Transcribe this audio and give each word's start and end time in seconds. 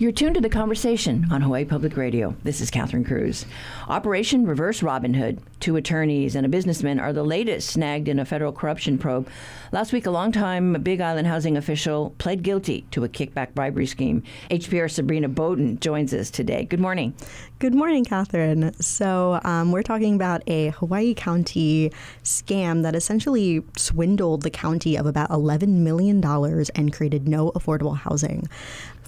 You're 0.00 0.12
tuned 0.12 0.36
to 0.36 0.40
the 0.40 0.48
conversation 0.48 1.26
on 1.30 1.42
Hawaii 1.42 1.66
Public 1.66 1.94
Radio. 1.94 2.34
This 2.42 2.62
is 2.62 2.70
Catherine 2.70 3.04
Cruz. 3.04 3.44
Operation 3.86 4.46
Reverse 4.46 4.82
Robin 4.82 5.12
Hood. 5.12 5.42
Two 5.60 5.76
attorneys 5.76 6.34
and 6.34 6.46
a 6.46 6.48
businessman 6.48 6.98
are 6.98 7.12
the 7.12 7.22
latest 7.22 7.68
snagged 7.68 8.08
in 8.08 8.18
a 8.18 8.24
federal 8.24 8.50
corruption 8.50 8.96
probe. 8.96 9.28
Last 9.72 9.92
week, 9.92 10.06
a 10.06 10.10
longtime 10.10 10.72
Big 10.82 11.02
Island 11.02 11.26
housing 11.26 11.58
official 11.58 12.14
pled 12.16 12.42
guilty 12.42 12.86
to 12.92 13.04
a 13.04 13.10
kickback 13.10 13.52
bribery 13.52 13.84
scheme. 13.84 14.22
HPR 14.50 14.90
Sabrina 14.90 15.28
Bodon 15.28 15.78
joins 15.80 16.14
us 16.14 16.30
today. 16.30 16.64
Good 16.64 16.80
morning. 16.80 17.12
Good 17.58 17.74
morning, 17.74 18.06
Catherine. 18.06 18.72
So, 18.80 19.38
um, 19.44 19.70
we're 19.70 19.82
talking 19.82 20.14
about 20.14 20.42
a 20.46 20.70
Hawaii 20.70 21.12
County 21.12 21.92
scam 22.24 22.84
that 22.84 22.94
essentially 22.94 23.62
swindled 23.76 24.44
the 24.44 24.50
county 24.50 24.96
of 24.96 25.04
about 25.04 25.28
$11 25.28 25.68
million 25.68 26.24
and 26.24 26.90
created 26.90 27.28
no 27.28 27.50
affordable 27.50 27.98
housing 27.98 28.48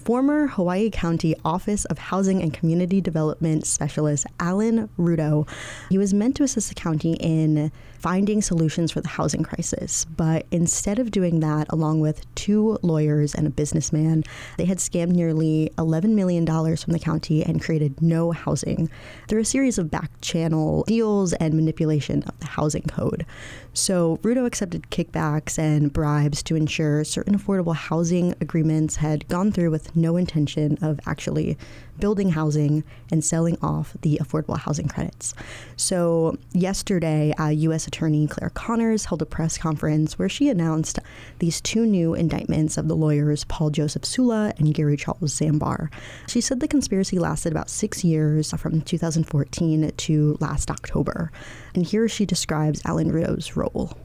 former 0.03 0.47
Hawaii 0.47 0.89
County 0.89 1.33
Office 1.45 1.85
of 1.85 1.97
Housing 1.97 2.41
and 2.41 2.53
Community 2.53 2.99
Development 2.99 3.65
Specialist 3.65 4.25
Alan 4.37 4.89
Rudo. 4.99 5.47
He 5.89 5.97
was 5.97 6.13
meant 6.13 6.35
to 6.37 6.43
assist 6.43 6.67
the 6.67 6.75
county 6.75 7.13
in 7.21 7.71
finding 8.03 8.41
solutions 8.41 8.91
for 8.91 8.99
the 8.99 9.07
housing 9.07 9.43
crisis, 9.43 10.03
but 10.03 10.45
instead 10.51 10.99
of 10.99 11.09
doing 11.09 11.39
that, 11.39 11.65
along 11.69 12.01
with 12.01 12.25
two 12.35 12.77
lawyers 12.81 13.33
and 13.33 13.47
a 13.47 13.49
businessman, 13.49 14.25
they 14.57 14.65
had 14.65 14.77
scammed 14.77 15.13
nearly 15.13 15.71
$11 15.77 16.09
million 16.09 16.45
from 16.45 16.91
the 16.91 16.99
county 16.99 17.41
and 17.45 17.61
created 17.61 18.01
no 18.01 18.33
housing 18.33 18.89
through 19.29 19.39
a 19.39 19.45
series 19.45 19.77
of 19.77 19.89
back 19.89 20.11
channel 20.19 20.83
deals 20.85 21.31
and 21.31 21.53
manipulation 21.53 22.21
of 22.23 22.37
the 22.41 22.47
housing 22.47 22.83
code. 22.83 23.25
So 23.71 24.17
Rudo 24.17 24.45
accepted 24.45 24.89
kickbacks 24.91 25.57
and 25.57 25.91
bribes 25.91 26.43
to 26.43 26.57
ensure 26.57 27.05
certain 27.05 27.39
affordable 27.39 27.73
housing 27.73 28.35
agreements 28.41 28.97
had 28.97 29.25
gone 29.29 29.53
through 29.53 29.71
with 29.71 29.95
no 29.95 30.17
intention 30.17 30.77
of 30.81 30.99
actually 31.07 31.57
building 31.99 32.31
housing 32.31 32.83
and 33.11 33.23
selling 33.23 33.57
off 33.61 33.95
the 34.01 34.19
affordable 34.21 34.57
housing 34.57 34.87
credits. 34.87 35.33
So, 35.75 36.37
yesterday, 36.51 37.33
uh, 37.39 37.49
U.S. 37.49 37.87
Attorney 37.87 38.27
Claire 38.27 38.49
Connors 38.51 39.05
held 39.05 39.21
a 39.21 39.25
press 39.25 39.57
conference 39.57 40.17
where 40.17 40.29
she 40.29 40.49
announced 40.49 40.99
these 41.39 41.61
two 41.61 41.85
new 41.85 42.13
indictments 42.13 42.77
of 42.77 42.87
the 42.87 42.95
lawyers 42.95 43.43
Paul 43.45 43.69
Joseph 43.69 44.05
Sulla 44.05 44.53
and 44.57 44.73
Gary 44.73 44.97
Charles 44.97 45.39
Zamber. 45.39 45.89
She 46.27 46.41
said 46.41 46.59
the 46.59 46.67
conspiracy 46.67 47.19
lasted 47.19 47.51
about 47.51 47.69
six 47.69 48.03
years 48.03 48.51
from 48.51 48.81
2014 48.81 49.91
to 49.95 50.37
last 50.39 50.71
October. 50.71 51.31
And 51.75 51.85
here 51.85 52.07
she 52.07 52.25
describes 52.25 52.81
Alan 52.85 53.11
Rudo's 53.11 53.55
role. 53.55 53.97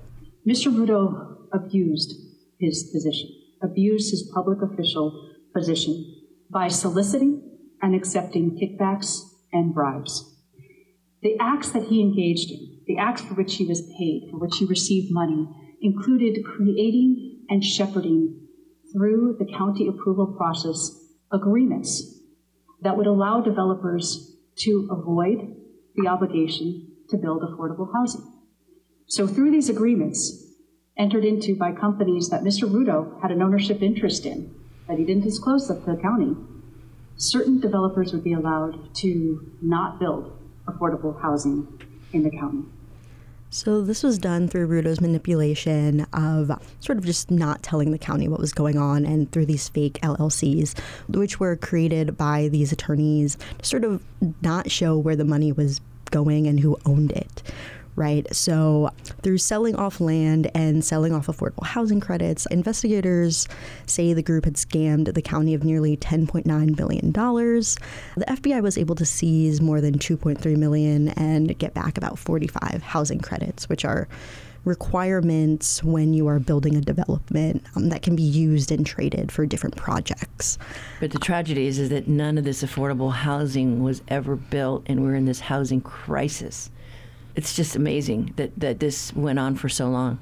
Mr. 0.47 0.73
Rudo 0.73 1.37
abused 1.53 2.15
his 2.59 2.91
position, 2.93 3.29
abused 3.63 4.11
his 4.11 4.31
public 4.35 4.63
official 4.63 5.35
position 5.55 6.15
by 6.51 6.69
soliciting 6.69 7.48
and 7.83 7.95
accepting 7.95 8.59
kickbacks 8.59 9.21
and 9.53 9.75
bribes. 9.75 10.37
The 11.23 11.37
acts 11.41 11.71
that 11.71 11.85
he 11.85 12.01
engaged 12.01 12.51
in, 12.51 12.81
the 12.87 12.99
acts 12.99 13.23
for 13.23 13.35
which 13.35 13.57
he 13.57 13.67
was 13.67 13.93
paid, 13.99 14.29
for 14.31 14.39
which 14.39 14.57
he 14.59 14.65
received 14.65 15.13
money, 15.13 15.49
included 15.81 16.45
creating 16.45 17.45
and 17.49 17.65
shepherding 17.65 18.41
through 18.93 19.37
the 19.39 19.47
county 19.47 19.87
approval 19.89 20.35
process 20.37 21.13
agreements 21.33 22.21
that 22.83 22.97
would 22.97 23.07
allow 23.07 23.41
developers 23.41 24.37
to 24.57 24.89
avoid 24.91 25.55
the 25.97 26.09
obligation 26.09 26.87
to 27.09 27.17
build 27.17 27.43
affordable 27.43 27.93
housing. 27.93 28.33
So, 29.07 29.27
through 29.27 29.51
these 29.51 29.69
agreements, 29.69 30.47
entered 30.97 31.25
into 31.25 31.57
by 31.57 31.73
companies 31.73 32.29
that 32.29 32.43
Mr. 32.43 32.71
Rudo 32.71 33.21
had 33.23 33.31
an 33.31 33.43
ownership 33.43 33.83
interest 33.83 34.27
in, 34.27 34.55
that 34.87 34.99
he 34.99 35.05
didn't 35.05 35.25
disclose 35.25 35.67
to 35.69 35.75
the 35.75 35.97
county, 35.97 36.35
certain 37.19 37.61
developers 37.61 38.13
would 38.13 38.25
be 38.25 38.33
allowed 38.33 38.95
to 38.95 39.53
not 39.61 39.99
build 39.99 40.37
affordable 40.67 41.21
housing 41.21 41.67
in 42.13 42.23
the 42.23 42.31
county. 42.31 42.65
So 43.51 43.81
this 43.81 44.03
was 44.03 44.19
done 44.19 44.47
through 44.47 44.67
Rudo's 44.67 45.01
manipulation 45.01 46.07
of 46.13 46.51
sort 46.81 46.99
of 46.99 47.05
just 47.05 47.31
not 47.31 47.63
telling 47.63 47.93
the 47.93 47.99
county 47.99 48.29
what 48.29 48.41
was 48.41 48.53
going 48.53 48.77
on 48.77 49.07
and 49.07 49.31
through 49.33 49.47
these 49.47 49.69
fake 49.71 49.99
LLCs, 50.03 50.79
which 51.09 51.41
were 51.41 51.57
created 51.57 52.17
by 52.17 52.49
these 52.49 52.73
attorneys 52.73 53.39
to 53.59 53.65
sort 53.65 53.85
of 53.85 54.03
not 54.43 54.71
show 54.71 54.99
where 54.99 55.17
the 55.17 55.25
money 55.25 55.51
was 55.51 55.81
going 56.11 56.47
and 56.47 56.61
who 56.61 56.79
owned 56.85 57.11
it 57.13 57.43
right? 57.99 58.27
So, 58.35 58.91
through 59.23 59.39
selling 59.39 59.75
off 59.77 60.01
land 60.01 60.51
and 60.55 60.85
selling 60.85 61.13
off 61.13 61.27
affordable 61.27 61.67
housing 61.67 62.01
credits, 62.01 62.47
investigators 62.47 63.49
say 63.87 64.13
the 64.13 64.23
group 64.23 64.45
had 64.45 64.55
scammed 64.55 65.13
the 65.13 65.23
county 65.23 65.53
of 65.53 65.65
nearly 65.65 65.97
$10.9 65.97 66.77
billion. 66.77 67.13
The 67.13 68.25
FBI 68.27 68.63
was 68.63 68.79
able 68.79 68.95
to 68.95 69.05
seize 69.05 69.61
more 69.61 69.81
than 69.81 69.99
2.3 69.99 70.57
million 70.57 71.09
and 71.11 71.59
get 71.59 71.75
back 71.75 71.99
about 71.99 72.19
45 72.19 72.83
housing 72.83 73.19
credits, 73.19 73.69
which 73.69 73.85
are 73.85 74.09
requirements 74.65 75.83
when 75.83 76.13
you 76.13 76.29
are 76.29 76.39
building 76.39 76.77
a 76.77 76.81
development 76.81 77.65
um, 77.75 77.89
that 77.89 78.03
can 78.03 78.15
be 78.15 78.23
used 78.23 78.71
and 78.71 78.87
traded 78.87 79.33
for 79.33 79.47
different 79.47 79.77
projects. 79.77 80.59
But 81.01 81.11
the 81.11 81.19
tragedy 81.19 81.67
is, 81.67 81.79
is 81.79 81.89
that 81.89 82.07
none 82.07 82.39
of 82.39 82.45
this 82.45 82.63
affordable 82.63 83.13
housing 83.13 83.83
was 83.83 84.03
ever 84.09 84.37
built, 84.37 84.85
and 84.87 85.03
we're 85.03 85.15
in 85.15 85.25
this 85.25 85.41
housing 85.41 85.81
crisis 85.81 86.71
it's 87.39 87.55
just 87.55 87.77
amazing 87.77 88.33
that, 88.35 88.51
that 88.59 88.81
this 88.81 89.15
went 89.15 89.39
on 89.39 89.55
for 89.55 89.69
so 89.69 89.89
long. 89.89 90.19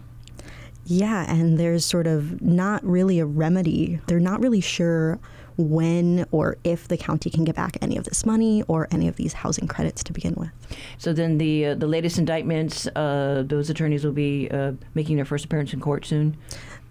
Yeah, 0.84 1.25
and 1.32 1.59
there's 1.59 1.82
sort 1.82 2.06
of 2.06 2.43
not 2.43 2.84
really 2.84 3.19
a 3.21 3.25
remedy. 3.25 3.99
They're 4.06 4.21
not 4.21 4.38
really 4.41 4.60
sure 4.60 5.19
when 5.56 6.26
or 6.31 6.59
if 6.62 6.88
the 6.88 6.99
county 6.99 7.31
can 7.31 7.44
get 7.44 7.56
back 7.56 7.78
any 7.81 7.97
of 7.97 8.05
this 8.05 8.26
money 8.26 8.62
or 8.69 8.87
any 8.91 9.09
of 9.09 9.16
these 9.16 9.32
housing 9.32 9.66
credits 9.66 10.05
to 10.05 10.12
begin 10.12 10.34
with. 10.37 10.50
So 10.99 11.15
then 11.15 11.38
the 11.38 11.69
uh, 11.69 11.75
the 11.75 11.87
latest 11.87 12.19
indictments, 12.19 12.87
uh, 12.88 13.44
those 13.47 13.71
attorneys 13.71 14.05
will 14.05 14.12
be 14.12 14.50
uh, 14.50 14.72
making 14.94 15.16
their 15.16 15.25
first 15.25 15.47
appearance 15.47 15.72
in 15.72 15.81
court 15.81 16.05
soon. 16.05 16.37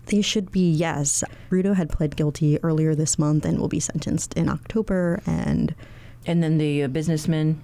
They 0.07 0.23
should 0.23 0.51
be, 0.51 0.71
yes. 0.71 1.23
Rudo 1.51 1.75
had 1.75 1.89
pled 1.89 2.15
guilty 2.15 2.57
earlier 2.63 2.95
this 2.95 3.19
month 3.19 3.45
and 3.45 3.59
will 3.59 3.67
be 3.67 3.79
sentenced 3.79 4.33
in 4.33 4.49
October. 4.49 5.21
And 5.27 5.75
and 6.25 6.41
then 6.41 6.57
the 6.57 6.83
uh, 6.83 6.87
businessman 6.87 7.61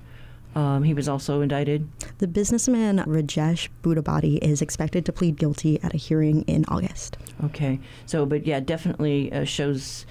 um, 0.55 0.83
he 0.83 0.93
was 0.93 1.07
also 1.07 1.41
indicted. 1.41 1.87
The 2.17 2.27
businessman 2.27 2.97
Rajesh 2.99 3.69
Budhabhatti 3.83 4.37
is 4.39 4.61
expected 4.61 5.05
to 5.05 5.13
plead 5.13 5.37
guilty 5.37 5.81
at 5.81 5.93
a 5.93 5.97
hearing 5.97 6.41
in 6.43 6.65
August. 6.67 7.17
Okay, 7.45 7.79
so 8.05 8.25
but 8.25 8.45
yeah, 8.45 8.59
definitely 8.59 9.31
uh, 9.31 9.45
shows, 9.45 10.05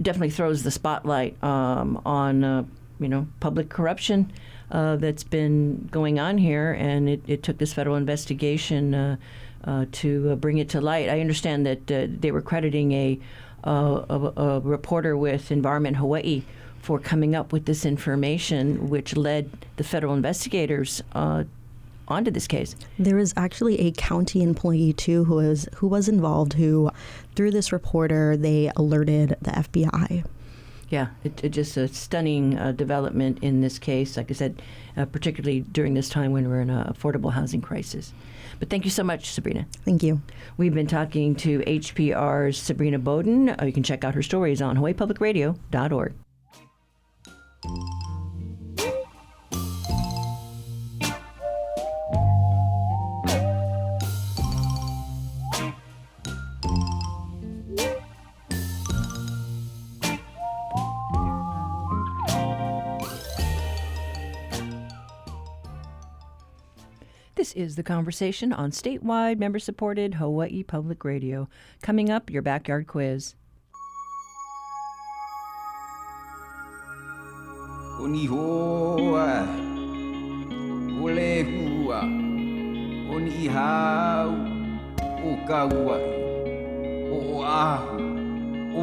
definitely 0.00 0.30
throws 0.30 0.62
the 0.62 0.70
spotlight 0.70 1.42
um, 1.44 2.00
on 2.06 2.42
uh, 2.42 2.64
you 2.98 3.08
know 3.08 3.28
public 3.40 3.68
corruption 3.68 4.32
uh, 4.70 4.96
that's 4.96 5.24
been 5.24 5.88
going 5.90 6.18
on 6.18 6.38
here, 6.38 6.72
and 6.72 7.08
it, 7.08 7.22
it 7.26 7.42
took 7.42 7.58
this 7.58 7.72
federal 7.72 7.96
investigation 7.96 8.94
uh, 8.94 9.16
uh, 9.64 9.84
to 9.92 10.30
uh, 10.30 10.36
bring 10.36 10.58
it 10.58 10.68
to 10.70 10.80
light. 10.80 11.08
I 11.08 11.20
understand 11.20 11.66
that 11.66 11.86
they 12.20 12.30
were 12.30 12.42
crediting 12.42 12.92
a, 12.92 13.20
a, 13.64 14.32
a 14.36 14.60
reporter 14.60 15.16
with 15.16 15.50
Environment 15.50 15.96
Hawaii 15.96 16.44
for 16.86 17.00
coming 17.00 17.34
up 17.34 17.52
with 17.52 17.64
this 17.64 17.84
information, 17.84 18.88
which 18.88 19.16
led 19.16 19.50
the 19.74 19.82
federal 19.82 20.14
investigators 20.14 21.02
uh, 21.16 21.42
onto 22.06 22.30
this 22.30 22.46
case. 22.46 22.76
There 22.96 23.16
was 23.16 23.34
actually 23.36 23.80
a 23.80 23.90
county 23.90 24.40
employee 24.40 24.92
too 24.92 25.24
who 25.24 25.34
was 25.34 25.68
who 25.74 25.88
was 25.88 26.08
involved. 26.08 26.52
Who, 26.52 26.92
through 27.34 27.50
this 27.50 27.72
reporter, 27.72 28.36
they 28.36 28.70
alerted 28.76 29.30
the 29.42 29.50
FBI. 29.50 30.24
Yeah, 30.88 31.08
it, 31.24 31.42
it 31.42 31.48
just 31.48 31.76
a 31.76 31.88
stunning 31.88 32.56
uh, 32.56 32.70
development 32.70 33.40
in 33.42 33.62
this 33.62 33.80
case. 33.80 34.16
Like 34.16 34.30
I 34.30 34.34
said, 34.34 34.62
uh, 34.96 35.06
particularly 35.06 35.62
during 35.62 35.94
this 35.94 36.08
time 36.08 36.30
when 36.30 36.48
we're 36.48 36.60
in 36.60 36.70
an 36.70 36.84
affordable 36.84 37.32
housing 37.32 37.60
crisis. 37.60 38.12
But 38.60 38.70
thank 38.70 38.84
you 38.84 38.92
so 38.92 39.02
much, 39.02 39.32
Sabrina. 39.32 39.66
Thank 39.84 40.04
you. 40.04 40.22
We've 40.56 40.72
been 40.72 40.86
talking 40.86 41.34
to 41.36 41.58
HPR's 41.62 42.56
Sabrina 42.56 43.00
Bodon. 43.00 43.60
Uh, 43.60 43.64
you 43.64 43.72
can 43.72 43.82
check 43.82 44.04
out 44.04 44.14
her 44.14 44.22
stories 44.22 44.62
on 44.62 44.76
HawaiiPublicRadio.org. 44.76 46.14
This 67.46 67.52
is 67.52 67.76
the 67.76 67.82
conversation 67.82 68.52
on 68.52 68.70
statewide, 68.70 69.38
member 69.38 69.58
supported 69.60 70.14
Hawaii 70.14 70.62
Public 70.62 71.04
Radio. 71.04 71.48
Coming 71.80 72.10
up, 72.10 72.28
your 72.28 72.42
backyard 72.42 72.86
quiz. 72.86 73.34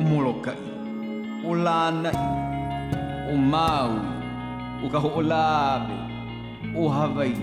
Molokai, 0.01 0.57
o 1.45 1.51
lanai. 1.51 2.43
o 3.33 3.35
Maui, 3.35 3.99
o 4.83 4.89
ka 4.89 4.99
ho'olawe, 4.99 5.97
o 6.75 6.89
Hawaii. 6.89 7.33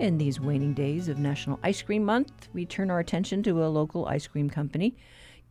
In 0.00 0.18
these 0.18 0.40
waning 0.40 0.72
days 0.72 1.08
of 1.08 1.18
National 1.18 1.60
Ice 1.62 1.82
Cream 1.82 2.04
Month, 2.04 2.48
we 2.54 2.64
turn 2.64 2.90
our 2.90 2.98
attention 2.98 3.42
to 3.44 3.62
a 3.62 3.68
local 3.68 4.06
ice 4.06 4.26
cream 4.26 4.48
company. 4.48 4.96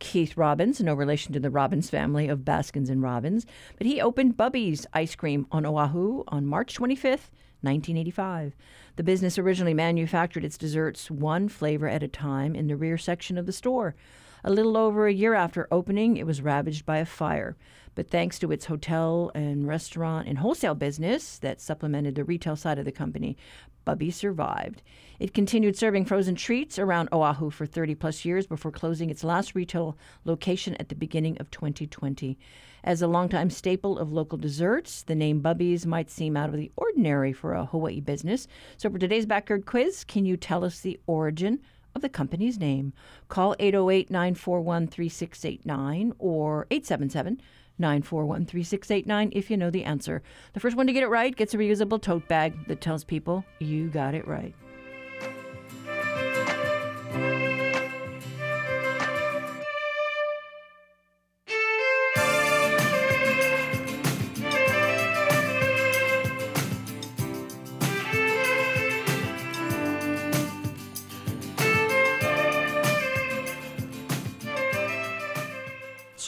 Keith 0.00 0.36
Robbins, 0.36 0.80
no 0.80 0.94
relation 0.94 1.32
to 1.32 1.38
the 1.38 1.50
Robbins 1.50 1.88
family 1.88 2.26
of 2.26 2.44
Baskins 2.44 2.90
and 2.90 3.02
Robbins, 3.02 3.46
but 3.78 3.86
he 3.86 4.00
opened 4.00 4.36
Bubby's 4.36 4.86
Ice 4.92 5.14
Cream 5.14 5.46
on 5.52 5.64
Oahu 5.64 6.24
on 6.26 6.46
March 6.46 6.74
25th, 6.76 7.30
1985. 7.62 8.56
The 8.96 9.02
business 9.04 9.38
originally 9.38 9.74
manufactured 9.74 10.44
its 10.44 10.58
desserts 10.58 11.10
one 11.10 11.48
flavor 11.48 11.86
at 11.86 12.02
a 12.02 12.08
time 12.08 12.56
in 12.56 12.66
the 12.66 12.76
rear 12.76 12.98
section 12.98 13.38
of 13.38 13.46
the 13.46 13.52
store. 13.52 13.94
A 14.42 14.50
little 14.50 14.76
over 14.76 15.06
a 15.06 15.12
year 15.12 15.34
after 15.34 15.68
opening, 15.70 16.16
it 16.16 16.26
was 16.26 16.42
ravaged 16.42 16.86
by 16.86 16.98
a 16.98 17.04
fire. 17.04 17.56
But 17.94 18.08
thanks 18.08 18.38
to 18.38 18.52
its 18.52 18.66
hotel 18.66 19.30
and 19.34 19.66
restaurant 19.66 20.28
and 20.28 20.38
wholesale 20.38 20.74
business 20.74 21.38
that 21.38 21.60
supplemented 21.60 22.14
the 22.14 22.24
retail 22.24 22.56
side 22.56 22.78
of 22.78 22.84
the 22.84 22.92
company, 22.92 23.36
Bubby 23.84 24.10
survived. 24.10 24.82
It 25.18 25.34
continued 25.34 25.76
serving 25.76 26.04
frozen 26.04 26.34
treats 26.34 26.78
around 26.78 27.08
Oahu 27.12 27.50
for 27.50 27.66
30 27.66 27.94
plus 27.96 28.24
years 28.24 28.46
before 28.46 28.70
closing 28.70 29.10
its 29.10 29.24
last 29.24 29.54
retail 29.54 29.98
location 30.24 30.74
at 30.76 30.88
the 30.88 30.94
beginning 30.94 31.36
of 31.38 31.50
2020. 31.50 32.38
As 32.82 33.02
a 33.02 33.06
longtime 33.06 33.50
staple 33.50 33.98
of 33.98 34.12
local 34.12 34.38
desserts, 34.38 35.02
the 35.02 35.14
name 35.14 35.40
Bubby's 35.40 35.84
might 35.84 36.10
seem 36.10 36.36
out 36.36 36.48
of 36.48 36.56
the 36.56 36.72
ordinary 36.76 37.32
for 37.32 37.52
a 37.52 37.66
Hawaii 37.66 38.00
business. 38.00 38.46
So, 38.78 38.88
for 38.88 38.98
today's 38.98 39.26
backyard 39.26 39.66
quiz, 39.66 40.04
can 40.04 40.24
you 40.24 40.38
tell 40.38 40.64
us 40.64 40.80
the 40.80 40.98
origin 41.06 41.60
of 41.94 42.02
the 42.02 42.08
company's 42.08 42.58
name? 42.58 42.92
Call 43.28 43.56
808 43.58 44.10
941 44.10 44.86
3689 44.88 46.12
or 46.18 46.66
877 46.70 47.40
941 47.78 48.46
3689 48.46 49.30
if 49.32 49.50
you 49.50 49.56
know 49.56 49.70
the 49.70 49.84
answer. 49.84 50.22
The 50.52 50.60
first 50.60 50.76
one 50.76 50.86
to 50.86 50.92
get 50.92 51.02
it 51.02 51.08
right 51.08 51.34
gets 51.34 51.54
a 51.54 51.58
reusable 51.58 52.00
tote 52.00 52.28
bag 52.28 52.68
that 52.68 52.80
tells 52.80 53.04
people 53.04 53.44
you 53.58 53.88
got 53.88 54.14
it 54.14 54.28
right. 54.28 54.54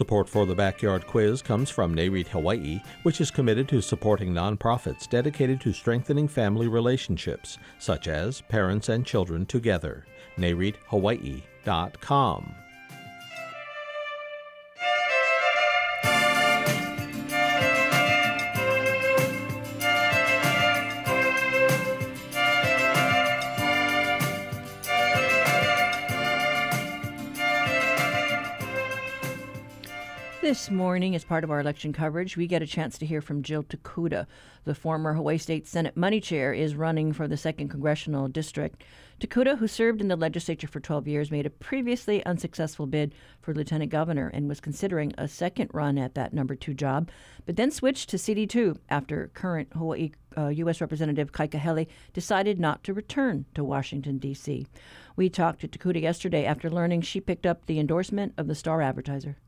Support 0.02 0.28
for 0.28 0.46
the 0.46 0.54
Backyard 0.56 1.06
Quiz 1.06 1.42
comes 1.42 1.70
from 1.70 1.94
NAREIT 1.94 2.26
Hawaii, 2.26 2.80
which 3.04 3.20
is 3.20 3.30
committed 3.30 3.68
to 3.68 3.80
supporting 3.80 4.32
nonprofits 4.32 5.08
dedicated 5.08 5.60
to 5.60 5.72
strengthening 5.72 6.26
family 6.26 6.66
relationships, 6.66 7.56
such 7.78 8.08
as 8.08 8.40
Parents 8.40 8.88
and 8.88 9.06
Children 9.06 9.46
Together. 9.46 10.04
NAREITHawaii.com. 10.38 12.61
This 30.52 30.70
morning, 30.70 31.14
as 31.14 31.24
part 31.24 31.44
of 31.44 31.50
our 31.50 31.60
election 31.60 31.94
coverage, 31.94 32.36
we 32.36 32.46
get 32.46 32.60
a 32.60 32.66
chance 32.66 32.98
to 32.98 33.06
hear 33.06 33.22
from 33.22 33.42
Jill 33.42 33.62
Tokuda. 33.62 34.26
The 34.64 34.74
former 34.74 35.14
Hawaii 35.14 35.38
State 35.38 35.66
Senate 35.66 35.96
money 35.96 36.20
chair 36.20 36.52
is 36.52 36.74
running 36.74 37.14
for 37.14 37.26
the 37.26 37.36
2nd 37.36 37.70
Congressional 37.70 38.28
District. 38.28 38.84
Tokuda, 39.18 39.56
who 39.56 39.66
served 39.66 40.02
in 40.02 40.08
the 40.08 40.14
legislature 40.14 40.66
for 40.66 40.78
12 40.78 41.08
years, 41.08 41.30
made 41.30 41.46
a 41.46 41.50
previously 41.50 42.22
unsuccessful 42.26 42.86
bid 42.86 43.14
for 43.40 43.54
lieutenant 43.54 43.90
governor 43.90 44.28
and 44.34 44.46
was 44.46 44.60
considering 44.60 45.14
a 45.16 45.26
second 45.26 45.70
run 45.72 45.96
at 45.96 46.14
that 46.16 46.34
number 46.34 46.54
two 46.54 46.74
job, 46.74 47.08
but 47.46 47.56
then 47.56 47.70
switched 47.70 48.10
to 48.10 48.18
CD2 48.18 48.76
after 48.90 49.30
current 49.32 49.72
Hawaii 49.72 50.10
uh, 50.36 50.48
U.S. 50.48 50.82
Representative 50.82 51.32
Kai 51.32 51.48
Kahele 51.48 51.86
decided 52.12 52.60
not 52.60 52.84
to 52.84 52.92
return 52.92 53.46
to 53.54 53.64
Washington, 53.64 54.18
D.C. 54.18 54.66
We 55.16 55.30
talked 55.30 55.62
to 55.62 55.68
Tokuda 55.68 56.02
yesterday 56.02 56.44
after 56.44 56.68
learning 56.68 57.00
she 57.00 57.22
picked 57.22 57.46
up 57.46 57.64
the 57.64 57.80
endorsement 57.80 58.34
of 58.36 58.48
the 58.48 58.54
Star 58.54 58.82
Advertiser 58.82 59.38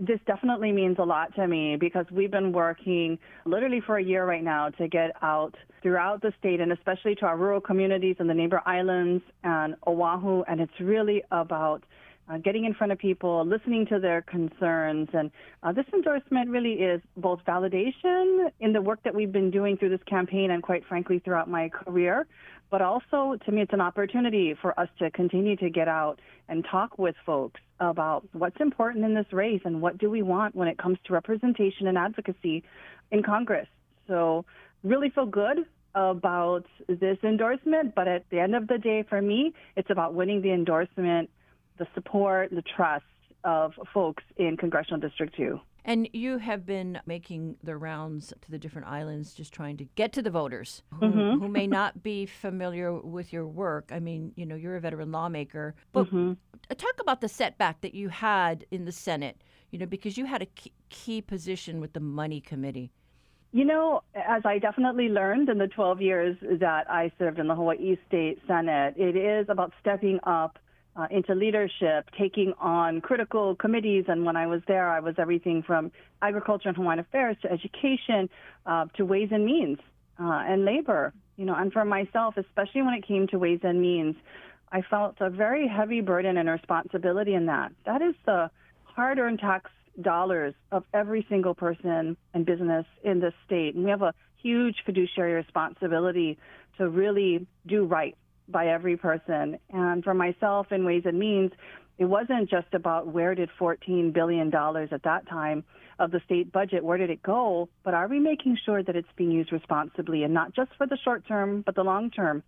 this 0.00 0.18
definitely 0.26 0.72
means 0.72 0.96
a 0.98 1.04
lot 1.04 1.34
to 1.36 1.46
me 1.46 1.76
because 1.76 2.04
we've 2.10 2.30
been 2.30 2.52
working 2.52 3.18
literally 3.44 3.80
for 3.80 3.98
a 3.98 4.02
year 4.02 4.26
right 4.26 4.42
now 4.42 4.70
to 4.70 4.88
get 4.88 5.12
out 5.22 5.54
throughout 5.82 6.20
the 6.20 6.32
state 6.38 6.60
and 6.60 6.72
especially 6.72 7.14
to 7.14 7.26
our 7.26 7.36
rural 7.36 7.60
communities 7.60 8.16
and 8.18 8.28
the 8.28 8.34
neighbor 8.34 8.60
islands 8.66 9.22
and 9.44 9.76
Oahu. 9.86 10.42
And 10.48 10.60
it's 10.60 10.80
really 10.80 11.22
about 11.30 11.84
uh, 12.28 12.38
getting 12.38 12.64
in 12.64 12.74
front 12.74 12.92
of 12.92 12.98
people, 12.98 13.44
listening 13.44 13.86
to 13.86 14.00
their 14.00 14.22
concerns. 14.22 15.08
And 15.12 15.30
uh, 15.62 15.72
this 15.72 15.84
endorsement 15.92 16.50
really 16.50 16.74
is 16.74 17.00
both 17.16 17.40
validation 17.46 18.50
in 18.60 18.72
the 18.72 18.80
work 18.80 19.00
that 19.04 19.14
we've 19.14 19.32
been 19.32 19.50
doing 19.50 19.76
through 19.76 19.90
this 19.90 20.02
campaign 20.06 20.50
and, 20.50 20.62
quite 20.62 20.84
frankly, 20.86 21.18
throughout 21.18 21.48
my 21.48 21.68
career. 21.68 22.26
But 22.74 22.82
also, 22.82 23.36
to 23.46 23.52
me, 23.52 23.62
it's 23.62 23.72
an 23.72 23.80
opportunity 23.80 24.52
for 24.60 24.76
us 24.80 24.88
to 24.98 25.08
continue 25.08 25.54
to 25.58 25.70
get 25.70 25.86
out 25.86 26.18
and 26.48 26.66
talk 26.68 26.98
with 26.98 27.14
folks 27.24 27.60
about 27.78 28.26
what's 28.32 28.56
important 28.58 29.04
in 29.04 29.14
this 29.14 29.32
race 29.32 29.60
and 29.64 29.80
what 29.80 29.96
do 29.96 30.10
we 30.10 30.22
want 30.22 30.56
when 30.56 30.66
it 30.66 30.76
comes 30.76 30.98
to 31.04 31.12
representation 31.12 31.86
and 31.86 31.96
advocacy 31.96 32.64
in 33.12 33.22
Congress. 33.22 33.68
So, 34.08 34.44
really 34.82 35.08
feel 35.08 35.26
good 35.26 35.58
about 35.94 36.64
this 36.88 37.18
endorsement, 37.22 37.94
but 37.94 38.08
at 38.08 38.28
the 38.30 38.40
end 38.40 38.56
of 38.56 38.66
the 38.66 38.78
day, 38.78 39.04
for 39.08 39.22
me, 39.22 39.54
it's 39.76 39.90
about 39.90 40.14
winning 40.14 40.42
the 40.42 40.50
endorsement, 40.50 41.30
the 41.78 41.86
support, 41.94 42.50
the 42.50 42.64
trust 42.76 43.04
of 43.44 43.74
folks 43.92 44.24
in 44.36 44.56
Congressional 44.56 44.98
District 44.98 45.32
2. 45.36 45.60
And 45.86 46.08
you 46.14 46.38
have 46.38 46.64
been 46.64 47.00
making 47.04 47.56
the 47.62 47.76
rounds 47.76 48.32
to 48.40 48.50
the 48.50 48.58
different 48.58 48.88
islands, 48.88 49.34
just 49.34 49.52
trying 49.52 49.76
to 49.76 49.84
get 49.96 50.12
to 50.14 50.22
the 50.22 50.30
voters 50.30 50.82
who, 50.98 51.06
mm-hmm. 51.06 51.42
who 51.42 51.48
may 51.48 51.66
not 51.66 52.02
be 52.02 52.24
familiar 52.24 52.92
with 52.92 53.32
your 53.32 53.46
work. 53.46 53.90
I 53.92 54.00
mean, 54.00 54.32
you 54.34 54.46
know, 54.46 54.54
you're 54.54 54.76
a 54.76 54.80
veteran 54.80 55.12
lawmaker, 55.12 55.74
but 55.92 56.06
mm-hmm. 56.06 56.32
talk 56.74 56.94
about 57.00 57.20
the 57.20 57.28
setback 57.28 57.82
that 57.82 57.94
you 57.94 58.08
had 58.08 58.64
in 58.70 58.86
the 58.86 58.92
Senate. 58.92 59.42
You 59.70 59.78
know, 59.78 59.86
because 59.86 60.16
you 60.16 60.24
had 60.24 60.40
a 60.40 60.48
key 60.88 61.20
position 61.20 61.80
with 61.80 61.92
the 61.92 62.00
Money 62.00 62.40
Committee. 62.40 62.92
You 63.52 63.64
know, 63.64 64.02
as 64.14 64.42
I 64.44 64.58
definitely 64.58 65.08
learned 65.08 65.48
in 65.48 65.58
the 65.58 65.68
12 65.68 66.00
years 66.00 66.36
that 66.60 66.90
I 66.90 67.12
served 67.18 67.38
in 67.38 67.46
the 67.46 67.54
Hawaii 67.54 67.96
State 68.08 68.40
Senate, 68.46 68.94
it 68.96 69.16
is 69.16 69.46
about 69.48 69.72
stepping 69.80 70.18
up 70.24 70.58
uh, 70.96 71.06
into 71.10 71.34
leadership, 71.34 72.08
taking 72.18 72.52
on 72.60 73.00
critical 73.00 73.54
committees. 73.56 74.04
And 74.08 74.24
when 74.24 74.36
I 74.36 74.46
was 74.46 74.62
there, 74.68 74.88
I 74.88 75.00
was 75.00 75.14
everything 75.18 75.62
from 75.62 75.90
agriculture 76.22 76.68
and 76.68 76.76
Hawaiian 76.76 77.00
affairs 77.00 77.36
to 77.42 77.50
education 77.50 78.28
uh, 78.66 78.86
to 78.96 79.04
ways 79.04 79.28
and 79.32 79.44
means 79.44 79.78
uh, 80.20 80.44
and 80.46 80.64
labor. 80.64 81.12
You 81.36 81.46
know, 81.46 81.54
and 81.54 81.72
for 81.72 81.84
myself, 81.84 82.36
especially 82.36 82.82
when 82.82 82.94
it 82.94 83.06
came 83.06 83.26
to 83.28 83.38
ways 83.38 83.60
and 83.62 83.80
means, 83.80 84.14
I 84.70 84.82
felt 84.82 85.16
a 85.20 85.30
very 85.30 85.66
heavy 85.66 86.00
burden 86.00 86.36
and 86.36 86.48
responsibility 86.48 87.34
in 87.34 87.46
that. 87.46 87.72
That 87.86 88.02
is 88.02 88.14
the 88.24 88.50
hard-earned 88.84 89.40
tax 89.40 89.70
dollars 90.00 90.54
of 90.72 90.84
every 90.92 91.26
single 91.28 91.54
person 91.54 92.16
and 92.32 92.46
business 92.46 92.86
in 93.02 93.20
this 93.20 93.34
state, 93.46 93.74
and 93.74 93.84
we 93.84 93.90
have 93.90 94.02
a 94.02 94.14
huge 94.42 94.76
fiduciary 94.84 95.34
responsibility 95.34 96.38
to 96.78 96.88
really 96.88 97.46
do 97.66 97.84
right 97.84 98.16
by 98.48 98.68
every 98.68 98.96
person. 98.96 99.58
And 99.70 100.04
for 100.04 100.14
myself, 100.14 100.72
in 100.72 100.84
Ways 100.84 101.02
and 101.04 101.18
Means, 101.18 101.52
it 101.98 102.04
wasn't 102.04 102.50
just 102.50 102.72
about 102.72 103.06
where 103.06 103.34
did 103.34 103.50
$14 103.58 104.12
billion 104.12 104.52
at 104.54 105.02
that 105.04 105.28
time 105.28 105.64
of 105.98 106.10
the 106.10 106.20
state 106.24 106.50
budget, 106.50 106.82
where 106.82 106.98
did 106.98 107.10
it 107.10 107.22
go, 107.22 107.68
but 107.84 107.94
are 107.94 108.08
we 108.08 108.18
making 108.18 108.58
sure 108.64 108.82
that 108.82 108.96
it's 108.96 109.08
being 109.16 109.30
used 109.30 109.52
responsibly 109.52 110.24
and 110.24 110.34
not 110.34 110.54
just 110.54 110.70
for 110.76 110.86
the 110.86 110.98
short 111.04 111.26
term, 111.26 111.62
but 111.64 111.76
the 111.76 111.84
long 111.84 112.10
term? 112.10 112.42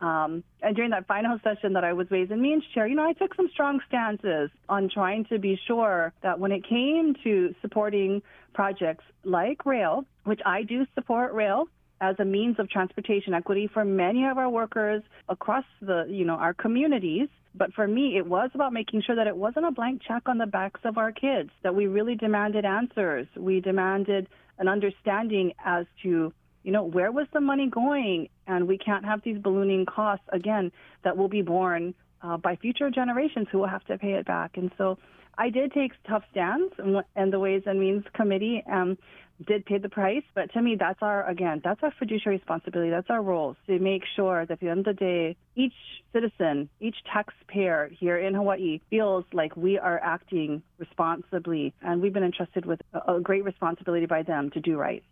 Um, 0.00 0.44
and 0.62 0.74
during 0.74 0.90
that 0.90 1.06
final 1.06 1.38
session 1.44 1.74
that 1.74 1.84
I 1.84 1.92
was 1.92 2.08
Ways 2.10 2.28
and 2.30 2.40
Means 2.40 2.64
chair, 2.74 2.86
you 2.86 2.94
know, 2.94 3.06
I 3.06 3.12
took 3.12 3.34
some 3.34 3.48
strong 3.52 3.80
stances 3.86 4.50
on 4.68 4.88
trying 4.88 5.26
to 5.26 5.38
be 5.38 5.58
sure 5.66 6.12
that 6.22 6.38
when 6.38 6.52
it 6.52 6.66
came 6.66 7.14
to 7.24 7.54
supporting 7.60 8.22
projects 8.54 9.04
like 9.24 9.66
rail, 9.66 10.04
which 10.24 10.40
I 10.44 10.62
do 10.62 10.86
support 10.94 11.34
rail, 11.34 11.68
as 12.00 12.16
a 12.18 12.24
means 12.24 12.58
of 12.58 12.68
transportation 12.70 13.34
equity 13.34 13.68
for 13.72 13.84
many 13.84 14.24
of 14.26 14.38
our 14.38 14.48
workers 14.48 15.02
across 15.28 15.64
the, 15.82 16.06
you 16.08 16.24
know, 16.24 16.34
our 16.34 16.54
communities. 16.54 17.28
But 17.54 17.72
for 17.74 17.86
me, 17.86 18.16
it 18.16 18.26
was 18.26 18.50
about 18.54 18.72
making 18.72 19.02
sure 19.02 19.16
that 19.16 19.26
it 19.26 19.36
wasn't 19.36 19.66
a 19.66 19.70
blank 19.70 20.02
check 20.06 20.28
on 20.28 20.38
the 20.38 20.46
backs 20.46 20.80
of 20.84 20.98
our 20.98 21.12
kids, 21.12 21.50
that 21.62 21.74
we 21.74 21.86
really 21.86 22.14
demanded 22.14 22.64
answers. 22.64 23.26
We 23.36 23.60
demanded 23.60 24.28
an 24.58 24.68
understanding 24.68 25.52
as 25.64 25.86
to, 26.02 26.32
you 26.62 26.72
know, 26.72 26.84
where 26.84 27.10
was 27.10 27.26
the 27.32 27.40
money 27.40 27.68
going? 27.68 28.28
And 28.46 28.68
we 28.68 28.78
can't 28.78 29.04
have 29.04 29.22
these 29.22 29.38
ballooning 29.38 29.84
costs, 29.86 30.24
again, 30.32 30.70
that 31.02 31.16
will 31.16 31.28
be 31.28 31.42
borne 31.42 31.94
uh, 32.22 32.36
by 32.36 32.56
future 32.56 32.90
generations 32.90 33.48
who 33.50 33.58
will 33.58 33.68
have 33.68 33.84
to 33.86 33.98
pay 33.98 34.12
it 34.12 34.26
back. 34.26 34.56
And 34.56 34.70
so 34.78 34.98
I 35.36 35.50
did 35.50 35.72
take 35.72 35.92
tough 36.06 36.22
stands, 36.30 36.72
and 37.16 37.32
the 37.32 37.38
Ways 37.38 37.62
and 37.66 37.80
Means 37.80 38.04
Committee 38.14 38.62
um, 38.70 38.98
did 39.46 39.64
pay 39.64 39.78
the 39.78 39.88
price. 39.88 40.22
But 40.34 40.52
to 40.52 40.62
me, 40.62 40.76
that's 40.78 41.00
our 41.02 41.28
again, 41.28 41.60
that's 41.62 41.82
our 41.82 41.92
fiduciary 41.98 42.36
responsibility. 42.36 42.90
That's 42.90 43.10
our 43.10 43.22
role 43.22 43.56
to 43.66 43.78
make 43.78 44.02
sure 44.16 44.46
that 44.46 44.54
at 44.54 44.60
the 44.60 44.68
end 44.68 44.80
of 44.80 44.84
the 44.84 44.92
day, 44.94 45.36
each 45.56 45.74
citizen, 46.12 46.68
each 46.80 46.96
taxpayer 47.12 47.90
here 47.98 48.18
in 48.18 48.34
Hawaii 48.34 48.80
feels 48.90 49.24
like 49.32 49.56
we 49.56 49.78
are 49.78 49.98
acting 50.02 50.62
responsibly, 50.78 51.74
and 51.82 52.00
we've 52.00 52.12
been 52.12 52.24
entrusted 52.24 52.66
with 52.66 52.80
a, 52.92 53.14
a 53.14 53.20
great 53.20 53.44
responsibility 53.44 54.06
by 54.06 54.22
them 54.22 54.50
to 54.50 54.60
do 54.60 54.76
right. 54.76 55.02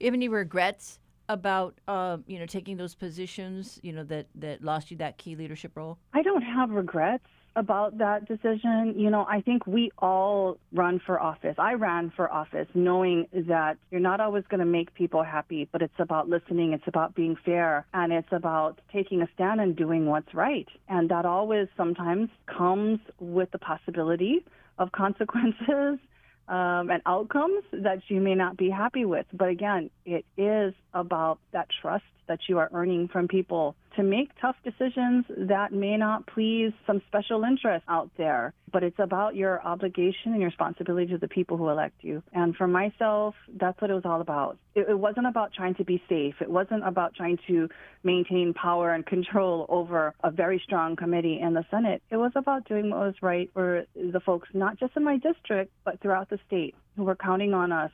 You 0.00 0.06
have 0.06 0.14
any 0.14 0.28
regrets 0.28 0.98
about 1.28 1.74
uh, 1.88 2.18
you 2.26 2.38
know 2.38 2.46
taking 2.46 2.76
those 2.76 2.94
positions 2.94 3.80
you 3.82 3.92
know 3.92 4.04
that 4.04 4.26
that 4.34 4.62
lost 4.62 4.90
you 4.90 4.96
that 4.96 5.18
key 5.18 5.34
leadership 5.34 5.72
role 5.74 5.98
i 6.14 6.22
don't 6.22 6.42
have 6.42 6.70
regrets 6.70 7.26
about 7.56 7.98
that 7.98 8.28
decision. 8.28 8.94
You 8.96 9.10
know, 9.10 9.26
I 9.28 9.40
think 9.40 9.66
we 9.66 9.90
all 9.98 10.58
run 10.72 11.00
for 11.04 11.18
office. 11.18 11.56
I 11.58 11.72
ran 11.72 12.12
for 12.14 12.30
office 12.30 12.68
knowing 12.74 13.26
that 13.32 13.78
you're 13.90 14.00
not 14.00 14.20
always 14.20 14.44
going 14.48 14.60
to 14.60 14.66
make 14.66 14.94
people 14.94 15.24
happy, 15.24 15.68
but 15.72 15.82
it's 15.82 15.98
about 15.98 16.28
listening, 16.28 16.74
it's 16.74 16.86
about 16.86 17.14
being 17.14 17.36
fair, 17.44 17.86
and 17.94 18.12
it's 18.12 18.28
about 18.30 18.80
taking 18.92 19.22
a 19.22 19.28
stand 19.34 19.60
and 19.60 19.74
doing 19.74 20.06
what's 20.06 20.32
right. 20.34 20.68
And 20.88 21.08
that 21.08 21.24
always 21.24 21.68
sometimes 21.76 22.28
comes 22.46 23.00
with 23.18 23.50
the 23.50 23.58
possibility 23.58 24.44
of 24.78 24.92
consequences 24.92 25.98
um, 26.48 26.90
and 26.90 27.00
outcomes 27.06 27.64
that 27.72 28.02
you 28.08 28.20
may 28.20 28.34
not 28.34 28.56
be 28.56 28.70
happy 28.70 29.04
with. 29.04 29.26
But 29.32 29.48
again, 29.48 29.90
it 30.04 30.24
is 30.36 30.74
about 30.92 31.38
that 31.52 31.68
trust 31.80 32.04
that 32.28 32.40
you 32.48 32.58
are 32.58 32.70
earning 32.72 33.08
from 33.08 33.28
people 33.28 33.76
to 33.96 34.02
make 34.02 34.30
tough 34.40 34.56
decisions 34.62 35.24
that 35.48 35.72
may 35.72 35.96
not 35.96 36.26
please 36.26 36.72
some 36.86 37.00
special 37.08 37.44
interest 37.44 37.84
out 37.88 38.10
there. 38.16 38.52
But 38.72 38.82
it's 38.82 38.98
about 38.98 39.36
your 39.36 39.62
obligation 39.62 40.32
and 40.32 40.40
your 40.40 40.50
responsibility 40.50 41.12
to 41.12 41.18
the 41.18 41.28
people 41.28 41.56
who 41.56 41.68
elect 41.68 41.94
you. 42.02 42.22
And 42.32 42.54
for 42.54 42.66
myself, 42.66 43.34
that's 43.58 43.80
what 43.80 43.90
it 43.90 43.94
was 43.94 44.04
all 44.04 44.20
about. 44.20 44.58
It, 44.74 44.86
it 44.90 44.98
wasn't 44.98 45.26
about 45.26 45.52
trying 45.54 45.74
to 45.76 45.84
be 45.84 46.02
safe. 46.08 46.34
It 46.40 46.50
wasn't 46.50 46.86
about 46.86 47.14
trying 47.14 47.38
to 47.46 47.68
maintain 48.02 48.52
power 48.52 48.92
and 48.92 49.06
control 49.06 49.64
over 49.68 50.14
a 50.22 50.30
very 50.30 50.60
strong 50.64 50.96
committee 50.96 51.40
in 51.40 51.54
the 51.54 51.64
Senate. 51.70 52.02
It 52.10 52.16
was 52.16 52.32
about 52.34 52.68
doing 52.68 52.90
what 52.90 53.00
was 53.00 53.14
right 53.22 53.50
for 53.54 53.84
the 53.94 54.20
folks, 54.20 54.48
not 54.52 54.78
just 54.78 54.96
in 54.96 55.04
my 55.04 55.16
district, 55.16 55.72
but 55.84 56.00
throughout 56.00 56.28
the 56.28 56.38
state 56.46 56.74
who 56.96 57.04
were 57.04 57.16
counting 57.16 57.54
on 57.54 57.72
us 57.72 57.90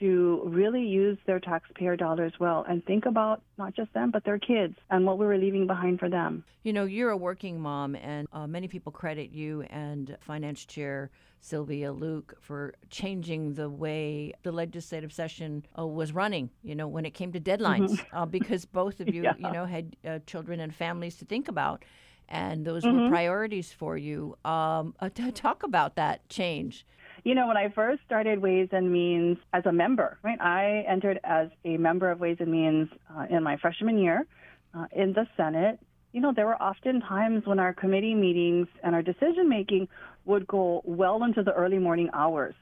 to 0.00 0.42
really 0.44 0.82
use 0.82 1.18
their 1.26 1.40
taxpayer 1.40 1.96
dollars 1.96 2.32
well 2.38 2.64
and 2.68 2.84
think 2.84 3.06
about 3.06 3.42
not 3.56 3.74
just 3.74 3.92
them, 3.94 4.10
but 4.10 4.24
their 4.24 4.38
kids 4.38 4.74
and 4.90 5.04
what 5.04 5.18
we 5.18 5.26
were 5.26 5.38
leaving 5.38 5.66
behind 5.66 5.98
for 5.98 6.08
them. 6.08 6.44
You 6.62 6.72
know, 6.72 6.84
you're 6.84 7.10
a 7.10 7.16
working 7.16 7.60
mom, 7.60 7.94
and 7.94 8.28
uh, 8.32 8.46
many 8.46 8.68
people 8.68 8.92
credit 8.92 9.30
you 9.30 9.62
and 9.62 10.16
Finance 10.20 10.64
Chair 10.64 11.10
Sylvia 11.40 11.92
Luke 11.92 12.34
for 12.40 12.74
changing 12.90 13.54
the 13.54 13.70
way 13.70 14.32
the 14.42 14.52
legislative 14.52 15.12
session 15.12 15.64
uh, 15.78 15.86
was 15.86 16.12
running, 16.12 16.50
you 16.62 16.74
know, 16.74 16.88
when 16.88 17.04
it 17.04 17.14
came 17.14 17.32
to 17.32 17.40
deadlines, 17.40 17.90
mm-hmm. 17.90 18.16
uh, 18.16 18.26
because 18.26 18.64
both 18.64 19.00
of 19.00 19.08
you, 19.14 19.22
yeah. 19.22 19.34
you 19.38 19.50
know, 19.50 19.64
had 19.64 19.96
uh, 20.06 20.18
children 20.26 20.60
and 20.60 20.74
families 20.74 21.16
to 21.16 21.24
think 21.24 21.48
about. 21.48 21.84
And 22.30 22.66
those 22.66 22.84
mm-hmm. 22.84 23.04
were 23.04 23.08
priorities 23.08 23.72
for 23.72 23.96
you. 23.96 24.36
Um, 24.44 24.94
uh, 25.00 25.08
talk 25.32 25.62
about 25.62 25.96
that 25.96 26.28
change 26.28 26.84
you 27.24 27.34
know, 27.34 27.46
when 27.46 27.56
I 27.56 27.68
first 27.70 28.00
started 28.06 28.40
Ways 28.40 28.68
and 28.72 28.92
Means 28.92 29.38
as 29.52 29.66
a 29.66 29.72
member, 29.72 30.18
right, 30.22 30.40
I 30.40 30.84
entered 30.88 31.20
as 31.24 31.48
a 31.64 31.76
member 31.76 32.10
of 32.10 32.20
Ways 32.20 32.36
and 32.40 32.50
Means 32.50 32.88
uh, 33.14 33.26
in 33.30 33.42
my 33.42 33.56
freshman 33.56 33.98
year 33.98 34.26
uh, 34.74 34.86
in 34.92 35.12
the 35.12 35.26
Senate. 35.36 35.78
You 36.12 36.20
know, 36.20 36.32
there 36.34 36.46
were 36.46 36.60
often 36.60 37.00
times 37.00 37.46
when 37.46 37.58
our 37.58 37.72
committee 37.72 38.14
meetings 38.14 38.68
and 38.82 38.94
our 38.94 39.02
decision 39.02 39.48
making 39.48 39.88
would 40.24 40.46
go 40.46 40.82
well 40.84 41.22
into 41.22 41.42
the 41.42 41.52
early 41.52 41.78
morning 41.78 42.10
hours, 42.12 42.54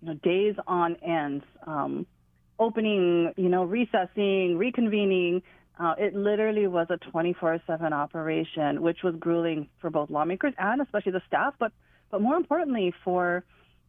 you 0.00 0.08
know, 0.08 0.14
days 0.14 0.54
on 0.66 0.96
end, 0.96 1.42
um, 1.66 2.06
opening, 2.58 3.32
you 3.36 3.48
know, 3.48 3.64
recessing, 3.64 4.58
reconvening. 4.58 5.42
Uh, 5.78 5.94
it 5.98 6.14
literally 6.14 6.66
was 6.66 6.86
a 6.88 6.96
24/7 7.10 7.92
operation, 7.92 8.80
which 8.80 9.02
was 9.02 9.14
grueling 9.16 9.68
for 9.78 9.90
both 9.90 10.08
lawmakers 10.08 10.54
and 10.58 10.80
especially 10.80 11.12
the 11.12 11.22
staff, 11.26 11.54
but 11.58 11.72
but 12.10 12.22
more 12.22 12.36
importantly 12.36 12.94
for 13.04 13.44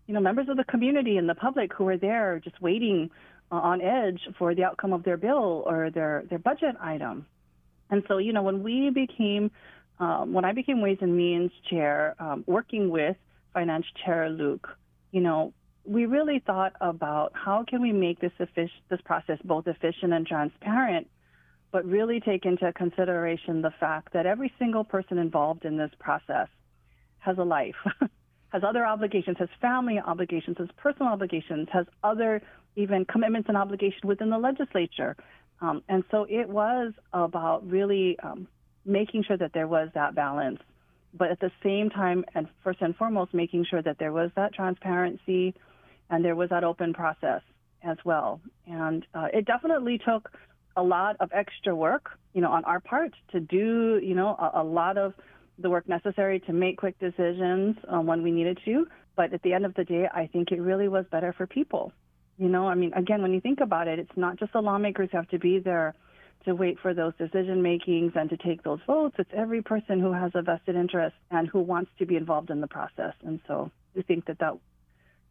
you 0.07 0.13
know, 0.13 0.21
members 0.21 0.47
of 0.49 0.57
the 0.57 0.63
community 0.63 1.17
and 1.17 1.29
the 1.29 1.35
public 1.35 1.73
who 1.73 1.83
were 1.83 1.97
there 1.97 2.39
just 2.43 2.61
waiting 2.61 3.11
uh, 3.51 3.55
on 3.55 3.81
edge 3.81 4.21
for 4.37 4.55
the 4.55 4.63
outcome 4.63 4.93
of 4.93 5.03
their 5.03 5.17
bill 5.17 5.63
or 5.65 5.89
their, 5.89 6.23
their 6.29 6.39
budget 6.39 6.75
item. 6.81 7.25
And 7.89 8.03
so, 8.07 8.17
you 8.17 8.33
know, 8.33 8.41
when 8.41 8.63
we 8.63 8.89
became, 8.89 9.51
um, 9.99 10.33
when 10.33 10.45
I 10.45 10.53
became 10.53 10.81
Ways 10.81 10.97
and 11.01 11.15
Means 11.15 11.51
Chair, 11.69 12.15
um, 12.19 12.43
working 12.47 12.89
with 12.89 13.17
Finance 13.53 13.85
Chair 14.05 14.29
Luke, 14.29 14.67
you 15.11 15.21
know, 15.21 15.53
we 15.85 16.05
really 16.05 16.39
thought 16.39 16.73
about 16.81 17.31
how 17.33 17.63
can 17.67 17.81
we 17.81 17.93
make 17.93 18.19
this 18.19 18.33
effic- 18.39 18.69
this 18.89 18.99
process 19.05 19.39
both 19.43 19.67
efficient 19.67 20.11
and 20.11 20.27
transparent, 20.27 21.07
but 21.71 21.85
really 21.85 22.19
take 22.19 22.45
into 22.45 22.71
consideration 22.73 23.61
the 23.61 23.71
fact 23.79 24.11
that 24.13 24.25
every 24.25 24.51
single 24.59 24.83
person 24.83 25.17
involved 25.17 25.63
in 25.63 25.77
this 25.77 25.91
process 25.99 26.49
has 27.19 27.37
a 27.37 27.43
life. 27.43 27.75
has 28.49 28.63
other 28.63 28.85
obligations, 28.85 29.37
has 29.39 29.49
family 29.61 29.99
obligations, 29.99 30.57
has 30.57 30.69
personal 30.77 31.11
obligations, 31.11 31.67
has 31.71 31.85
other 32.03 32.41
even 32.75 33.05
commitments 33.05 33.49
and 33.49 33.57
obligations 33.57 34.03
within 34.03 34.29
the 34.29 34.37
legislature. 34.37 35.15
Um, 35.61 35.83
and 35.89 36.03
so 36.11 36.25
it 36.29 36.47
was 36.47 36.93
about 37.13 37.67
really 37.67 38.17
um, 38.19 38.47
making 38.85 39.23
sure 39.23 39.37
that 39.37 39.53
there 39.53 39.67
was 39.67 39.89
that 39.95 40.15
balance, 40.15 40.59
but 41.13 41.31
at 41.31 41.39
the 41.39 41.51
same 41.63 41.89
time, 41.89 42.23
and 42.35 42.47
first 42.63 42.81
and 42.81 42.95
foremost, 42.95 43.33
making 43.33 43.65
sure 43.65 43.81
that 43.81 43.97
there 43.97 44.13
was 44.13 44.29
that 44.35 44.53
transparency 44.53 45.55
and 46.09 46.23
there 46.23 46.35
was 46.35 46.49
that 46.49 46.63
open 46.63 46.93
process 46.93 47.41
as 47.83 47.97
well. 48.05 48.39
And 48.65 49.05
uh, 49.13 49.27
it 49.33 49.45
definitely 49.45 49.97
took 49.97 50.31
a 50.75 50.83
lot 50.83 51.17
of 51.19 51.31
extra 51.33 51.75
work, 51.75 52.11
you 52.33 52.41
know, 52.41 52.51
on 52.51 52.63
our 52.65 52.79
part 52.79 53.11
to 53.31 53.39
do, 53.39 53.99
you 54.01 54.15
know, 54.15 54.29
a, 54.29 54.61
a 54.61 54.63
lot 54.63 54.97
of 54.97 55.13
the 55.59 55.69
work 55.69 55.87
necessary 55.87 56.39
to 56.41 56.53
make 56.53 56.77
quick 56.77 56.99
decisions 56.99 57.75
um, 57.87 58.05
when 58.05 58.23
we 58.23 58.31
needed 58.31 58.59
to. 58.65 58.87
But 59.15 59.33
at 59.33 59.41
the 59.41 59.53
end 59.53 59.65
of 59.65 59.73
the 59.73 59.83
day, 59.83 60.07
I 60.13 60.27
think 60.27 60.51
it 60.51 60.61
really 60.61 60.87
was 60.87 61.05
better 61.11 61.33
for 61.33 61.47
people. 61.47 61.91
You 62.37 62.49
know, 62.49 62.67
I 62.67 62.75
mean, 62.75 62.93
again, 62.93 63.21
when 63.21 63.33
you 63.33 63.41
think 63.41 63.59
about 63.61 63.87
it, 63.87 63.97
it's 63.97 64.15
not 64.15 64.37
just 64.37 64.53
the 64.53 64.61
lawmakers 64.61 65.09
who 65.11 65.17
have 65.17 65.29
to 65.29 65.39
be 65.39 65.59
there 65.59 65.95
to 66.45 66.53
wait 66.53 66.77
for 66.79 66.93
those 66.93 67.13
decision 67.17 67.61
makings 67.61 68.13
and 68.15 68.29
to 68.29 68.37
take 68.37 68.63
those 68.63 68.79
votes. 68.85 69.15
It's 69.17 69.29
every 69.35 69.63
person 69.63 69.99
who 69.99 70.13
has 70.13 70.31
a 70.35 70.43
vested 70.43 70.75
interest 70.75 71.15
and 71.31 71.47
who 71.47 71.59
wants 71.59 71.91
to 71.97 72.05
be 72.05 72.15
involved 72.15 72.51
in 72.51 72.61
the 72.61 72.67
process. 72.67 73.13
And 73.23 73.39
so 73.47 73.71
I 73.97 74.03
think 74.03 74.25
that 74.25 74.39
that 74.39 74.53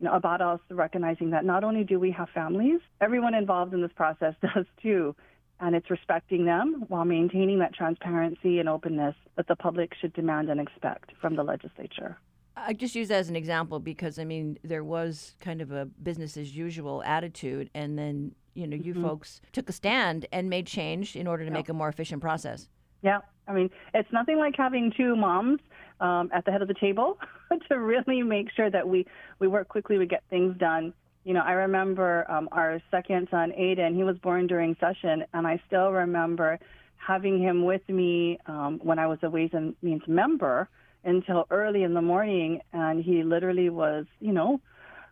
you 0.00 0.06
know, 0.06 0.14
about 0.14 0.42
us 0.42 0.60
recognizing 0.68 1.30
that 1.30 1.44
not 1.44 1.64
only 1.64 1.84
do 1.84 1.98
we 1.98 2.10
have 2.10 2.28
families, 2.30 2.80
everyone 3.00 3.34
involved 3.34 3.72
in 3.72 3.80
this 3.80 3.92
process 3.94 4.34
does 4.42 4.66
too 4.82 5.14
and 5.60 5.74
it's 5.74 5.90
respecting 5.90 6.44
them 6.44 6.84
while 6.88 7.04
maintaining 7.04 7.58
that 7.60 7.74
transparency 7.74 8.58
and 8.58 8.68
openness 8.68 9.14
that 9.36 9.48
the 9.48 9.56
public 9.56 9.92
should 10.00 10.12
demand 10.12 10.50
and 10.50 10.60
expect 10.60 11.12
from 11.20 11.36
the 11.36 11.42
legislature. 11.42 12.18
I 12.56 12.72
just 12.72 12.94
use 12.94 13.08
that 13.08 13.18
as 13.18 13.28
an 13.28 13.36
example 13.36 13.80
because 13.80 14.18
I 14.18 14.24
mean 14.24 14.58
there 14.64 14.84
was 14.84 15.34
kind 15.40 15.60
of 15.60 15.72
a 15.72 15.84
business 15.84 16.36
as 16.36 16.56
usual 16.56 17.02
attitude, 17.04 17.70
and 17.74 17.98
then 17.98 18.32
you 18.54 18.66
know 18.66 18.76
you 18.76 18.94
mm-hmm. 18.94 19.02
folks 19.02 19.40
took 19.52 19.68
a 19.68 19.72
stand 19.72 20.26
and 20.32 20.48
made 20.48 20.66
change 20.66 21.16
in 21.16 21.26
order 21.26 21.44
to 21.44 21.50
make 21.50 21.68
a 21.68 21.74
more 21.74 21.88
efficient 21.88 22.22
process. 22.22 22.68
Yeah, 23.02 23.20
I 23.46 23.52
mean 23.52 23.70
it's 23.92 24.10
nothing 24.10 24.38
like 24.38 24.54
having 24.56 24.90
two 24.96 25.16
moms 25.16 25.60
um, 26.00 26.30
at 26.32 26.46
the 26.46 26.50
head 26.50 26.62
of 26.62 26.68
the 26.68 26.74
table 26.74 27.18
to 27.68 27.78
really 27.78 28.22
make 28.22 28.50
sure 28.56 28.70
that 28.70 28.88
we 28.88 29.06
we 29.38 29.48
work 29.48 29.68
quickly, 29.68 29.98
we 29.98 30.06
get 30.06 30.22
things 30.30 30.56
done, 30.56 30.94
you 31.26 31.34
know, 31.34 31.42
I 31.44 31.52
remember 31.52 32.24
um, 32.30 32.48
our 32.52 32.80
second 32.88 33.26
son, 33.32 33.52
Aiden, 33.58 33.96
he 33.96 34.04
was 34.04 34.16
born 34.18 34.46
during 34.46 34.76
session, 34.78 35.24
and 35.34 35.44
I 35.44 35.60
still 35.66 35.90
remember 35.90 36.60
having 37.04 37.42
him 37.42 37.64
with 37.64 37.86
me 37.88 38.38
um, 38.46 38.78
when 38.80 39.00
I 39.00 39.08
was 39.08 39.18
a 39.24 39.28
Ways 39.28 39.50
and 39.52 39.74
Means 39.82 40.02
member 40.06 40.68
until 41.02 41.44
early 41.50 41.82
in 41.82 41.94
the 41.94 42.00
morning, 42.00 42.60
and 42.72 43.02
he 43.02 43.24
literally 43.24 43.70
was, 43.70 44.06
you 44.20 44.32
know, 44.32 44.60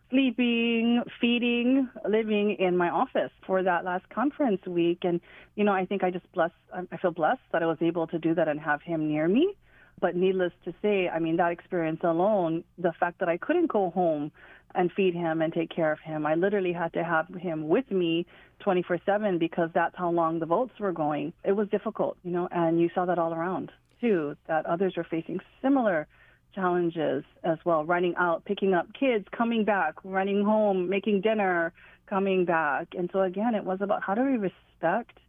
sleeping, 0.09 1.03
feeding, 1.19 1.89
living 2.07 2.55
in 2.59 2.77
my 2.77 2.89
office 2.89 3.31
for 3.45 3.61
that 3.63 3.83
last 3.83 4.07
conference 4.07 4.65
week. 4.65 4.99
And, 5.03 5.19
you 5.55 5.65
know, 5.65 5.73
I 5.73 5.85
think 5.85 6.01
I 6.01 6.11
just 6.11 6.31
blessed, 6.31 6.53
I 6.73 6.95
feel 6.95 7.11
blessed 7.11 7.41
that 7.51 7.61
I 7.61 7.65
was 7.65 7.77
able 7.81 8.07
to 8.07 8.17
do 8.17 8.33
that 8.35 8.47
and 8.47 8.57
have 8.61 8.81
him 8.81 9.09
near 9.09 9.27
me. 9.27 9.53
But 9.99 10.15
needless 10.15 10.53
to 10.63 10.73
say, 10.81 11.09
I 11.09 11.19
mean, 11.19 11.37
that 11.37 11.51
experience 11.51 12.01
alone, 12.03 12.63
the 12.77 12.93
fact 12.99 13.19
that 13.19 13.27
I 13.27 13.35
couldn't 13.35 13.67
go 13.67 13.89
home 13.89 14.31
and 14.75 14.91
feed 14.91 15.13
him 15.13 15.41
and 15.41 15.53
take 15.53 15.69
care 15.69 15.91
of 15.91 15.99
him. 15.99 16.25
I 16.25 16.35
literally 16.35 16.73
had 16.73 16.93
to 16.93 17.03
have 17.03 17.27
him 17.35 17.67
with 17.67 17.89
me 17.91 18.25
24 18.59 18.99
7 19.05 19.37
because 19.37 19.69
that's 19.73 19.95
how 19.97 20.09
long 20.09 20.39
the 20.39 20.45
votes 20.45 20.73
were 20.79 20.91
going. 20.91 21.33
It 21.43 21.53
was 21.53 21.67
difficult, 21.69 22.17
you 22.23 22.31
know, 22.31 22.47
and 22.51 22.79
you 22.79 22.89
saw 22.93 23.05
that 23.05 23.19
all 23.19 23.33
around 23.33 23.71
too, 24.01 24.35
that 24.47 24.65
others 24.65 24.93
were 24.97 25.05
facing 25.05 25.39
similar 25.61 26.07
challenges 26.53 27.23
as 27.43 27.57
well 27.65 27.83
running 27.83 28.15
out, 28.17 28.45
picking 28.45 28.73
up 28.73 28.87
kids, 28.97 29.25
coming 29.35 29.65
back, 29.65 29.95
running 30.03 30.43
home, 30.43 30.89
making 30.89 31.21
dinner, 31.21 31.73
coming 32.07 32.45
back. 32.45 32.87
And 32.97 33.09
so, 33.11 33.21
again, 33.21 33.55
it 33.55 33.63
was 33.63 33.79
about 33.81 34.01
how 34.03 34.15
do 34.15 34.23
we 34.23 34.37
respect 34.37 35.19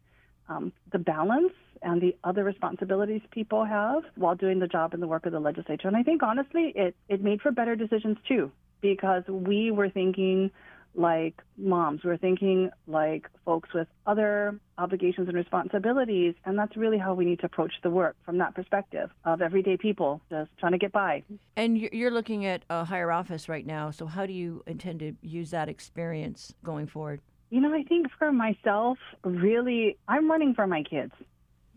um, 0.49 0.71
the 0.91 0.99
balance 0.99 1.53
and 1.81 2.01
the 2.01 2.15
other 2.23 2.43
responsibilities 2.43 3.21
people 3.31 3.65
have 3.65 4.03
while 4.15 4.35
doing 4.35 4.59
the 4.59 4.67
job 4.67 4.93
and 4.93 5.03
the 5.03 5.07
work 5.07 5.25
of 5.25 5.31
the 5.31 5.39
legislature. 5.39 5.87
And 5.87 5.97
I 5.97 6.03
think 6.03 6.23
honestly, 6.23 6.73
it, 6.75 6.95
it 7.09 7.21
made 7.21 7.41
for 7.41 7.51
better 7.51 7.75
decisions 7.75 8.17
too, 8.27 8.51
because 8.81 9.23
we 9.27 9.71
were 9.71 9.89
thinking 9.89 10.51
like 10.97 11.41
moms, 11.57 12.03
we 12.03 12.09
were 12.09 12.17
thinking 12.17 12.71
like 12.87 13.27
folks 13.45 13.69
with 13.73 13.87
other 14.07 14.59
obligations 14.77 15.27
and 15.27 15.37
responsibilities. 15.37 16.33
And 16.43 16.57
that's 16.57 16.75
really 16.75 16.97
how 16.97 17.13
we 17.13 17.23
need 17.23 17.39
to 17.39 17.45
approach 17.45 17.73
the 17.83 17.89
work 17.89 18.15
from 18.25 18.39
that 18.39 18.55
perspective 18.55 19.11
of 19.23 19.41
everyday 19.41 19.77
people 19.77 20.21
just 20.29 20.49
trying 20.59 20.71
to 20.71 20.77
get 20.77 20.91
by. 20.91 21.23
And 21.55 21.77
you're 21.77 22.11
looking 22.11 22.45
at 22.45 22.63
a 22.69 22.83
higher 22.83 23.11
office 23.11 23.47
right 23.47 23.65
now. 23.65 23.91
So, 23.91 24.07
how 24.07 24.25
do 24.25 24.33
you 24.33 24.63
intend 24.65 24.99
to 24.99 25.13
use 25.21 25.51
that 25.51 25.69
experience 25.69 26.53
going 26.63 26.87
forward? 26.87 27.21
You 27.49 27.61
know, 27.61 27.73
I 27.73 27.83
think 27.83 28.07
for 28.17 28.31
myself, 28.31 28.97
really, 29.23 29.97
I'm 30.07 30.29
running 30.29 30.53
for 30.53 30.67
my 30.67 30.83
kids. 30.83 31.13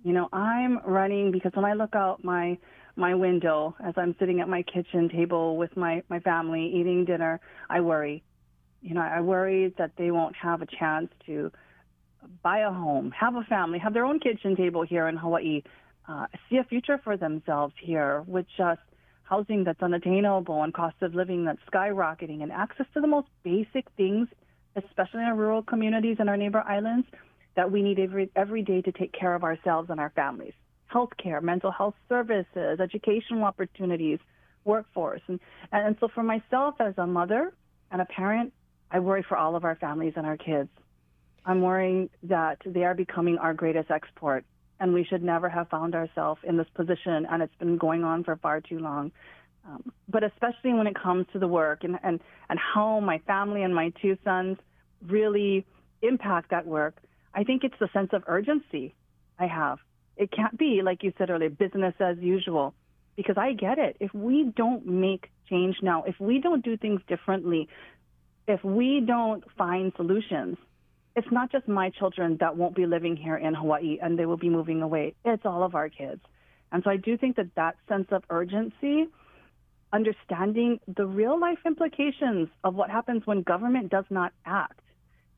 You 0.02 0.14
know, 0.14 0.28
I'm 0.32 0.80
running 0.84 1.30
because 1.30 1.52
when 1.54 1.66
I 1.66 1.74
look 1.74 1.94
out 1.94 2.24
my 2.24 2.58
my 3.00 3.14
window 3.14 3.74
as 3.84 3.94
I'm 3.96 4.14
sitting 4.20 4.40
at 4.40 4.48
my 4.48 4.62
kitchen 4.62 5.08
table 5.08 5.56
with 5.56 5.76
my 5.76 6.02
my 6.08 6.20
family 6.20 6.72
eating 6.74 7.04
dinner, 7.04 7.40
I 7.68 7.80
worry. 7.80 8.22
You 8.82 8.94
know, 8.94 9.00
I 9.00 9.20
worry 9.20 9.74
that 9.78 9.92
they 9.96 10.10
won't 10.10 10.36
have 10.36 10.62
a 10.62 10.66
chance 10.66 11.08
to 11.26 11.50
buy 12.42 12.60
a 12.60 12.70
home, 12.70 13.10
have 13.12 13.34
a 13.34 13.42
family, 13.42 13.78
have 13.78 13.94
their 13.94 14.04
own 14.04 14.20
kitchen 14.20 14.54
table 14.56 14.82
here 14.82 15.08
in 15.08 15.16
Hawaii, 15.16 15.62
uh, 16.08 16.26
see 16.48 16.58
a 16.58 16.64
future 16.64 17.00
for 17.02 17.16
themselves 17.16 17.74
here 17.80 18.22
with 18.26 18.46
just 18.56 18.80
housing 19.22 19.64
that's 19.64 19.82
unattainable 19.82 20.62
and 20.62 20.74
cost 20.74 20.96
of 21.02 21.14
living 21.14 21.44
that's 21.44 21.60
skyrocketing 21.72 22.42
and 22.42 22.50
access 22.52 22.86
to 22.94 23.00
the 23.00 23.06
most 23.06 23.28
basic 23.44 23.86
things, 23.96 24.28
especially 24.76 25.20
in 25.20 25.26
our 25.26 25.36
rural 25.36 25.62
communities 25.62 26.16
and 26.18 26.28
our 26.28 26.36
neighbor 26.36 26.62
islands 26.66 27.06
that 27.54 27.70
we 27.70 27.82
need 27.82 27.98
every, 27.98 28.30
every 28.34 28.62
day 28.62 28.82
to 28.82 28.92
take 28.92 29.12
care 29.12 29.34
of 29.34 29.44
ourselves 29.44 29.88
and 29.90 30.00
our 30.00 30.10
families. 30.10 30.54
Healthcare, 30.92 31.42
mental 31.42 31.70
health 31.70 31.94
services, 32.08 32.80
educational 32.80 33.44
opportunities, 33.44 34.18
workforce. 34.64 35.22
And, 35.28 35.40
and 35.72 35.96
so 36.00 36.08
for 36.14 36.22
myself 36.22 36.74
as 36.80 36.94
a 36.98 37.06
mother 37.06 37.52
and 37.90 38.00
a 38.00 38.06
parent, 38.06 38.52
I 38.90 38.98
worry 38.98 39.24
for 39.26 39.36
all 39.36 39.56
of 39.56 39.64
our 39.64 39.76
families 39.76 40.14
and 40.16 40.26
our 40.26 40.36
kids. 40.36 40.68
I'm 41.44 41.62
worrying 41.62 42.10
that 42.24 42.58
they 42.66 42.84
are 42.84 42.94
becoming 42.94 43.38
our 43.38 43.54
greatest 43.54 43.90
export, 43.90 44.44
and 44.78 44.92
we 44.92 45.04
should 45.04 45.22
never 45.22 45.48
have 45.48 45.68
found 45.68 45.94
ourselves 45.94 46.40
in 46.44 46.56
this 46.56 46.66
position, 46.74 47.26
and 47.30 47.42
it's 47.42 47.54
been 47.58 47.78
going 47.78 48.04
on 48.04 48.24
for 48.24 48.36
far 48.36 48.60
too 48.60 48.78
long. 48.78 49.12
Um, 49.66 49.92
but 50.08 50.24
especially 50.24 50.72
when 50.72 50.86
it 50.86 50.96
comes 51.00 51.26
to 51.32 51.38
the 51.38 51.48
work 51.48 51.84
and, 51.84 51.98
and, 52.02 52.20
and 52.48 52.58
how 52.58 53.00
my 53.00 53.18
family 53.26 53.62
and 53.62 53.74
my 53.74 53.92
two 54.02 54.16
sons 54.24 54.58
really 55.06 55.66
impact 56.02 56.50
that 56.50 56.66
work, 56.66 56.96
I 57.34 57.44
think 57.44 57.62
it's 57.64 57.74
the 57.78 57.88
sense 57.92 58.10
of 58.12 58.22
urgency 58.26 58.94
I 59.38 59.46
have. 59.46 59.78
It 60.16 60.30
can't 60.30 60.56
be, 60.58 60.82
like 60.84 61.02
you 61.02 61.12
said 61.16 61.30
earlier, 61.30 61.50
business 61.50 61.94
as 62.00 62.18
usual, 62.18 62.74
because 63.16 63.36
I 63.38 63.52
get 63.52 63.78
it. 63.78 63.96
If 64.00 64.12
we 64.14 64.52
don't 64.54 64.86
make 64.86 65.30
change 65.48 65.76
now, 65.82 66.04
if 66.04 66.18
we 66.20 66.40
don't 66.40 66.64
do 66.64 66.76
things 66.76 67.00
differently, 67.08 67.68
if 68.46 68.62
we 68.64 69.02
don't 69.06 69.44
find 69.56 69.92
solutions, 69.96 70.56
it's 71.16 71.30
not 71.30 71.50
just 71.50 71.66
my 71.68 71.90
children 71.90 72.36
that 72.40 72.56
won't 72.56 72.74
be 72.74 72.86
living 72.86 73.16
here 73.16 73.36
in 73.36 73.54
Hawaii 73.54 73.98
and 74.00 74.18
they 74.18 74.26
will 74.26 74.36
be 74.36 74.48
moving 74.48 74.82
away. 74.82 75.14
It's 75.24 75.44
all 75.44 75.62
of 75.62 75.74
our 75.74 75.88
kids. 75.88 76.20
And 76.72 76.82
so 76.84 76.90
I 76.90 76.96
do 76.96 77.16
think 77.16 77.36
that 77.36 77.54
that 77.56 77.76
sense 77.88 78.06
of 78.10 78.22
urgency, 78.30 79.06
understanding 79.92 80.78
the 80.86 81.06
real 81.06 81.38
life 81.38 81.58
implications 81.66 82.48
of 82.62 82.74
what 82.74 82.90
happens 82.90 83.26
when 83.26 83.42
government 83.42 83.90
does 83.90 84.04
not 84.08 84.32
act, 84.46 84.80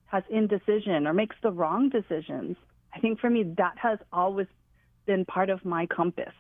has 0.07 0.23
indecision 0.29 1.07
or 1.07 1.15
makes 1.15 1.37
the 1.43 1.51
wrong 1.51 1.89
decisions, 1.89 2.57
I 2.95 3.01
think 3.01 3.19
for 3.19 3.31
me 3.31 3.45
that 3.57 3.79
has 3.79 3.99
always 4.13 4.47
been 5.07 5.25
part 5.25 5.51
of 5.51 5.65
my 5.65 5.87
compass 5.87 6.35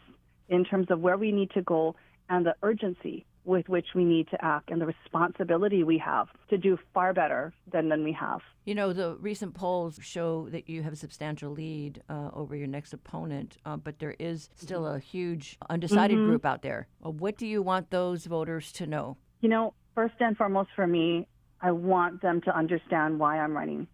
in 0.49 0.65
terms 0.65 0.89
of 0.91 1.01
where 1.01 1.17
we 1.17 1.33
need 1.33 1.51
to 1.51 1.63
go 1.63 1.95
and 2.29 2.47
the 2.47 2.55
urgency 2.63 3.27
with 3.45 3.69
which 3.69 3.87
we 3.95 4.05
need 4.05 4.29
to 4.29 4.45
act 4.45 4.71
and 4.71 4.81
the 4.81 4.87
responsibility 4.87 5.83
we 5.83 5.99
have 5.99 6.29
to 6.49 6.57
do 6.57 6.79
far 6.95 7.13
better 7.13 7.53
than, 7.73 7.89
than 7.89 8.05
we 8.05 8.13
have. 8.13 8.41
You 8.65 8.75
know, 8.75 8.93
the 8.93 9.17
recent 9.17 9.55
polls 9.55 9.99
show 10.01 10.49
that 10.51 10.69
you 10.69 10.83
have 10.83 10.93
a 10.93 10.97
substantial 10.97 11.51
lead 11.51 12.03
uh, 12.09 12.31
over 12.33 12.55
your 12.55 12.69
next 12.69 12.93
opponent, 12.93 13.57
uh, 13.67 13.77
but 13.77 13.99
there 13.99 14.15
is 14.19 14.49
still 14.55 14.87
a 14.87 14.99
huge 15.01 15.59
undecided 15.69 16.17
mm-hmm. 16.17 16.29
group 16.29 16.47
out 16.47 16.63
there. 16.63 16.87
Uh, 17.05 17.11
what 17.11 17.37
do 17.37 17.47
you 17.47 17.63
want 17.63 17.91
those 17.91 18.27
voters 18.27 18.71
to 18.73 18.87
know? 18.87 19.17
You 19.41 19.49
know, 19.49 19.75
first 19.95 20.15
and 20.21 20.37
foremost 20.37 20.71
for 20.77 20.87
me, 20.87 21.27
I 21.61 21.73
want 21.73 22.23
them 22.23 22.41
to 22.43 22.57
understand 22.57 23.19
why 23.19 23.39
I'm 23.39 23.55
running. 23.55 23.89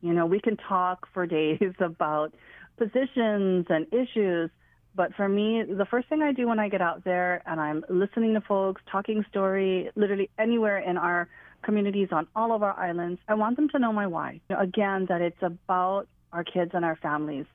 You 0.00 0.12
know, 0.12 0.26
we 0.26 0.40
can 0.40 0.56
talk 0.56 1.06
for 1.12 1.26
days 1.38 1.74
about 1.78 2.34
positions 2.78 3.66
and 3.68 3.86
issues, 3.92 4.50
but 4.94 5.14
for 5.14 5.28
me, 5.28 5.62
the 5.62 5.86
first 5.86 6.08
thing 6.08 6.22
I 6.22 6.32
do 6.32 6.48
when 6.48 6.58
I 6.58 6.68
get 6.68 6.80
out 6.80 7.04
there 7.04 7.42
and 7.46 7.60
I'm 7.60 7.84
listening 7.88 8.34
to 8.34 8.40
folks, 8.40 8.82
talking 8.90 9.24
story, 9.30 9.90
literally 9.94 10.30
anywhere 10.38 10.78
in 10.78 10.96
our 10.96 11.28
communities 11.62 12.08
on 12.12 12.26
all 12.34 12.52
of 12.54 12.62
our 12.62 12.78
islands, 12.78 13.20
I 13.28 13.34
want 13.34 13.56
them 13.56 13.68
to 13.70 13.78
know 13.78 13.92
my 13.92 14.06
why. 14.06 14.40
You 14.48 14.56
know, 14.56 14.62
again, 14.62 15.06
that 15.08 15.20
it's 15.20 15.42
about 15.42 16.06
our 16.32 16.44
kids 16.44 16.72
and 16.74 16.84
our 16.84 16.96
families 16.96 17.46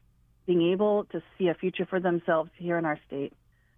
being 0.46 0.72
able 0.72 1.06
to 1.06 1.22
see 1.38 1.48
a 1.48 1.54
future 1.54 1.86
for 1.86 2.00
themselves 2.00 2.50
here 2.58 2.78
in 2.78 2.86
our 2.86 3.00
state. 3.08 3.34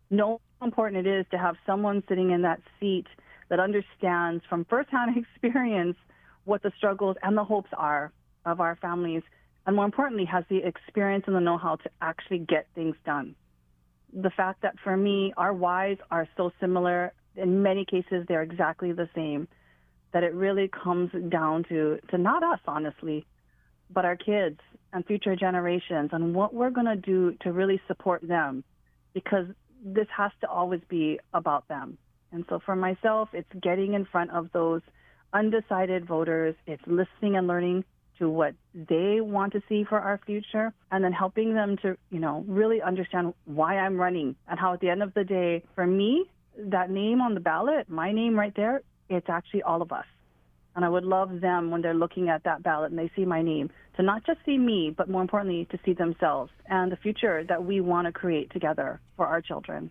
Know 0.10 0.41
how 0.60 0.67
important 0.67 1.08
it 1.08 1.19
is 1.19 1.25
to 1.31 1.38
have 1.38 1.55
someone 1.65 2.03
sitting 2.08 2.31
in 2.31 2.41
that 2.43 2.62
seat 2.79 3.08
that 3.49 3.60
understands 3.60 4.43
from 4.49 4.65
firsthand 4.65 5.15
experience 5.36 5.97
what 6.43 6.62
the 6.63 6.71
struggles 6.77 7.17
and 7.23 7.38
the 7.38 7.43
hopes 7.43 7.69
are 7.75 8.12
of 8.45 8.60
our 8.60 8.75
families, 8.75 9.23
and 9.65 9.75
more 9.75 9.86
importantly, 9.86 10.25
has 10.25 10.43
the 10.49 10.58
experience 10.58 11.25
and 11.28 11.36
the 11.36 11.39
know 11.39 11.58
how 11.58 11.75
to 11.78 11.89
actually 12.01 12.39
get 12.39 12.67
things 12.75 12.95
done 13.06 13.36
the 14.15 14.30
fact 14.30 14.62
that 14.62 14.75
for 14.84 14.95
me, 14.95 15.34
our 15.38 15.54
whys 15.54 15.97
are 16.10 16.28
so 16.38 16.51
similar. 16.60 17.13
In 17.36 17.62
many 17.62 17.86
cases, 17.86 18.25
they're 18.28 18.41
exactly 18.41 18.93
the 18.93 19.10
same. 19.13 19.47
That 20.13 20.23
it 20.23 20.34
really 20.34 20.69
comes 20.69 21.12
down 21.30 21.65
to, 21.65 21.99
to 22.12 22.17
not 22.17 22.41
us, 22.41 22.60
honestly, 22.65 23.25
but 23.93 24.06
our 24.06 24.15
kids 24.15 24.60
and 24.93 25.06
future 25.06 25.36
generations 25.36 26.12
and 26.13 26.34
what 26.34 26.54
we're 26.54 26.69
going 26.69 26.86
to 26.86 26.95
do 26.95 27.36
to 27.41 27.51
really 27.51 27.82
support 27.88 28.25
them 28.25 28.63
because 29.13 29.47
this 29.84 30.08
has 30.15 30.32
to 30.39 30.49
always 30.49 30.80
be 30.88 31.19
about 31.34 31.67
them. 31.67 31.97
And 32.32 32.45
so 32.47 32.60
for 32.65 32.78
myself, 32.78 33.30
it's 33.34 33.51
getting 33.62 33.93
in 33.93 34.06
front 34.06 34.32
of 34.32 34.49
those 34.54 34.82
undecided 35.34 36.08
voters, 36.08 36.56
it's 36.65 36.82
listening 36.88 37.36
and 37.36 37.45
learning 37.47 37.84
to 38.19 38.30
what 38.30 38.56
they 38.73 39.21
want 39.21 39.54
to 39.54 39.62
see 39.67 39.84
for 39.84 39.99
our 39.99 40.19
future 40.25 40.73
and 40.91 41.04
then 41.04 41.12
helping 41.12 41.54
them 41.54 41.78
to, 41.82 41.97
you 42.10 42.19
know, 42.19 42.43
really 42.47 42.82
understand 42.82 43.34
why 43.45 43.78
I'm 43.78 43.97
running 43.97 44.36
and 44.47 44.60
how 44.60 44.73
at 44.73 44.80
the 44.80 44.89
end 44.89 45.04
of 45.04 45.13
the 45.13 45.23
day, 45.23 45.63
for 45.75 45.86
me, 45.86 46.25
that 46.58 46.89
name 46.89 47.21
on 47.21 47.34
the 47.34 47.39
ballot, 47.39 47.89
my 47.89 48.12
name 48.12 48.38
right 48.38 48.54
there, 48.56 48.82
it's 49.10 49.30
actually 49.30 49.63
all 49.63 49.82
of 49.82 49.91
us. 49.91 50.06
And 50.75 50.84
I 50.84 50.89
would 50.89 51.06
love 51.06 51.39
them 51.39 51.71
when 51.71 51.82
they're 51.82 51.93
looking 51.93 52.30
at 52.30 52.43
that 52.43 52.62
ballot 52.63 52.91
and 52.91 52.99
they 52.99 53.10
see 53.15 53.23
my 53.23 53.41
name 53.41 53.69
to 53.95 54.04
not 54.04 54.25
just 54.25 54.39
see 54.45 54.58
me, 54.58 54.93
but 54.95 55.10
more 55.10 55.21
importantly, 55.21 55.67
to 55.71 55.80
see 55.86 55.93
themselves 55.93 56.51
and 56.67 56.91
the 56.91 56.97
future 56.97 57.45
that 57.47 57.63
we 57.63 57.80
want 57.80 58.08
to 58.08 58.12
create 58.12 58.51
together 58.51 58.99
for 59.15 59.25
our 59.25 59.41
children. 59.41 59.89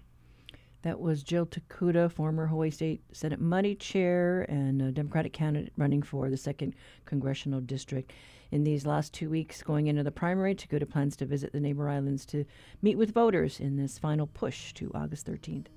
That 0.85 1.01
was 1.01 1.23
Jill 1.23 1.47
Tokuda, 1.47 2.13
former 2.13 2.47
Hawaii 2.47 2.71
State 2.71 3.01
Senate 3.11 3.41
Money 3.41 3.75
Chair 3.75 4.43
and 4.51 4.83
a 4.83 4.93
Democratic 4.93 5.33
candidate 5.33 5.73
running 5.79 6.03
for 6.03 6.29
the 6.29 6.37
second 6.37 6.75
congressional 7.07 7.63
district. 7.63 8.13
In 8.51 8.65
these 8.65 8.85
last 8.85 9.15
two 9.15 9.31
weeks, 9.31 9.63
going 9.63 9.87
into 9.87 10.03
the 10.03 10.11
primary, 10.11 10.55
Tokuda 10.55 10.85
plans 10.85 11.17
to 11.17 11.25
visit 11.25 11.53
the 11.53 11.61
neighbor 11.61 11.89
islands 11.89 12.27
to 12.27 12.45
meet 12.83 12.99
with 12.99 13.15
voters 13.15 13.61
in 13.61 13.79
this 13.79 13.99
final 13.99 14.27
push 14.27 14.75
to 14.75 14.91
August 14.95 15.27
13th. 15.27 15.69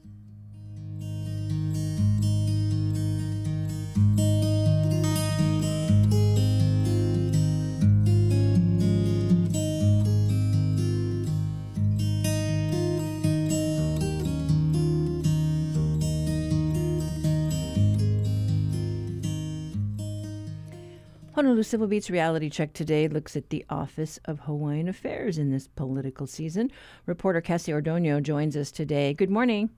Honolulu 21.37 21.61
Civil 21.61 21.85
Beat's 21.85 22.09
reality 22.09 22.49
check 22.49 22.73
today 22.73 23.07
looks 23.07 23.35
at 23.35 23.51
the 23.51 23.63
Office 23.69 24.19
of 24.25 24.39
Hawaiian 24.39 24.87
Affairs 24.87 25.37
in 25.37 25.51
this 25.51 25.67
political 25.67 26.25
season. 26.25 26.71
Reporter 27.05 27.41
Cassie 27.41 27.71
Ordoño 27.71 28.23
joins 28.23 28.57
us 28.57 28.71
today. 28.71 29.13
Good 29.13 29.29
morning. 29.29 29.69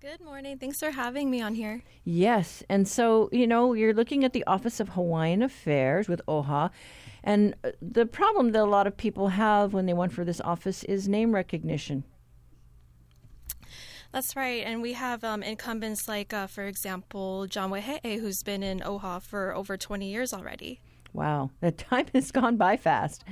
Good 0.00 0.20
morning. 0.20 0.58
Thanks 0.58 0.78
for 0.78 0.92
having 0.92 1.28
me 1.28 1.42
on 1.42 1.56
here. 1.56 1.82
Yes. 2.04 2.62
And 2.68 2.86
so, 2.86 3.28
you 3.32 3.48
know, 3.48 3.72
you're 3.72 3.92
looking 3.92 4.22
at 4.22 4.32
the 4.32 4.44
Office 4.46 4.78
of 4.78 4.90
Hawaiian 4.90 5.42
Affairs 5.42 6.06
with 6.06 6.22
OHA. 6.28 6.70
And 7.24 7.56
uh, 7.64 7.72
the 7.82 8.06
problem 8.06 8.52
that 8.52 8.62
a 8.62 8.64
lot 8.64 8.86
of 8.86 8.96
people 8.96 9.26
have 9.26 9.74
when 9.74 9.86
they 9.86 9.92
run 9.92 10.10
for 10.10 10.24
this 10.24 10.40
office 10.40 10.84
is 10.84 11.08
name 11.08 11.34
recognition. 11.34 12.04
That's 14.12 14.34
right. 14.34 14.64
And 14.64 14.82
we 14.82 14.94
have 14.94 15.22
um, 15.22 15.42
incumbents 15.42 16.08
like, 16.08 16.32
uh, 16.32 16.48
for 16.48 16.66
example, 16.66 17.46
John 17.46 17.70
Waihee, 17.70 18.20
who's 18.20 18.42
been 18.42 18.62
in 18.62 18.80
OHA 18.80 19.22
for 19.22 19.54
over 19.54 19.76
20 19.76 20.10
years 20.10 20.32
already. 20.32 20.80
Wow. 21.12 21.50
The 21.60 21.70
time 21.70 22.06
has 22.14 22.32
gone 22.32 22.56
by 22.56 22.76
fast. 22.76 23.24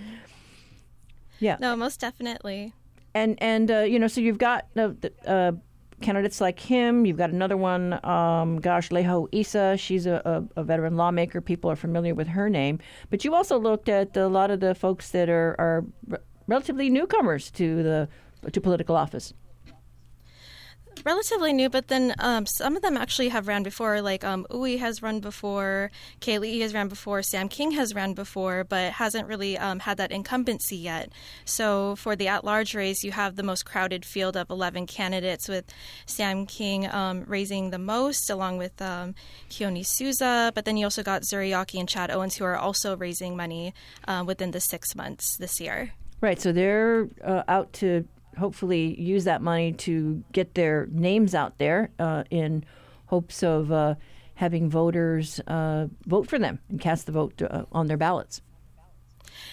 Yeah. 1.41 1.57
No, 1.61 1.75
most 1.77 2.01
definitely. 2.01 2.75
And 3.15 3.37
and 3.41 3.71
uh, 3.71 3.79
you 3.81 3.99
know, 3.99 4.07
so 4.07 4.21
you've 4.21 4.39
got 4.39 4.67
uh, 4.77 4.91
uh, 5.27 5.53
candidates 6.01 6.41
like 6.41 6.61
him. 6.61 7.07
You've 7.07 7.17
got 7.17 7.31
another 7.31 7.57
one. 7.57 8.05
Um, 8.05 8.61
gosh, 8.61 8.93
Lei 8.93 9.05
Ahu 9.05 9.29
Isa. 9.33 9.77
She's 9.77 10.07
a, 10.07 10.21
a, 10.25 10.61
a, 10.61 10.65
veteran 10.65 10.97
lawmaker. 10.97 11.41
People 11.41 11.71
are 11.71 11.77
familiar 11.77 12.15
with 12.15 12.29
her 12.29 12.51
name. 12.51 12.79
But 13.11 13.25
you 13.25 13.35
also 13.35 13.59
looked 13.59 13.89
at 13.89 14.17
a 14.17 14.29
lot 14.29 14.51
of 14.51 14.61
the 14.61 14.75
folks 14.75 15.11
that 15.13 15.29
are 15.29 15.57
are 15.59 15.85
relatively 16.47 16.91
newcomers 16.91 17.51
to 17.53 17.83
the 17.83 18.09
to 18.53 18.61
political 18.61 18.95
office 18.95 19.33
relatively 21.05 21.53
new, 21.53 21.69
but 21.69 21.89
then 21.89 22.15
um, 22.19 22.47
some 22.47 22.77
of 22.77 22.83
them 22.83 22.97
actually 22.97 23.29
have 23.29 23.49
ran 23.49 23.63
before. 23.63 24.01
Like 24.01 24.25
um, 24.25 24.47
has 24.79 25.03
run 25.03 25.21
before, 25.21 25.91
Kalei 26.21 26.61
has 26.61 26.75
ran 26.75 26.89
before, 26.89 27.23
Sam 27.23 27.49
King 27.49 27.73
has 27.73 27.95
ran 27.95 28.15
before, 28.15 28.65
but 28.65 28.93
hasn't 28.93 29.27
really 29.27 29.59
um, 29.59 29.81
had 29.81 29.97
that 29.99 30.11
incumbency 30.11 30.77
yet. 30.77 31.11
So 31.45 31.97
for 31.97 32.17
the 32.17 32.29
at-large 32.29 32.75
race, 32.75 33.03
you 33.03 33.13
have 33.13 33.37
the 33.37 33.43
most 33.43 33.65
crowded 33.65 34.05
field 34.05 34.37
of 34.37 34.51
11 34.51 34.87
candidates, 34.87 35.49
with 35.49 35.65
Sam 36.07 36.47
King 36.47 36.89
um, 36.91 37.25
raising 37.27 37.71
the 37.71 37.79
most, 37.79 38.31
along 38.31 38.59
with 38.59 38.81
um, 38.81 39.15
Keoni 39.51 39.85
Souza. 39.85 40.53
But 40.55 40.65
then 40.65 40.77
you 40.77 40.87
also 40.87 41.03
got 41.03 41.23
Zuri 41.23 41.57
Aki 41.57 41.81
and 41.81 41.89
Chad 41.89 42.11
Owens, 42.11 42.37
who 42.37 42.45
are 42.45 42.57
also 42.57 42.97
raising 42.97 43.37
money 43.37 43.75
uh, 44.07 44.25
within 44.27 44.51
the 44.51 44.61
six 44.61 44.95
months 44.95 45.37
this 45.37 45.61
year. 45.61 45.93
Right, 46.21 46.41
so 46.41 46.51
they're 46.51 47.09
uh, 47.25 47.45
out 47.47 47.73
to 47.75 48.05
hopefully 48.39 48.99
use 49.01 49.25
that 49.25 49.43
money 49.43 49.73
to 49.73 50.23
get 50.33 50.55
their 50.55 50.87
names 50.91 51.35
out 51.35 51.59
there 51.59 51.91
uh, 51.99 52.25
in 52.31 52.65
hopes 53.07 53.43
of 53.43 53.71
uh, 53.73 53.95
having 54.35 54.71
voters 54.71 55.41
uh, 55.47 55.89
vote 56.07 56.29
for 56.29 56.39
them 56.39 56.59
and 56.69 56.81
cast 56.81 57.07
the 57.07 57.13
vote 57.13 57.43
uh, 57.43 57.65
on 57.73 57.87
their 57.89 57.97
ballots. 57.97 58.41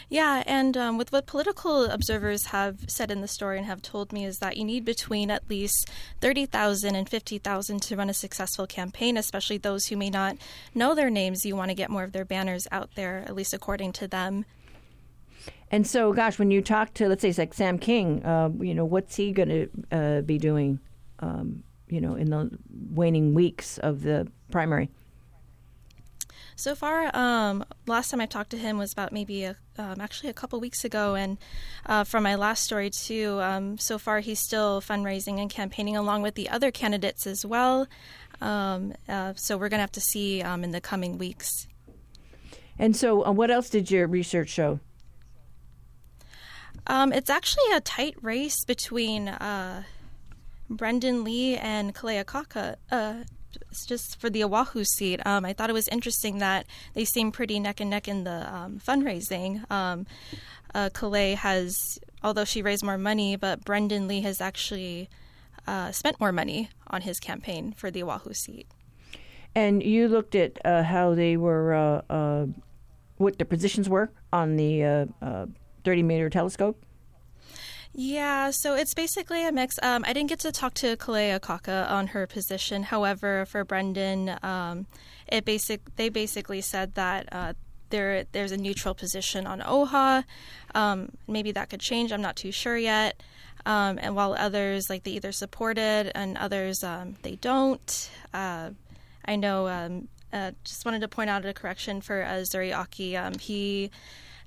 Yeah, 0.09 0.43
and 0.45 0.77
um, 0.77 0.97
with 0.97 1.11
what 1.11 1.25
political 1.25 1.85
observers 1.85 2.45
have 2.47 2.85
said 2.87 3.11
in 3.11 3.21
the 3.21 3.27
story 3.27 3.57
and 3.57 3.65
have 3.65 3.81
told 3.81 4.13
me 4.13 4.25
is 4.25 4.39
that 4.39 4.57
you 4.57 4.63
need 4.63 4.85
between 4.85 5.31
at 5.31 5.49
least 5.49 5.89
30,000 6.21 6.95
and 6.95 7.09
50,000 7.09 7.81
to 7.81 7.95
run 7.95 8.09
a 8.09 8.13
successful 8.13 8.67
campaign, 8.67 9.17
especially 9.17 9.57
those 9.57 9.87
who 9.87 9.97
may 9.97 10.09
not 10.09 10.37
know 10.73 10.95
their 10.95 11.09
names. 11.09 11.45
You 11.45 11.55
want 11.55 11.69
to 11.69 11.75
get 11.75 11.89
more 11.89 12.03
of 12.03 12.11
their 12.11 12.25
banners 12.25 12.67
out 12.71 12.91
there, 12.95 13.23
at 13.27 13.35
least 13.35 13.53
according 13.53 13.93
to 13.93 14.07
them. 14.07 14.45
And 15.71 15.85
so, 15.85 16.13
gosh, 16.13 16.37
when 16.39 16.51
you 16.51 16.61
talk 16.61 16.93
to, 16.95 17.09
let's 17.09 17.21
say, 17.21 17.33
like 17.37 17.53
Sam 17.53 17.79
King, 17.79 18.23
uh, 18.23 18.49
you 18.59 18.73
know, 18.73 18.85
what's 18.85 19.15
he 19.15 19.31
going 19.31 19.49
to 19.49 19.69
uh, 19.91 20.21
be 20.21 20.37
doing, 20.37 20.79
um, 21.19 21.63
you 21.89 21.99
know, 21.99 22.15
in 22.15 22.29
the 22.29 22.51
waning 22.91 23.33
weeks 23.33 23.77
of 23.79 24.03
the 24.03 24.27
primary? 24.51 24.89
So 26.57 26.73
far, 26.73 27.13
um, 27.13 27.65
last 27.85 28.11
time 28.11 28.21
I 28.21 28.25
talked 28.27 28.51
to 28.51 28.57
him 28.57 28.77
was 28.77 28.93
about 28.93 29.11
maybe 29.11 29.43
a, 29.43 29.57
um, 29.77 29.99
actually 29.99 30.29
a 30.29 30.33
couple 30.33 30.59
weeks 30.61 30.85
ago, 30.85 31.15
and 31.15 31.37
uh, 31.85 32.05
from 32.05 32.23
my 32.23 32.35
last 32.35 32.63
story 32.63 32.89
too. 32.89 33.41
Um, 33.41 33.77
so 33.77 33.97
far, 33.97 34.21
he's 34.21 34.39
still 34.39 34.81
fundraising 34.81 35.39
and 35.39 35.49
campaigning 35.49 35.97
along 35.97 36.21
with 36.21 36.35
the 36.35 36.47
other 36.47 36.71
candidates 36.71 37.27
as 37.27 37.45
well. 37.45 37.87
Um, 38.39 38.93
uh, 39.09 39.33
so 39.35 39.57
we're 39.57 39.67
going 39.67 39.79
to 39.79 39.83
have 39.83 39.91
to 39.93 40.01
see 40.01 40.41
um, 40.41 40.63
in 40.63 40.71
the 40.71 40.79
coming 40.79 41.17
weeks. 41.17 41.67
And 42.79 42.95
so, 42.95 43.25
uh, 43.25 43.31
what 43.31 43.51
else 43.51 43.69
did 43.69 43.91
your 43.91 44.07
research 44.07 44.49
show? 44.49 44.79
Um, 46.87 47.11
it's 47.11 47.29
actually 47.29 47.71
a 47.73 47.81
tight 47.81 48.15
race 48.21 48.63
between 48.65 49.27
uh, 49.27 49.83
Brendan 50.69 51.23
Lee 51.23 51.55
and 51.57 51.95
Kalei 51.95 52.23
Akaka. 52.23 52.75
Uh, 52.91 53.23
it's 53.71 53.85
just 53.85 54.19
for 54.19 54.29
the 54.29 54.43
Oahu 54.43 54.83
seat. 54.83 55.25
Um, 55.25 55.45
I 55.45 55.53
thought 55.53 55.69
it 55.69 55.73
was 55.73 55.87
interesting 55.87 56.39
that 56.39 56.65
they 56.93 57.05
seem 57.05 57.31
pretty 57.31 57.59
neck 57.59 57.79
and 57.79 57.89
neck 57.89 58.07
in 58.07 58.23
the 58.23 58.53
um, 58.53 58.79
fundraising. 58.85 59.69
Um, 59.71 60.05
uh, 60.73 60.89
Kalei 60.89 61.35
has, 61.35 61.99
although 62.23 62.45
she 62.45 62.61
raised 62.61 62.83
more 62.83 62.97
money, 62.97 63.35
but 63.35 63.63
Brendan 63.63 64.07
Lee 64.07 64.21
has 64.21 64.41
actually 64.41 65.09
uh, 65.67 65.91
spent 65.91 66.19
more 66.19 66.31
money 66.31 66.69
on 66.87 67.01
his 67.01 67.19
campaign 67.19 67.73
for 67.73 67.89
the 67.89 68.03
Oahu 68.03 68.33
seat. 68.33 68.67
And 69.55 69.81
you 69.81 70.09
looked 70.09 70.35
at 70.35 70.59
uh, 70.65 70.83
how 70.83 71.15
they 71.15 71.37
were, 71.37 71.73
uh, 71.73 72.01
uh, 72.13 72.45
what 73.17 73.39
the 73.39 73.45
positions 73.45 73.87
were 73.87 74.11
on 74.33 74.57
the 74.57 74.83
uh, 74.83 75.45
30 75.85 76.03
meter 76.03 76.29
telescope? 76.29 76.83
Yeah, 77.97 78.51
so 78.51 78.75
it's 78.75 78.93
basically 78.93 79.47
a 79.47 79.53
mix. 79.53 79.79
Um, 79.81 80.03
I 80.05 80.11
didn't 80.11 80.27
get 80.27 80.39
to 80.39 80.51
talk 80.51 80.73
to 80.75 80.97
Kalei 80.97 81.39
Akaka 81.39 81.89
on 81.89 82.07
her 82.07 82.27
position. 82.27 82.83
However, 82.83 83.45
for 83.45 83.63
Brendan, 83.63 84.37
um, 84.43 84.85
it 85.27 85.45
basic 85.45 85.95
they 85.95 86.09
basically 86.09 86.59
said 86.59 86.95
that 86.95 87.29
uh, 87.31 87.53
there 87.91 88.25
there's 88.33 88.51
a 88.51 88.57
neutral 88.57 88.93
position 88.95 89.47
on 89.47 89.61
OHA. 89.61 90.25
Um, 90.73 91.11
maybe 91.25 91.53
that 91.53 91.69
could 91.69 91.79
change. 91.79 92.11
I'm 92.11 92.21
not 92.21 92.35
too 92.35 92.51
sure 92.51 92.75
yet. 92.75 93.21
Um, 93.65 93.97
and 94.01 94.13
while 94.13 94.35
others 94.37 94.89
like 94.89 95.03
they 95.03 95.11
either 95.11 95.31
support 95.31 95.77
it 95.77 96.11
and 96.13 96.37
others 96.37 96.83
um, 96.83 97.15
they 97.21 97.35
don't. 97.35 98.09
Uh, 98.33 98.71
I 99.23 99.37
know. 99.37 99.69
Um, 99.69 100.09
uh, 100.33 100.51
just 100.65 100.83
wanted 100.83 100.99
to 100.99 101.07
point 101.07 101.29
out 101.29 101.45
a 101.45 101.53
correction 101.53 102.01
for 102.01 102.23
uh, 102.23 102.43
he 103.39 103.89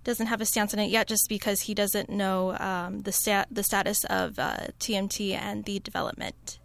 doesn't 0.05 0.27
have 0.27 0.41
a 0.41 0.47
stance 0.47 0.73
on 0.73 0.81
it 0.81 0.91
yet, 0.91 1.07
just 1.07 1.29
because 1.29 1.63
he 1.63 1.75
doesn't 1.75 2.09
know 2.09 2.57
um, 2.59 3.01
the 3.01 3.13
stat 3.13 3.49
the 3.51 3.63
status 3.63 4.05
of 4.05 4.39
uh, 4.39 4.69
TMT 4.79 5.35
and 5.35 5.65
the 5.65 5.81
development. 5.81 6.59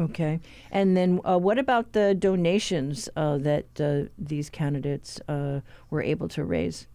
Okay, 0.00 0.40
and 0.72 0.96
then 0.96 1.20
uh, 1.24 1.38
what 1.38 1.58
about 1.58 1.92
the 1.92 2.14
donations 2.14 3.08
uh, 3.16 3.38
that 3.38 3.80
uh, 3.80 4.10
these 4.18 4.50
candidates 4.50 5.20
uh, 5.28 5.60
were 5.90 6.02
able 6.02 6.28
to 6.28 6.42
raise? 6.42 6.88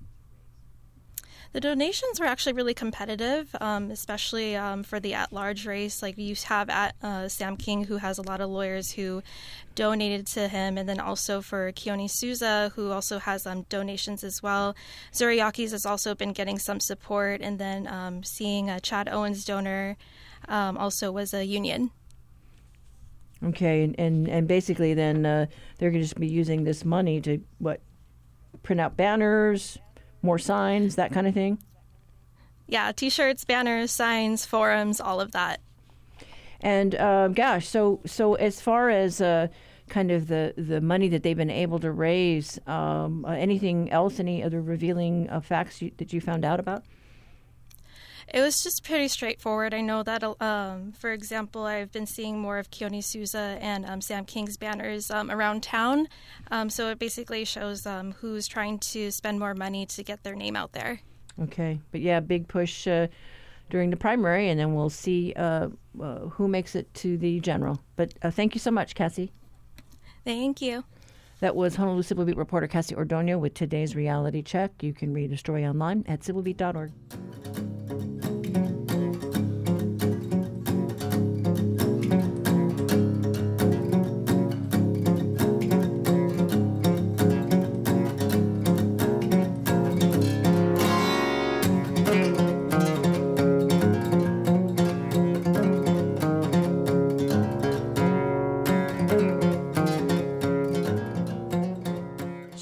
The 1.52 1.60
donations 1.60 2.20
were 2.20 2.28
actually 2.28 2.54
really 2.54 2.76
competitive, 2.76 3.56
um, 3.60 3.90
especially 3.90 4.56
um, 4.56 4.84
for 4.84 5.00
the 5.00 5.16
at 5.16 5.34
large 5.34 5.66
race. 5.66 6.04
Like 6.04 6.18
you 6.18 6.36
have 6.46 6.70
at 6.70 6.96
uh, 7.02 7.28
Sam 7.28 7.58
King, 7.58 7.86
who 7.86 7.98
has 7.98 8.20
a 8.20 8.22
lot 8.22 8.40
of 8.40 8.52
lawyers 8.52 8.92
who 8.92 9.24
donated 9.74 10.28
to 10.28 10.48
him, 10.48 10.78
and 10.78 10.88
then 10.88 11.00
also 11.00 11.42
for 11.42 11.72
Keoni 11.72 12.08
Souza, 12.10 12.72
who 12.76 12.92
also 12.92 13.18
has 13.18 13.48
um, 13.48 13.64
donations 13.70 14.24
as 14.24 14.44
well. 14.44 14.76
Zuri 15.12 15.44
Aki's 15.44 15.72
has 15.72 15.88
also 15.88 16.14
been 16.14 16.34
getting 16.34 16.60
some 16.60 16.80
support, 16.80 17.42
and 17.42 17.58
then 17.58 17.88
um, 17.88 18.24
seeing 18.24 18.70
a 18.70 18.80
Chad 18.80 19.10
Owens 19.10 19.44
donor 19.44 19.98
um, 20.48 20.78
also 20.78 21.12
was 21.12 21.34
a 21.34 21.46
union. 21.46 21.90
Okay, 23.44 23.84
and, 23.84 23.98
and, 23.98 24.28
and 24.28 24.48
basically 24.48 24.94
then 24.94 25.26
uh, 25.26 25.46
they're 25.78 25.90
going 25.90 26.02
to 26.02 26.06
just 26.06 26.20
be 26.20 26.28
using 26.28 26.64
this 26.64 26.86
money 26.86 27.22
to 27.22 27.42
what 27.58 27.80
print 28.64 28.82
out 28.82 28.98
banners, 28.98 29.78
more 30.22 30.38
signs, 30.38 30.96
that 30.96 31.12
kind 31.12 31.28
of 31.28 31.34
thing? 31.34 31.60
Yeah, 32.68 32.92
t 32.92 33.10
shirts, 33.10 33.46
banners, 33.46 33.92
signs, 33.92 34.46
forums, 34.46 35.02
all 35.02 35.20
of 35.22 35.32
that. 35.32 35.60
And 36.62 36.94
uh, 36.96 37.30
gosh, 37.30 37.68
so 37.68 38.02
so 38.06 38.36
as 38.36 38.62
far 38.62 38.90
as 38.90 39.22
uh, 39.22 39.48
kind 39.90 40.12
of 40.12 40.28
the, 40.28 40.54
the 40.56 40.82
money 40.82 41.10
that 41.10 41.24
they've 41.24 41.36
been 41.38 41.50
able 41.50 41.80
to 41.80 41.92
raise, 41.92 42.60
um, 42.68 43.26
uh, 43.26 43.32
anything 43.32 43.90
else, 43.92 44.20
any 44.20 44.44
other 44.44 44.62
revealing 44.62 45.28
facts 45.42 45.82
you, 45.82 45.92
that 45.98 46.14
you 46.14 46.22
found 46.22 46.46
out 46.46 46.60
about? 46.60 46.84
It 48.32 48.42
was 48.42 48.62
just 48.62 48.84
pretty 48.84 49.08
straightforward. 49.08 49.74
I 49.74 49.82
know 49.82 50.04
that, 50.04 50.24
um, 50.40 50.92
for 50.92 51.12
example, 51.12 51.64
I've 51.64 51.92
been 51.92 52.06
seeing 52.06 52.40
more 52.40 52.60
of 52.60 52.70
Keoni 52.70 53.04
Souza 53.04 53.58
and 53.60 53.86
um, 53.86 54.02
Sam 54.02 54.24
King's 54.26 54.56
banners 54.56 55.10
um, 55.10 55.32
around 55.32 55.64
town. 55.64 56.08
Um, 56.52 56.70
so 56.70 56.90
it 56.90 57.00
basically 57.00 57.44
shows 57.44 57.88
um, 57.88 58.12
who's 58.12 58.48
trying 58.48 58.80
to 58.80 59.10
spend 59.10 59.40
more 59.40 59.56
money 59.56 59.86
to 59.88 60.04
get 60.04 60.24
their 60.24 60.36
name 60.36 60.56
out 60.56 60.74
there. 60.74 61.00
Okay. 61.42 61.80
But 61.92 62.02
yeah, 62.02 62.20
big 62.20 62.48
push 62.48 62.88
uh, 62.88 63.08
during 63.72 63.90
the 63.90 63.98
primary, 63.98 64.50
and 64.50 64.60
then 64.60 64.76
we'll 64.76 64.90
see 64.90 65.34
uh, 65.36 65.70
uh, 66.00 66.20
who 66.20 66.48
makes 66.48 66.76
it 66.76 66.94
to 66.96 67.18
the 67.18 67.40
general. 67.40 67.82
But 67.96 68.14
uh, 68.22 68.30
thank 68.30 68.54
you 68.54 68.60
so 68.60 68.70
much, 68.70 68.94
Cassie. 68.94 69.32
Thank 70.24 70.62
you. 70.62 70.84
That 71.40 71.56
was 71.56 71.76
Honolulu 71.76 72.04
Civil 72.04 72.26
Beat 72.26 72.38
reporter 72.38 72.68
Cassie 72.68 72.96
Ordoño 72.96 73.40
with 73.40 73.54
today's 73.54 73.96
reality 73.96 74.42
check. 74.42 74.84
You 74.84 74.94
can 74.94 75.14
read 75.14 75.32
the 75.32 75.38
story 75.38 75.66
online 75.66 76.04
at 76.08 76.20
civilbeat.org. 76.20 76.92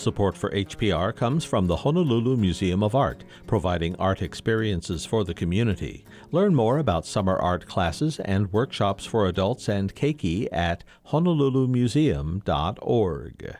Support 0.07 0.37
for 0.37 0.49
HPR 0.51 1.13
comes 1.13 1.43
from 1.43 1.67
the 1.67 1.75
Honolulu 1.75 2.37
Museum 2.37 2.81
of 2.81 2.95
Art, 2.95 3.25
providing 3.45 3.93
art 3.97 4.21
experiences 4.21 5.05
for 5.05 5.25
the 5.25 5.33
community. 5.33 6.05
Learn 6.31 6.55
more 6.55 6.77
about 6.77 7.05
summer 7.05 7.35
art 7.35 7.65
classes 7.65 8.17
and 8.21 8.53
workshops 8.53 9.05
for 9.05 9.27
adults 9.27 9.67
and 9.67 9.93
keiki 9.93 10.47
at 10.49 10.85
honolulumuseum.org. 11.07 13.57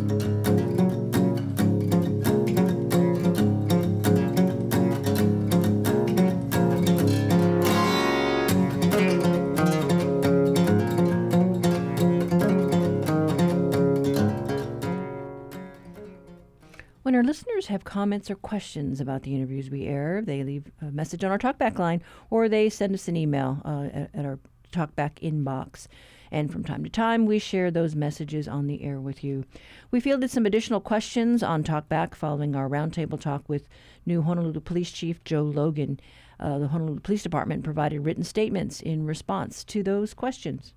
When 17.07 17.15
our 17.15 17.23
listeners 17.23 17.67
have 17.67 17.85
comments 17.85 18.29
or 18.29 18.35
questions 18.35 18.99
about 18.99 19.23
the 19.23 19.33
interviews 19.33 19.69
we 19.69 19.85
air, 19.85 20.21
they 20.21 20.43
leave 20.43 20.69
a 20.81 20.91
message 20.91 21.23
on 21.23 21.31
our 21.31 21.39
talkback 21.39 21.79
line 21.79 22.03
or 22.29 22.49
they 22.49 22.69
send 22.69 22.93
us 22.93 23.07
an 23.07 23.15
email 23.15 23.61
uh, 23.63 23.87
at, 23.93 24.09
at 24.13 24.25
our 24.25 24.39
talkback 24.73 25.21
inbox. 25.21 25.87
And 26.31 26.51
from 26.51 26.65
time 26.65 26.83
to 26.83 26.89
time, 26.89 27.25
we 27.25 27.39
share 27.39 27.71
those 27.71 27.95
messages 27.95 28.45
on 28.45 28.67
the 28.67 28.83
air 28.83 28.99
with 28.99 29.23
you. 29.23 29.45
We 29.89 30.01
fielded 30.01 30.31
some 30.31 30.45
additional 30.45 30.81
questions 30.81 31.41
on 31.43 31.63
Talkback 31.63 32.13
following 32.13 32.57
our 32.57 32.67
roundtable 32.67 33.21
talk 33.21 33.47
with 33.47 33.69
new 34.05 34.21
Honolulu 34.21 34.59
Police 34.59 34.91
Chief 34.91 35.23
Joe 35.23 35.43
Logan. 35.43 36.01
Uh, 36.41 36.59
the 36.59 36.67
Honolulu 36.67 36.99
Police 36.99 37.23
Department 37.23 37.63
provided 37.63 38.01
written 38.01 38.25
statements 38.25 38.81
in 38.81 39.05
response 39.05 39.63
to 39.63 39.81
those 39.81 40.13
questions. 40.13 40.73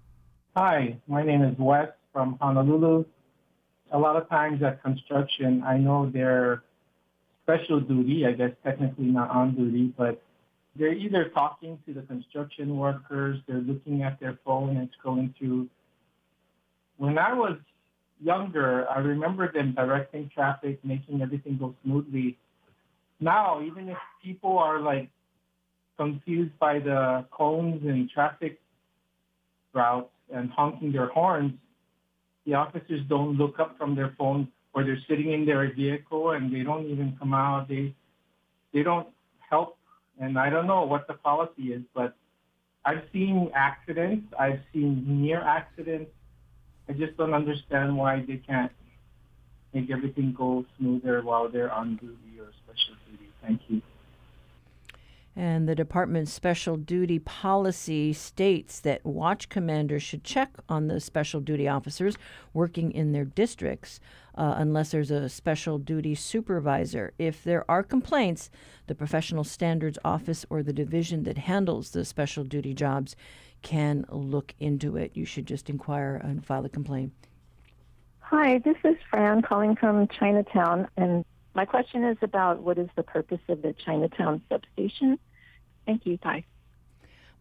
Hi, 0.56 0.96
my 1.08 1.24
name 1.24 1.42
is 1.42 1.58
Wes 1.58 1.88
from 2.12 2.38
Honolulu. 2.40 3.04
A 3.92 3.98
lot 3.98 4.16
of 4.16 4.28
times 4.28 4.62
at 4.62 4.82
construction, 4.82 5.62
I 5.64 5.76
know 5.78 6.10
they're 6.12 6.62
special 7.42 7.80
duty, 7.80 8.24
I 8.26 8.32
guess 8.32 8.50
technically 8.62 9.06
not 9.06 9.30
on 9.30 9.54
duty, 9.54 9.92
but 9.96 10.22
they're 10.76 10.92
either 10.92 11.30
talking 11.30 11.78
to 11.86 11.94
the 11.94 12.02
construction 12.02 12.76
workers, 12.76 13.38
they're 13.48 13.58
looking 13.58 14.02
at 14.02 14.20
their 14.20 14.38
phone 14.44 14.76
and 14.76 14.88
scrolling 14.96 15.36
through. 15.36 15.68
When 16.98 17.18
I 17.18 17.32
was 17.34 17.56
younger, 18.22 18.88
I 18.88 18.98
remember 18.98 19.50
them 19.50 19.74
directing 19.74 20.30
traffic, 20.32 20.78
making 20.84 21.22
everything 21.22 21.58
go 21.58 21.74
smoothly. 21.82 22.38
Now, 23.18 23.62
even 23.62 23.88
if 23.88 23.98
people 24.22 24.58
are 24.58 24.80
like 24.80 25.10
confused 25.96 26.56
by 26.58 26.78
the 26.78 27.24
cones 27.30 27.82
and 27.84 28.08
traffic 28.08 28.60
routes 29.72 30.10
and 30.32 30.50
honking 30.50 30.92
their 30.92 31.08
horns, 31.08 31.52
the 32.50 32.56
officers 32.56 33.00
don't 33.08 33.36
look 33.36 33.60
up 33.60 33.78
from 33.78 33.94
their 33.94 34.12
phone 34.18 34.48
or 34.74 34.82
they're 34.82 34.98
sitting 35.08 35.32
in 35.32 35.46
their 35.46 35.72
vehicle 35.72 36.32
and 36.32 36.52
they 36.52 36.64
don't 36.64 36.86
even 36.86 37.16
come 37.16 37.32
out. 37.32 37.68
They 37.68 37.94
they 38.74 38.82
don't 38.82 39.06
help 39.38 39.78
and 40.20 40.36
I 40.36 40.50
don't 40.50 40.66
know 40.66 40.82
what 40.82 41.06
the 41.06 41.14
policy 41.14 41.72
is, 41.72 41.82
but 41.94 42.16
I've 42.84 43.02
seen 43.12 43.52
accidents. 43.54 44.26
I've 44.38 44.60
seen 44.72 45.22
near 45.22 45.40
accidents. 45.40 46.10
I 46.88 46.92
just 46.92 47.16
don't 47.16 47.34
understand 47.34 47.96
why 47.96 48.24
they 48.26 48.38
can't 48.38 48.72
make 49.72 49.88
everything 49.90 50.34
go 50.36 50.64
smoother 50.76 51.22
while 51.22 51.48
they're 51.48 51.72
on 51.72 51.96
duty 51.96 52.40
or 52.40 52.50
special 52.64 52.96
duty. 53.08 53.30
Thank 53.42 53.60
you. 53.68 53.80
And 55.36 55.68
the 55.68 55.76
department's 55.76 56.32
special 56.32 56.76
duty 56.76 57.18
policy 57.18 58.12
states 58.12 58.80
that 58.80 59.04
watch 59.06 59.48
commanders 59.48 60.02
should 60.02 60.24
check 60.24 60.50
on 60.68 60.88
the 60.88 61.00
special 61.00 61.40
duty 61.40 61.68
officers 61.68 62.16
working 62.52 62.90
in 62.90 63.12
their 63.12 63.24
districts 63.24 64.00
uh, 64.34 64.54
unless 64.56 64.90
there's 64.90 65.10
a 65.10 65.28
special 65.28 65.78
duty 65.78 66.14
supervisor. 66.14 67.12
If 67.18 67.44
there 67.44 67.64
are 67.70 67.82
complaints, 67.82 68.50
the 68.86 68.94
Professional 68.94 69.44
Standards 69.44 69.98
Office 70.04 70.44
or 70.50 70.62
the 70.62 70.72
division 70.72 71.22
that 71.22 71.38
handles 71.38 71.90
the 71.90 72.04
special 72.04 72.44
duty 72.44 72.74
jobs 72.74 73.14
can 73.62 74.04
look 74.08 74.54
into 74.58 74.96
it. 74.96 75.12
You 75.14 75.24
should 75.24 75.46
just 75.46 75.70
inquire 75.70 76.16
and 76.16 76.44
file 76.44 76.64
a 76.64 76.68
complaint. 76.68 77.12
Hi, 78.20 78.58
this 78.58 78.76
is 78.84 78.96
Fran 79.10 79.42
calling 79.42 79.74
from 79.74 80.06
Chinatown, 80.06 80.86
and 80.96 81.24
my 81.54 81.64
question 81.64 82.04
is 82.04 82.18
about 82.22 82.60
what 82.60 82.78
is 82.78 82.88
the 82.96 83.02
purpose 83.02 83.40
of 83.48 83.62
the 83.62 83.74
Chinatown 83.84 84.42
substation? 84.48 85.18
Thank 85.86 86.06
you. 86.06 86.18
Bye. 86.18 86.44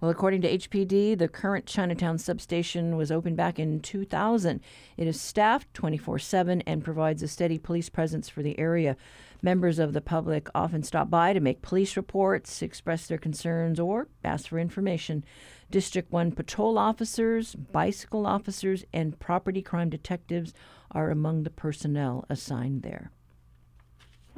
Well, 0.02 0.10
according 0.10 0.44
to 0.44 0.58
HPD, 0.58 1.18
the 1.18 1.28
current 1.28 1.66
Chinatown 1.66 2.20
substation 2.20 2.96
was 2.96 3.12
opened 3.12 3.36
back 3.36 3.60
in 3.60 3.82
2000. 3.82 4.62
It 4.96 5.08
is 5.08 5.20
staffed 5.20 5.74
24 5.74 6.20
7 6.20 6.62
and 6.62 6.86
provides 6.86 7.22
a 7.22 7.28
steady 7.28 7.58
police 7.58 7.90
presence 7.90 8.30
for 8.30 8.42
the 8.42 8.58
area. 8.58 8.96
Members 9.42 9.78
of 9.78 9.92
the 9.92 10.00
public 10.00 10.48
often 10.56 10.84
stop 10.84 11.10
by 11.10 11.34
to 11.34 11.42
make 11.42 11.62
police 11.62 11.98
reports, 11.98 12.62
express 12.62 13.08
their 13.08 13.18
concerns, 13.18 13.78
or 13.78 14.08
ask 14.24 14.48
for 14.48 14.58
information. 14.58 15.26
District 15.70 16.10
1 16.12 16.32
patrol 16.32 16.78
officers, 16.78 17.56
bicycle 17.56 18.26
officers, 18.26 18.86
and 18.94 19.20
property 19.20 19.62
crime 19.62 19.90
detectives 19.90 20.54
are 20.92 21.12
among 21.12 21.44
the 21.44 21.50
personnel 21.50 22.26
assigned 22.30 22.84
there. 22.84 23.12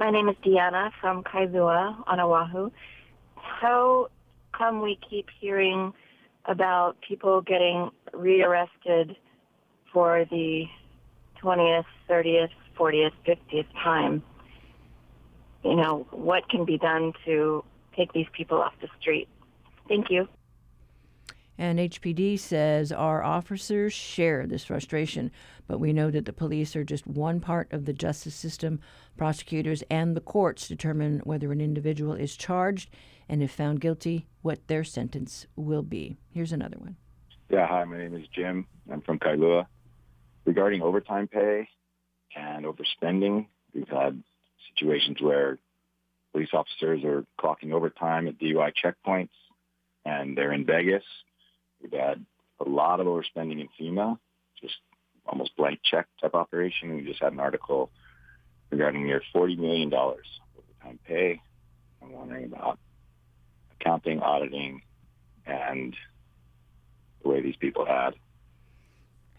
My 0.01 0.09
name 0.09 0.29
is 0.29 0.35
Deanna 0.43 0.89
from 0.99 1.21
Kailua 1.23 1.95
on 2.07 2.19
Oahu. 2.19 2.71
How 3.35 4.07
come 4.51 4.81
we 4.81 4.97
keep 5.07 5.27
hearing 5.39 5.93
about 6.45 6.95
people 7.07 7.41
getting 7.41 7.91
rearrested 8.11 9.15
for 9.93 10.25
the 10.31 10.63
20th, 11.43 11.85
30th, 12.09 12.49
40th, 12.75 13.11
50th 13.27 13.67
time? 13.83 14.23
You 15.63 15.75
know, 15.75 16.07
what 16.09 16.49
can 16.49 16.65
be 16.65 16.79
done 16.79 17.13
to 17.25 17.63
take 17.95 18.11
these 18.11 18.25
people 18.35 18.59
off 18.59 18.73
the 18.81 18.87
street? 18.99 19.27
Thank 19.87 20.09
you. 20.09 20.27
And 21.61 21.77
HPD 21.77 22.39
says 22.39 22.91
our 22.91 23.23
officers 23.23 23.93
share 23.93 24.47
this 24.47 24.65
frustration, 24.65 25.29
but 25.67 25.79
we 25.79 25.93
know 25.93 26.09
that 26.09 26.25
the 26.25 26.33
police 26.33 26.75
are 26.75 26.83
just 26.83 27.05
one 27.05 27.39
part 27.39 27.71
of 27.71 27.85
the 27.85 27.93
justice 27.93 28.33
system. 28.33 28.79
Prosecutors 29.15 29.83
and 29.87 30.17
the 30.17 30.21
courts 30.21 30.67
determine 30.67 31.19
whether 31.19 31.51
an 31.51 31.61
individual 31.61 32.13
is 32.13 32.35
charged 32.35 32.89
and, 33.29 33.43
if 33.43 33.51
found 33.51 33.79
guilty, 33.79 34.25
what 34.41 34.67
their 34.69 34.83
sentence 34.83 35.45
will 35.55 35.83
be. 35.83 36.17
Here's 36.31 36.51
another 36.51 36.77
one. 36.79 36.95
Yeah, 37.47 37.67
hi, 37.67 37.83
my 37.83 37.99
name 37.99 38.15
is 38.15 38.27
Jim. 38.33 38.65
I'm 38.91 39.01
from 39.01 39.19
Kailua. 39.19 39.67
Regarding 40.45 40.81
overtime 40.81 41.27
pay 41.27 41.69
and 42.35 42.65
overspending, 42.65 43.45
we've 43.75 43.87
had 43.87 44.23
situations 44.73 45.21
where 45.21 45.59
police 46.31 46.49
officers 46.53 47.03
are 47.03 47.23
clocking 47.39 47.71
overtime 47.71 48.27
at 48.27 48.39
DUI 48.39 48.71
checkpoints 48.83 49.29
and 50.03 50.35
they're 50.35 50.53
in 50.53 50.65
Vegas 50.65 51.03
We've 51.81 51.91
had 51.91 52.25
a 52.59 52.69
lot 52.69 52.99
of 52.99 53.07
overspending 53.07 53.59
in 53.59 53.69
FEMA, 53.79 54.17
just 54.61 54.75
almost 55.25 55.55
blank 55.55 55.79
check 55.83 56.07
type 56.21 56.35
operation. 56.35 56.95
We 56.95 57.03
just 57.03 57.21
had 57.21 57.33
an 57.33 57.39
article 57.39 57.91
regarding 58.69 59.05
near 59.05 59.21
$40 59.33 59.57
million 59.57 59.93
overtime 59.93 60.99
pay. 61.05 61.41
I'm 62.01 62.11
wondering 62.11 62.45
about 62.45 62.79
accounting, 63.79 64.21
auditing, 64.21 64.81
and 65.45 65.95
the 67.21 67.29
way 67.29 67.41
these 67.41 67.55
people 67.55 67.85
had. 67.85 68.15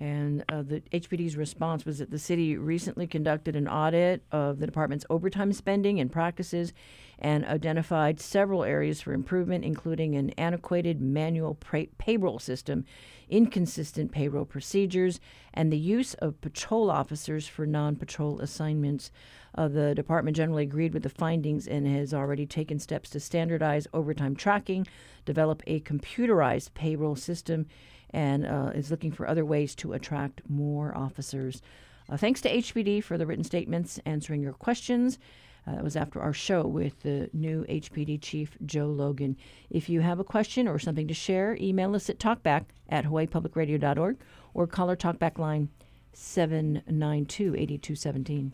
And 0.02 0.44
uh, 0.48 0.62
the 0.62 0.80
HPD's 0.92 1.36
response 1.36 1.84
was 1.84 2.00
that 2.00 2.10
the 2.10 2.18
city 2.18 2.56
recently 2.56 3.06
conducted 3.06 3.54
an 3.54 3.68
audit 3.68 4.24
of 4.32 4.58
the 4.58 4.66
department's 4.66 5.06
overtime 5.08 5.52
spending 5.52 6.00
and 6.00 6.10
practices 6.10 6.72
and 7.20 7.44
identified 7.44 8.18
several 8.18 8.64
areas 8.64 9.00
for 9.00 9.12
improvement, 9.12 9.64
including 9.64 10.16
an 10.16 10.30
antiquated 10.30 11.00
manual 11.00 11.54
pay- 11.54 11.88
payroll 11.98 12.40
system, 12.40 12.84
inconsistent 13.28 14.10
payroll 14.10 14.44
procedures, 14.44 15.20
and 15.54 15.72
the 15.72 15.78
use 15.78 16.14
of 16.14 16.40
patrol 16.40 16.90
officers 16.90 17.46
for 17.46 17.64
non 17.64 17.94
patrol 17.94 18.40
assignments. 18.40 19.12
Uh, 19.54 19.68
the 19.68 19.94
department 19.94 20.36
generally 20.36 20.64
agreed 20.64 20.94
with 20.94 21.04
the 21.04 21.08
findings 21.08 21.68
and 21.68 21.86
has 21.86 22.12
already 22.12 22.44
taken 22.44 22.80
steps 22.80 23.08
to 23.08 23.20
standardize 23.20 23.86
overtime 23.94 24.34
tracking, 24.34 24.84
develop 25.24 25.62
a 25.68 25.78
computerized 25.82 26.74
payroll 26.74 27.14
system, 27.14 27.66
and 28.12 28.46
uh, 28.46 28.72
is 28.74 28.90
looking 28.90 29.12
for 29.12 29.26
other 29.26 29.44
ways 29.44 29.74
to 29.76 29.92
attract 29.92 30.42
more 30.48 30.96
officers. 30.96 31.62
Uh, 32.08 32.16
thanks 32.16 32.40
to 32.42 32.50
HPD 32.50 33.02
for 33.02 33.16
the 33.16 33.26
written 33.26 33.44
statements 33.44 33.98
answering 34.04 34.42
your 34.42 34.52
questions. 34.52 35.18
Uh, 35.66 35.76
that 35.76 35.84
was 35.84 35.96
after 35.96 36.20
our 36.20 36.32
show 36.32 36.66
with 36.66 37.00
the 37.02 37.30
new 37.32 37.64
HPD 37.68 38.20
chief, 38.20 38.56
Joe 38.66 38.86
Logan. 38.86 39.36
If 39.70 39.88
you 39.88 40.00
have 40.00 40.18
a 40.18 40.24
question 40.24 40.66
or 40.66 40.78
something 40.78 41.06
to 41.06 41.14
share, 41.14 41.56
email 41.60 41.94
us 41.94 42.10
at 42.10 42.18
talkback 42.18 42.64
at 42.88 43.04
hawaiipublicradio.org 43.04 44.16
or 44.54 44.66
call 44.66 44.88
our 44.88 44.96
talkback 44.96 45.38
line 45.38 45.68
792 46.12 47.54
8217. 47.54 48.52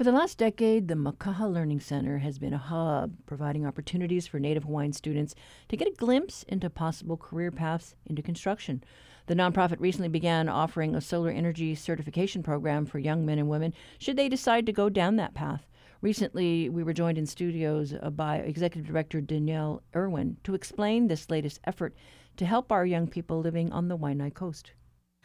For 0.00 0.04
the 0.04 0.12
last 0.12 0.38
decade, 0.38 0.88
the 0.88 0.94
Makaha 0.94 1.52
Learning 1.52 1.78
Center 1.78 2.16
has 2.20 2.38
been 2.38 2.54
a 2.54 2.56
hub 2.56 3.12
providing 3.26 3.66
opportunities 3.66 4.26
for 4.26 4.40
Native 4.40 4.64
Hawaiian 4.64 4.94
students 4.94 5.34
to 5.68 5.76
get 5.76 5.88
a 5.88 5.94
glimpse 5.94 6.42
into 6.44 6.70
possible 6.70 7.18
career 7.18 7.50
paths 7.50 7.94
into 8.06 8.22
construction. 8.22 8.82
The 9.26 9.34
nonprofit 9.34 9.76
recently 9.78 10.08
began 10.08 10.48
offering 10.48 10.94
a 10.94 11.02
solar 11.02 11.28
energy 11.28 11.74
certification 11.74 12.42
program 12.42 12.86
for 12.86 12.98
young 12.98 13.26
men 13.26 13.38
and 13.38 13.50
women 13.50 13.74
should 13.98 14.16
they 14.16 14.30
decide 14.30 14.64
to 14.64 14.72
go 14.72 14.88
down 14.88 15.16
that 15.16 15.34
path. 15.34 15.66
Recently, 16.00 16.70
we 16.70 16.82
were 16.82 16.94
joined 16.94 17.18
in 17.18 17.26
studios 17.26 17.92
uh, 17.92 18.08
by 18.08 18.38
Executive 18.38 18.86
Director 18.86 19.20
Danielle 19.20 19.82
Irwin 19.94 20.38
to 20.44 20.54
explain 20.54 21.08
this 21.08 21.28
latest 21.28 21.60
effort 21.64 21.94
to 22.38 22.46
help 22.46 22.72
our 22.72 22.86
young 22.86 23.06
people 23.06 23.38
living 23.40 23.70
on 23.70 23.88
the 23.88 23.98
Waianae 23.98 24.32
Coast. 24.32 24.72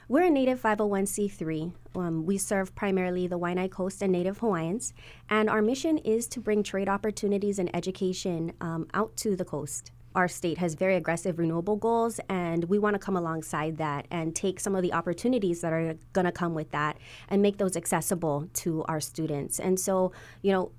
We're 0.08 0.26
a 0.26 0.30
Native 0.30 0.62
501c3. 0.62 1.74
Um, 1.96 2.28
we 2.28 2.38
serve 2.38 2.76
primarily 2.76 3.26
the 3.26 3.40
Waianae 3.40 3.72
Coast 3.72 4.04
and 4.04 4.12
Native 4.12 4.38
Hawaiians, 4.38 4.94
and 5.32 5.50
our 5.50 5.64
mission 5.64 5.98
is 5.98 6.28
to 6.28 6.40
bring 6.40 6.62
trade 6.62 6.88
opportunities 6.88 7.58
and 7.58 7.76
education 7.76 8.54
um, 8.62 8.86
out 8.94 9.18
to 9.18 9.36
the 9.36 9.44
coast. 9.44 9.92
Our 10.14 10.28
state 10.28 10.60
has 10.60 10.76
very 10.76 10.96
aggressive 10.96 11.40
renewable 11.40 11.76
goals, 11.76 12.20
and 12.30 12.66
we 12.66 12.78
want 12.78 12.94
to 12.94 13.00
come 13.00 13.18
alongside 13.18 13.78
that 13.78 14.06
and 14.12 14.36
take 14.36 14.60
some 14.60 14.76
of 14.76 14.84
the 14.84 14.94
opportunities 14.94 15.62
that 15.62 15.74
are 15.74 15.96
going 16.14 16.26
to 16.26 16.32
come 16.32 16.54
with 16.54 16.70
that 16.70 17.00
and 17.28 17.42
make 17.42 17.58
those 17.58 17.76
accessible 17.76 18.48
to 18.54 18.84
our 18.84 19.00
students. 19.00 19.60
And 19.60 19.80
so, 19.80 20.12
you 20.44 20.52
know, 20.52 20.72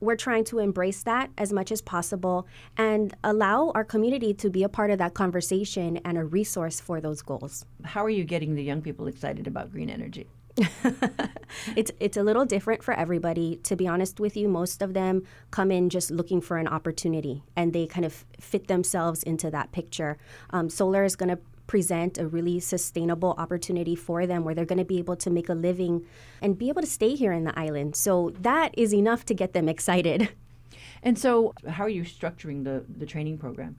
we're 0.00 0.16
trying 0.16 0.44
to 0.44 0.58
embrace 0.58 1.02
that 1.02 1.30
as 1.38 1.52
much 1.52 1.70
as 1.70 1.80
possible 1.80 2.46
and 2.76 3.14
allow 3.22 3.70
our 3.74 3.84
community 3.84 4.34
to 4.34 4.50
be 4.50 4.62
a 4.62 4.68
part 4.68 4.90
of 4.90 4.98
that 4.98 5.14
conversation 5.14 5.98
and 5.98 6.18
a 6.18 6.24
resource 6.24 6.80
for 6.80 7.00
those 7.00 7.22
goals. 7.22 7.64
How 7.84 8.04
are 8.04 8.10
you 8.10 8.24
getting 8.24 8.54
the 8.54 8.62
young 8.62 8.82
people 8.82 9.06
excited 9.06 9.46
about 9.46 9.70
green 9.70 9.90
energy? 9.90 10.28
it's 11.76 11.90
it's 12.00 12.16
a 12.16 12.22
little 12.22 12.44
different 12.44 12.82
for 12.82 12.92
everybody. 12.92 13.56
To 13.64 13.76
be 13.76 13.86
honest 13.86 14.20
with 14.20 14.36
you, 14.36 14.48
most 14.48 14.82
of 14.82 14.94
them 14.94 15.22
come 15.50 15.70
in 15.70 15.88
just 15.88 16.10
looking 16.10 16.40
for 16.40 16.58
an 16.58 16.66
opportunity, 16.66 17.44
and 17.56 17.72
they 17.72 17.86
kind 17.86 18.04
of 18.04 18.24
fit 18.40 18.66
themselves 18.66 19.22
into 19.22 19.50
that 19.50 19.72
picture. 19.72 20.18
Um, 20.50 20.68
solar 20.68 21.04
is 21.04 21.16
going 21.16 21.30
to 21.30 21.38
present 21.70 22.18
a 22.18 22.26
really 22.26 22.58
sustainable 22.58 23.32
opportunity 23.38 23.94
for 23.94 24.26
them 24.26 24.42
where 24.42 24.56
they're 24.56 24.64
going 24.64 24.76
to 24.76 24.84
be 24.84 24.98
able 24.98 25.14
to 25.14 25.30
make 25.30 25.48
a 25.48 25.54
living 25.54 26.04
and 26.42 26.58
be 26.58 26.68
able 26.68 26.80
to 26.80 26.86
stay 26.88 27.14
here 27.14 27.30
in 27.30 27.44
the 27.44 27.56
island. 27.56 27.94
So 27.94 28.32
that 28.40 28.76
is 28.76 28.92
enough 28.92 29.24
to 29.26 29.34
get 29.34 29.52
them 29.52 29.68
excited. 29.68 30.30
And 31.04 31.16
so, 31.16 31.54
how 31.68 31.84
are 31.84 31.88
you 31.88 32.02
structuring 32.02 32.64
the, 32.64 32.84
the 32.98 33.06
training 33.06 33.38
program? 33.38 33.76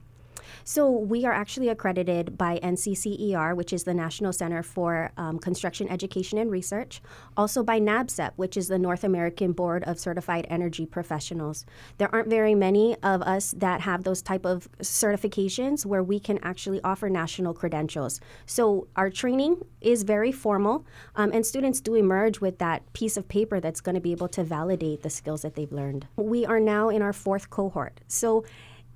So 0.63 0.89
we 0.89 1.25
are 1.25 1.31
actually 1.31 1.69
accredited 1.69 2.37
by 2.37 2.59
NCCER, 2.59 3.55
which 3.55 3.73
is 3.73 3.83
the 3.83 3.93
National 3.93 4.33
Center 4.33 4.63
for 4.63 5.11
um, 5.17 5.39
Construction 5.39 5.87
Education 5.89 6.37
and 6.37 6.51
Research, 6.51 7.01
also 7.37 7.63
by 7.63 7.79
NABCEP, 7.79 8.31
which 8.35 8.57
is 8.57 8.67
the 8.67 8.79
North 8.79 9.03
American 9.03 9.51
Board 9.51 9.83
of 9.83 9.99
Certified 9.99 10.45
Energy 10.49 10.85
Professionals. 10.85 11.65
There 11.97 12.13
aren't 12.13 12.29
very 12.29 12.55
many 12.55 12.95
of 13.03 13.21
us 13.21 13.51
that 13.57 13.81
have 13.81 14.03
those 14.03 14.21
type 14.21 14.45
of 14.45 14.69
certifications 14.79 15.85
where 15.85 16.03
we 16.03 16.19
can 16.19 16.39
actually 16.43 16.81
offer 16.83 17.09
national 17.09 17.53
credentials. 17.53 18.19
So 18.45 18.87
our 18.95 19.09
training 19.09 19.65
is 19.81 20.03
very 20.03 20.31
formal, 20.31 20.85
um, 21.15 21.31
and 21.33 21.45
students 21.45 21.81
do 21.81 21.95
emerge 21.95 22.39
with 22.39 22.57
that 22.59 22.91
piece 22.93 23.17
of 23.17 23.27
paper 23.27 23.59
that's 23.59 23.81
going 23.81 23.95
to 23.95 24.01
be 24.01 24.11
able 24.11 24.27
to 24.29 24.43
validate 24.43 25.01
the 25.01 25.09
skills 25.09 25.41
that 25.41 25.55
they've 25.55 25.71
learned. 25.71 26.07
We 26.15 26.45
are 26.45 26.59
now 26.59 26.89
in 26.89 27.01
our 27.01 27.13
fourth 27.13 27.49
cohort. 27.49 28.01
So 28.07 28.43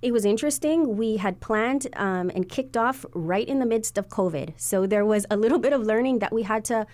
it 0.05 0.13
was 0.13 0.23
interesting. 0.23 0.97
We 0.97 1.17
had 1.17 1.39
planned 1.39 1.87
um, 1.95 2.29
and 2.35 2.47
kicked 2.47 2.77
off 2.77 3.07
right 3.15 3.47
in 3.47 3.57
the 3.57 3.65
midst 3.65 3.97
of 3.97 4.07
COVID. 4.07 4.53
So 4.55 4.85
there 4.85 5.03
was 5.03 5.25
a 5.31 5.35
little 5.35 5.57
bit 5.57 5.73
of 5.73 5.81
learning 5.81 6.19
that 6.19 6.31
we 6.31 6.43
had 6.43 6.63
to 6.65 6.85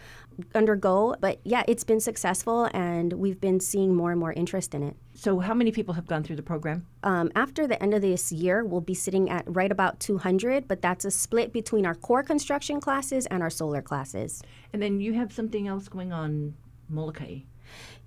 undergo. 0.56 1.16
But 1.20 1.42
yeah, 1.44 1.64
it's 1.68 1.84
been 1.84 2.00
successful 2.00 2.70
and 2.74 3.12
we've 3.12 3.42
been 3.42 3.60
seeing 3.60 3.94
more 3.94 4.12
and 4.12 4.20
more 4.20 4.32
interest 4.32 4.74
in 4.74 4.82
it. 4.82 4.96
So, 5.14 5.40
how 5.40 5.54
many 5.54 5.74
people 5.74 5.94
have 5.96 6.08
gone 6.08 6.24
through 6.24 6.38
the 6.38 6.42
program? 6.42 6.88
Um, 7.04 7.34
after 7.36 7.68
the 7.68 7.82
end 7.84 7.94
of 7.94 8.02
this 8.02 8.32
year, 8.32 8.64
we'll 8.64 8.80
be 8.80 8.94
sitting 8.94 9.30
at 9.30 9.44
right 9.46 9.74
about 9.74 10.00
200, 10.00 10.70
but 10.70 10.82
that's 10.82 11.04
a 11.04 11.12
split 11.12 11.52
between 11.52 11.86
our 11.86 11.96
core 11.96 12.24
construction 12.24 12.80
classes 12.80 13.26
and 13.26 13.44
our 13.44 13.50
solar 13.50 13.82
classes. 13.82 14.42
And 14.72 14.82
then 14.82 15.02
you 15.02 15.14
have 15.16 15.34
something 15.34 15.68
else 15.68 15.90
going 15.90 16.14
on, 16.14 16.56
Molokai. 16.88 17.42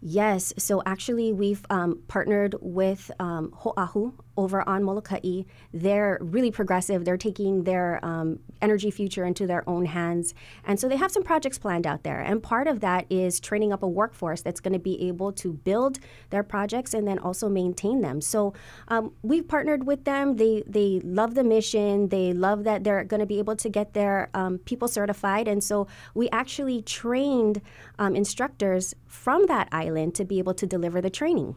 Yes. 0.01 0.55
So 0.59 0.83
actually, 0.87 1.33
we've 1.33 1.65
um, 1.69 2.03
partnered 2.09 2.57
with 2.61 3.11
um, 3.21 3.53
Ho'ahu 3.53 4.15
over 4.37 4.67
on 4.69 4.83
Molokai. 4.85 5.43
They're 5.73 6.19
really 6.21 6.51
progressive. 6.51 7.05
They're 7.05 7.17
taking 7.17 7.65
their 7.65 8.05
um, 8.05 8.41
energy 8.61 8.91
future 8.91 9.25
into 9.25 9.47
their 9.47 9.69
own 9.69 9.87
hands. 9.87 10.35
And 10.65 10.79
so 10.79 10.89
they 10.89 10.97
have 10.97 11.11
some 11.11 11.23
projects 11.23 11.59
planned 11.59 11.87
out 11.87 12.03
there. 12.03 12.21
And 12.21 12.43
part 12.43 12.67
of 12.67 12.81
that 12.81 13.07
is 13.11 13.41
training 13.41 13.73
up 13.73 13.83
a 13.83 13.89
workforce 13.89 14.43
that's 14.43 14.61
going 14.61 14.73
to 14.73 14.79
be 14.79 15.09
able 15.09 15.33
to 15.33 15.53
build 15.53 15.99
their 16.31 16.43
projects 16.43 16.95
and 16.95 17.07
then 17.07 17.19
also 17.19 17.49
maintain 17.49 18.01
them. 18.01 18.21
So 18.21 18.55
um, 18.89 19.13
we've 19.23 19.47
partnered 19.47 19.87
with 19.87 20.05
them. 20.05 20.37
They, 20.37 20.63
they 20.67 21.01
love 21.05 21.35
the 21.35 21.45
mission. 21.45 22.09
They 22.09 22.33
love 22.33 22.65
that 22.65 22.85
they're 22.85 23.05
going 23.05 23.21
to 23.21 23.27
be 23.27 23.39
able 23.39 23.57
to 23.57 23.69
get 23.69 23.95
their 23.95 24.31
um, 24.35 24.59
people 24.59 24.89
certified. 24.89 25.49
And 25.49 25.63
so 25.63 25.87
we 26.15 26.29
actually 26.31 26.83
trained 26.83 27.61
um, 27.99 28.17
instructors 28.17 28.95
from 29.07 29.47
that 29.47 29.69
island 29.73 30.15
to 30.17 30.25
be 30.25 30.39
able 30.39 30.55
to 30.55 30.67
deliver 30.67 31.01
the 31.01 31.11
training. 31.11 31.57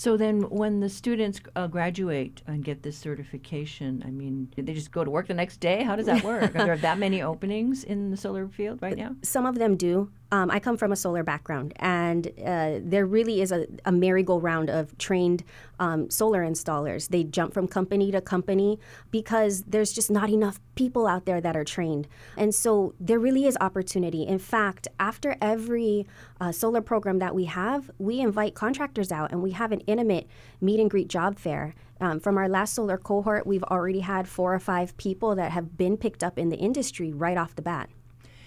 So 0.00 0.16
then, 0.16 0.48
when 0.48 0.80
the 0.80 0.88
students 0.88 1.42
uh, 1.54 1.66
graduate 1.66 2.40
and 2.46 2.64
get 2.64 2.82
this 2.82 2.96
certification, 2.96 4.02
I 4.06 4.10
mean, 4.10 4.48
they 4.56 4.72
just 4.72 4.92
go 4.92 5.04
to 5.04 5.10
work 5.10 5.26
the 5.28 5.34
next 5.34 5.58
day? 5.60 5.82
How 5.82 5.94
does 5.94 6.06
that 6.06 6.24
work? 6.24 6.56
Are 6.56 6.64
there 6.64 6.78
that 6.78 6.96
many 6.96 7.20
openings 7.30 7.84
in 7.84 8.10
the 8.10 8.16
solar 8.16 8.48
field 8.48 8.80
right 8.80 8.96
now? 8.96 9.14
Some 9.20 9.44
of 9.44 9.56
them 9.56 9.76
do. 9.76 10.10
Um, 10.32 10.48
I 10.48 10.60
come 10.60 10.76
from 10.76 10.92
a 10.92 10.96
solar 10.96 11.24
background, 11.24 11.72
and 11.76 12.28
uh, 12.46 12.78
there 12.82 13.04
really 13.04 13.40
is 13.40 13.50
a, 13.50 13.66
a 13.84 13.90
merry-go-round 13.90 14.70
of 14.70 14.96
trained 14.96 15.42
um, 15.80 16.08
solar 16.08 16.42
installers. 16.42 17.08
They 17.08 17.24
jump 17.24 17.52
from 17.52 17.66
company 17.66 18.12
to 18.12 18.20
company 18.20 18.78
because 19.10 19.62
there's 19.62 19.92
just 19.92 20.08
not 20.08 20.30
enough 20.30 20.60
people 20.76 21.08
out 21.08 21.24
there 21.24 21.40
that 21.40 21.56
are 21.56 21.64
trained. 21.64 22.06
And 22.36 22.54
so 22.54 22.94
there 23.00 23.18
really 23.18 23.44
is 23.44 23.56
opportunity. 23.60 24.22
In 24.22 24.38
fact, 24.38 24.86
after 25.00 25.36
every 25.40 26.06
uh, 26.40 26.52
solar 26.52 26.80
program 26.80 27.18
that 27.18 27.34
we 27.34 27.46
have, 27.46 27.90
we 27.98 28.20
invite 28.20 28.54
contractors 28.54 29.10
out 29.10 29.32
and 29.32 29.42
we 29.42 29.50
have 29.50 29.72
an 29.72 29.80
intimate 29.80 30.28
meet 30.60 30.78
and 30.78 30.88
greet 30.88 31.08
job 31.08 31.38
fair. 31.38 31.74
Um, 32.00 32.20
from 32.20 32.38
our 32.38 32.48
last 32.48 32.74
solar 32.74 32.96
cohort, 32.96 33.46
we've 33.46 33.64
already 33.64 34.00
had 34.00 34.28
four 34.28 34.54
or 34.54 34.60
five 34.60 34.96
people 34.96 35.34
that 35.34 35.50
have 35.50 35.76
been 35.76 35.96
picked 35.96 36.22
up 36.22 36.38
in 36.38 36.48
the 36.50 36.56
industry 36.56 37.12
right 37.12 37.36
off 37.36 37.56
the 37.56 37.62
bat. 37.62 37.90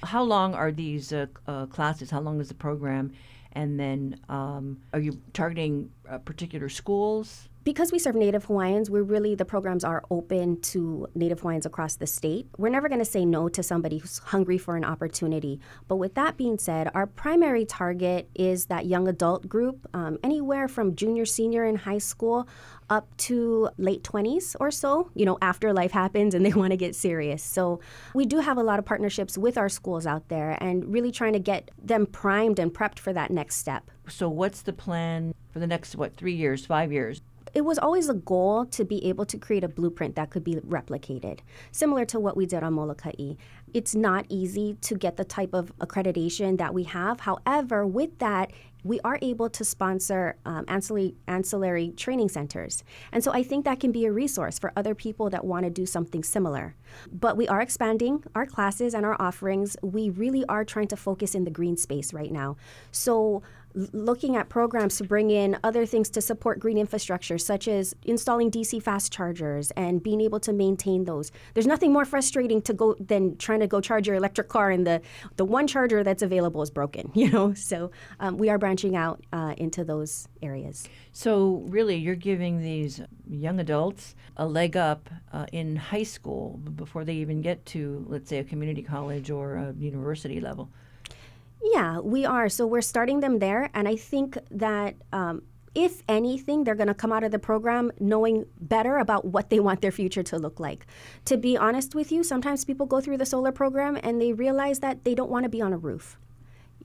How 0.03 0.23
long 0.23 0.53
are 0.53 0.71
these 0.71 1.13
uh, 1.13 1.27
uh, 1.47 1.65
classes? 1.67 2.11
How 2.11 2.19
long 2.19 2.39
is 2.39 2.47
the 2.47 2.53
program? 2.53 3.13
And 3.53 3.79
then 3.79 4.19
um, 4.29 4.79
are 4.93 4.99
you 4.99 5.21
targeting 5.33 5.91
uh, 6.09 6.17
particular 6.19 6.69
schools? 6.69 7.49
Because 7.63 7.91
we 7.91 7.99
serve 7.99 8.15
Native 8.15 8.45
Hawaiians, 8.45 8.89
we're 8.89 9.03
really, 9.03 9.35
the 9.35 9.45
programs 9.45 9.83
are 9.83 10.03
open 10.11 10.59
to 10.61 11.07
Native 11.15 11.39
Hawaiians 11.39 11.65
across 11.65 11.95
the 11.95 12.07
state. 12.07 12.47
We're 12.57 12.69
never 12.69 12.89
going 12.89 12.99
to 12.99 13.05
say 13.05 13.25
no 13.25 13.47
to 13.49 13.63
somebody 13.63 13.99
who's 13.99 14.19
hungry 14.19 14.57
for 14.57 14.75
an 14.75 14.83
opportunity. 14.83 15.59
But 15.87 15.95
with 15.95 16.15
that 16.15 16.35
being 16.35 16.57
said, 16.57 16.89
our 16.93 17.07
primary 17.07 17.65
target 17.65 18.29
is 18.35 18.65
that 18.65 18.85
young 18.85 19.07
adult 19.07 19.47
group, 19.47 19.87
um, 19.93 20.17
anywhere 20.23 20.67
from 20.67 20.95
junior, 20.95 21.25
senior 21.25 21.65
in 21.65 21.75
high 21.77 21.99
school 21.99 22.47
up 22.89 23.15
to 23.17 23.69
late 23.77 24.03
20s 24.03 24.55
or 24.59 24.69
so, 24.69 25.09
you 25.15 25.25
know, 25.25 25.37
after 25.41 25.71
life 25.71 25.91
happens 25.91 26.33
and 26.33 26.45
they 26.45 26.53
want 26.61 26.71
to 26.71 26.77
get 26.77 26.95
serious. 26.95 27.41
So 27.43 27.79
we 28.13 28.25
do 28.25 28.39
have 28.39 28.57
a 28.57 28.63
lot 28.63 28.77
of 28.77 28.85
partnerships 28.85 29.37
with 29.37 29.57
our 29.57 29.69
schools 29.69 30.05
out 30.05 30.27
there 30.27 30.57
and 30.61 30.91
really 30.91 31.11
trying 31.11 31.33
to 31.33 31.39
get 31.39 31.71
them 31.81 32.05
primed 32.05 32.59
and 32.59 32.73
prepped 32.73 32.99
for 32.99 33.13
that 33.13 33.31
next 33.31 33.55
step. 33.55 33.89
So, 34.09 34.27
what's 34.27 34.63
the 34.63 34.73
plan 34.73 35.33
for 35.51 35.59
the 35.59 35.67
next, 35.67 35.95
what, 35.95 36.17
three 36.17 36.33
years, 36.33 36.65
five 36.65 36.91
years? 36.91 37.21
It 37.53 37.61
was 37.61 37.77
always 37.77 38.09
a 38.09 38.13
goal 38.13 38.65
to 38.65 38.83
be 38.83 39.05
able 39.05 39.25
to 39.25 39.37
create 39.37 39.63
a 39.63 39.67
blueprint 39.67 40.15
that 40.15 40.29
could 40.29 40.43
be 40.43 40.55
replicated, 40.55 41.39
similar 41.71 42.05
to 42.05 42.19
what 42.19 42.35
we 42.35 42.45
did 42.45 42.63
on 42.63 42.73
Molokai. 42.73 43.35
It's 43.73 43.95
not 43.95 44.25
easy 44.29 44.77
to 44.81 44.95
get 44.95 45.17
the 45.17 45.23
type 45.23 45.53
of 45.53 45.75
accreditation 45.77 46.57
that 46.57 46.73
we 46.73 46.83
have. 46.83 47.21
However, 47.21 47.85
with 47.85 48.17
that, 48.19 48.51
we 48.83 48.99
are 49.01 49.17
able 49.21 49.49
to 49.49 49.63
sponsor 49.63 50.35
um, 50.45 50.65
ancillary, 50.67 51.15
ancillary 51.27 51.91
training 51.95 52.29
centers. 52.29 52.83
And 53.11 53.23
so 53.23 53.31
I 53.31 53.41
think 53.41 53.65
that 53.65 53.79
can 53.79 53.91
be 53.91 54.05
a 54.05 54.11
resource 54.11 54.59
for 54.59 54.73
other 54.75 54.93
people 54.93 55.29
that 55.29 55.45
want 55.45 55.63
to 55.63 55.69
do 55.69 55.85
something 55.85 56.23
similar. 56.23 56.75
But 57.11 57.37
we 57.37 57.47
are 57.47 57.61
expanding 57.61 58.23
our 58.35 58.45
classes 58.45 58.93
and 58.93 59.05
our 59.05 59.15
offerings. 59.21 59.77
We 59.81 60.09
really 60.09 60.43
are 60.49 60.65
trying 60.65 60.87
to 60.89 60.97
focus 60.97 61.33
in 61.33 61.45
the 61.45 61.51
green 61.51 61.77
space 61.77 62.13
right 62.13 62.31
now. 62.31 62.57
So 62.91 63.41
looking 63.75 64.35
at 64.35 64.49
programs 64.49 64.97
to 64.97 65.03
bring 65.03 65.29
in 65.31 65.57
other 65.63 65.85
things 65.85 66.09
to 66.11 66.21
support 66.21 66.59
green 66.59 66.77
infrastructure, 66.77 67.37
such 67.37 67.67
as 67.67 67.95
installing 68.03 68.51
DC 68.51 68.81
fast 68.81 69.11
chargers 69.11 69.71
and 69.71 70.03
being 70.03 70.21
able 70.21 70.39
to 70.39 70.53
maintain 70.53 71.05
those. 71.05 71.31
There's 71.53 71.67
nothing 71.67 71.91
more 71.91 72.05
frustrating 72.05 72.61
to 72.63 72.73
go 72.73 72.95
than 72.99 73.37
trying 73.37 73.61
to 73.61 73.67
go 73.67 73.81
charge 73.81 74.07
your 74.07 74.15
electric 74.15 74.49
car 74.49 74.69
and 74.71 74.85
the 74.85 75.01
the 75.37 75.45
one 75.45 75.67
charger 75.67 76.03
that's 76.03 76.21
available 76.21 76.61
is 76.61 76.69
broken. 76.69 77.11
You 77.23 77.31
know, 77.31 77.53
so 77.53 77.89
um, 78.19 78.37
we 78.37 78.49
are 78.49 78.57
branching 78.57 78.97
out 78.97 79.23
uh, 79.31 79.53
into 79.57 79.85
those 79.85 80.27
areas. 80.41 80.89
So 81.13 81.63
really, 81.69 81.95
you're 81.95 82.15
giving 82.15 82.61
these 82.61 82.99
young 83.29 83.61
adults 83.61 84.13
a 84.35 84.45
leg 84.45 84.75
up 84.75 85.09
uh, 85.31 85.45
in 85.53 85.77
high 85.77 86.03
school 86.03 86.57
before 86.75 87.05
they 87.05 87.13
even 87.13 87.41
get 87.41 87.65
to, 87.67 88.05
let's 88.09 88.29
say, 88.29 88.39
a 88.39 88.43
community 88.43 88.83
college 88.83 89.31
or 89.31 89.55
a 89.55 89.73
university 89.77 90.41
level. 90.41 90.69
Yeah, 91.63 91.99
we 91.99 92.25
are. 92.25 92.49
So 92.49 92.67
we're 92.67 92.81
starting 92.81 93.21
them 93.21 93.39
there. 93.39 93.69
And 93.73 93.87
I 93.87 93.95
think 93.95 94.37
that 94.51 94.95
um, 95.13 95.43
if 95.73 96.03
anything, 96.07 96.63
they're 96.63 96.75
going 96.75 96.87
to 96.87 96.93
come 96.93 97.11
out 97.11 97.23
of 97.23 97.31
the 97.31 97.39
program 97.39 97.91
knowing 97.99 98.45
better 98.59 98.97
about 98.97 99.25
what 99.25 99.49
they 99.49 99.59
want 99.59 99.81
their 99.81 99.91
future 99.91 100.23
to 100.23 100.37
look 100.37 100.59
like. 100.59 100.85
To 101.25 101.37
be 101.37 101.57
honest 101.57 101.95
with 101.95 102.11
you, 102.11 102.23
sometimes 102.23 102.65
people 102.65 102.85
go 102.85 103.01
through 103.01 103.17
the 103.17 103.25
solar 103.25 103.51
program 103.51 103.97
and 104.03 104.21
they 104.21 104.33
realize 104.33 104.79
that 104.79 105.03
they 105.03 105.15
don't 105.15 105.31
want 105.31 105.43
to 105.43 105.49
be 105.49 105.61
on 105.61 105.73
a 105.73 105.77
roof. 105.77 106.19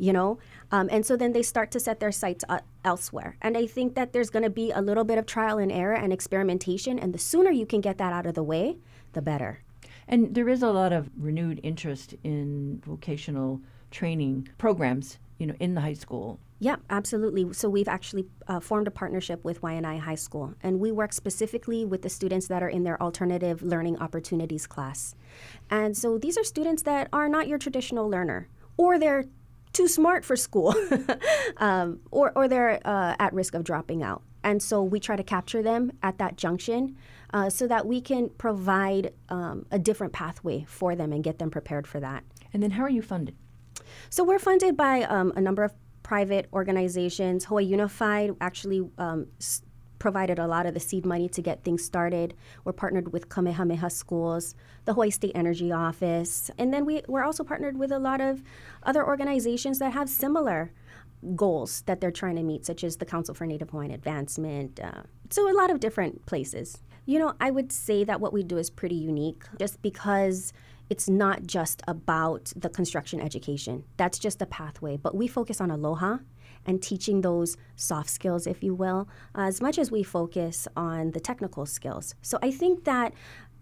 You 0.00 0.12
know, 0.12 0.38
um, 0.70 0.88
and 0.92 1.04
so 1.04 1.16
then 1.16 1.32
they 1.32 1.42
start 1.42 1.72
to 1.72 1.80
set 1.80 1.98
their 1.98 2.12
sights 2.12 2.44
uh, 2.48 2.60
elsewhere. 2.84 3.36
And 3.42 3.58
I 3.58 3.66
think 3.66 3.96
that 3.96 4.12
there's 4.12 4.30
going 4.30 4.44
to 4.44 4.50
be 4.50 4.70
a 4.70 4.80
little 4.80 5.02
bit 5.02 5.18
of 5.18 5.26
trial 5.26 5.58
and 5.58 5.72
error 5.72 5.94
and 5.94 6.12
experimentation. 6.12 7.00
And 7.00 7.12
the 7.12 7.18
sooner 7.18 7.50
you 7.50 7.66
can 7.66 7.80
get 7.80 7.98
that 7.98 8.12
out 8.12 8.24
of 8.24 8.34
the 8.34 8.44
way, 8.44 8.78
the 9.12 9.20
better. 9.20 9.58
And 10.06 10.36
there 10.36 10.48
is 10.48 10.62
a 10.62 10.70
lot 10.70 10.92
of 10.92 11.10
renewed 11.18 11.58
interest 11.64 12.14
in 12.22 12.80
vocational 12.86 13.60
training 13.90 14.48
programs, 14.58 15.18
you 15.38 15.46
know, 15.46 15.54
in 15.60 15.74
the 15.74 15.80
high 15.80 15.94
school. 15.94 16.38
Yeah, 16.60 16.76
absolutely. 16.90 17.52
So 17.52 17.68
we've 17.68 17.86
actually 17.86 18.26
uh, 18.48 18.58
formed 18.58 18.88
a 18.88 18.90
partnership 18.90 19.44
with 19.44 19.60
Waianae 19.60 20.00
High 20.00 20.16
School, 20.16 20.54
and 20.60 20.80
we 20.80 20.90
work 20.90 21.12
specifically 21.12 21.84
with 21.84 22.02
the 22.02 22.08
students 22.08 22.48
that 22.48 22.64
are 22.64 22.68
in 22.68 22.82
their 22.82 23.00
alternative 23.00 23.62
learning 23.62 23.98
opportunities 23.98 24.66
class. 24.66 25.14
And 25.70 25.96
so 25.96 26.18
these 26.18 26.36
are 26.36 26.42
students 26.42 26.82
that 26.82 27.08
are 27.12 27.28
not 27.28 27.46
your 27.46 27.58
traditional 27.58 28.10
learner, 28.10 28.48
or 28.76 28.98
they're 28.98 29.26
too 29.72 29.86
smart 29.86 30.24
for 30.24 30.34
school, 30.34 30.74
um, 31.58 32.00
or, 32.10 32.32
or 32.34 32.48
they're 32.48 32.80
uh, 32.84 33.14
at 33.20 33.32
risk 33.32 33.54
of 33.54 33.62
dropping 33.62 34.02
out. 34.02 34.22
And 34.42 34.60
so 34.60 34.82
we 34.82 34.98
try 34.98 35.14
to 35.14 35.22
capture 35.22 35.62
them 35.62 35.92
at 36.02 36.18
that 36.18 36.36
junction 36.36 36.96
uh, 37.32 37.50
so 37.50 37.68
that 37.68 37.86
we 37.86 38.00
can 38.00 38.30
provide 38.30 39.12
um, 39.28 39.66
a 39.70 39.78
different 39.78 40.12
pathway 40.12 40.64
for 40.66 40.96
them 40.96 41.12
and 41.12 41.22
get 41.22 41.38
them 41.38 41.50
prepared 41.50 41.86
for 41.86 42.00
that. 42.00 42.24
And 42.52 42.62
then 42.62 42.72
how 42.72 42.82
are 42.82 42.90
you 42.90 43.02
funded? 43.02 43.36
So 44.10 44.24
we're 44.24 44.38
funded 44.38 44.76
by 44.76 45.02
um, 45.02 45.32
a 45.36 45.40
number 45.40 45.64
of 45.64 45.72
private 46.02 46.48
organizations. 46.52 47.44
Hawaii 47.44 47.64
Unified 47.64 48.34
actually 48.40 48.88
um, 48.98 49.26
s- 49.38 49.62
provided 49.98 50.38
a 50.38 50.46
lot 50.46 50.64
of 50.64 50.74
the 50.74 50.80
seed 50.80 51.04
money 51.04 51.28
to 51.28 51.42
get 51.42 51.64
things 51.64 51.84
started. 51.84 52.34
We're 52.64 52.72
partnered 52.72 53.12
with 53.12 53.28
Kamehameha 53.28 53.90
Schools, 53.90 54.54
the 54.84 54.94
Hawaii 54.94 55.10
State 55.10 55.32
Energy 55.34 55.72
Office, 55.72 56.50
and 56.56 56.72
then 56.72 56.84
we, 56.84 57.02
we're 57.08 57.24
also 57.24 57.44
partnered 57.44 57.76
with 57.76 57.92
a 57.92 57.98
lot 57.98 58.20
of 58.20 58.42
other 58.84 59.06
organizations 59.06 59.78
that 59.80 59.92
have 59.92 60.08
similar 60.08 60.72
goals 61.34 61.82
that 61.82 62.00
they're 62.00 62.12
trying 62.12 62.36
to 62.36 62.42
meet, 62.42 62.64
such 62.64 62.84
as 62.84 62.96
the 62.96 63.04
Council 63.04 63.34
for 63.34 63.44
Native 63.44 63.70
Hawaiian 63.70 63.90
Advancement. 63.90 64.80
Uh, 64.80 65.02
so, 65.30 65.50
a 65.50 65.52
lot 65.52 65.70
of 65.70 65.80
different 65.80 66.24
places. 66.26 66.78
You 67.06 67.18
know, 67.18 67.34
I 67.40 67.50
would 67.50 67.72
say 67.72 68.04
that 68.04 68.20
what 68.20 68.32
we 68.32 68.42
do 68.42 68.58
is 68.58 68.70
pretty 68.70 68.94
unique 68.94 69.42
just 69.58 69.82
because 69.82 70.52
it's 70.90 71.08
not 71.08 71.46
just 71.46 71.82
about 71.86 72.52
the 72.56 72.68
construction 72.68 73.20
education. 73.20 73.84
That's 73.96 74.18
just 74.18 74.40
a 74.42 74.46
pathway. 74.46 74.96
But 74.96 75.14
we 75.14 75.28
focus 75.28 75.60
on 75.60 75.70
aloha 75.70 76.18
and 76.66 76.82
teaching 76.82 77.20
those 77.20 77.56
soft 77.76 78.10
skills, 78.10 78.46
if 78.46 78.62
you 78.62 78.74
will, 78.74 79.08
as 79.34 79.60
much 79.60 79.78
as 79.78 79.90
we 79.90 80.02
focus 80.02 80.66
on 80.76 81.12
the 81.12 81.20
technical 81.20 81.66
skills. 81.66 82.14
So 82.22 82.38
I 82.42 82.50
think 82.50 82.84
that 82.84 83.12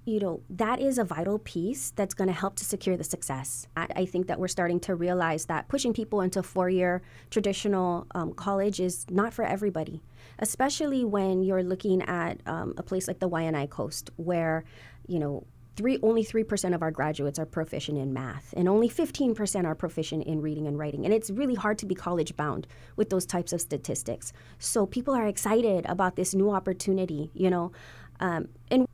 you 0.06 0.20
know 0.20 0.40
that 0.48 0.80
is 0.80 0.98
a 0.98 1.04
vital 1.04 1.38
piece 1.40 1.90
that's 1.90 2.14
going 2.14 2.28
to 2.28 2.32
help 2.32 2.54
to 2.54 2.64
secure 2.64 2.96
the 2.96 3.02
success 3.02 3.66
i 3.76 4.06
think 4.06 4.28
that 4.28 4.38
we're 4.38 4.46
starting 4.46 4.78
to 4.78 4.94
realize 4.94 5.46
that 5.46 5.66
pushing 5.66 5.92
people 5.92 6.20
into 6.20 6.44
four-year 6.44 7.02
traditional 7.28 8.06
um, 8.14 8.32
college 8.32 8.78
is 8.78 9.04
not 9.10 9.34
for 9.34 9.44
everybody 9.44 10.00
especially 10.38 11.04
when 11.04 11.42
you're 11.42 11.64
looking 11.64 12.02
at 12.02 12.40
um, 12.46 12.72
a 12.76 12.84
place 12.84 13.08
like 13.08 13.18
the 13.18 13.28
waianae 13.28 13.68
coast 13.68 14.10
where 14.14 14.62
you 15.08 15.18
know 15.18 15.44
three 15.76 15.98
only 16.02 16.24
3% 16.24 16.74
of 16.74 16.82
our 16.82 16.90
graduates 16.90 17.38
are 17.38 17.46
proficient 17.46 17.98
in 17.98 18.12
math 18.12 18.54
and 18.56 18.68
only 18.68 18.88
15% 18.88 19.64
are 19.64 19.74
proficient 19.74 20.24
in 20.24 20.40
reading 20.40 20.66
and 20.66 20.78
writing. 20.78 21.04
And 21.04 21.12
it's 21.12 21.30
really 21.30 21.54
hard 21.54 21.78
to 21.78 21.86
be 21.86 21.94
college 21.94 22.34
bound 22.36 22.66
with 22.96 23.10
those 23.10 23.26
types 23.26 23.52
of 23.52 23.60
statistics. 23.60 24.32
So 24.58 24.86
people 24.86 25.14
are 25.14 25.26
excited 25.26 25.84
about 25.86 26.16
this 26.16 26.34
new 26.34 26.50
opportunity 26.50 27.30
you 27.34 27.50
know? 27.50 27.72
Um, 28.20 28.48
and 28.70 28.86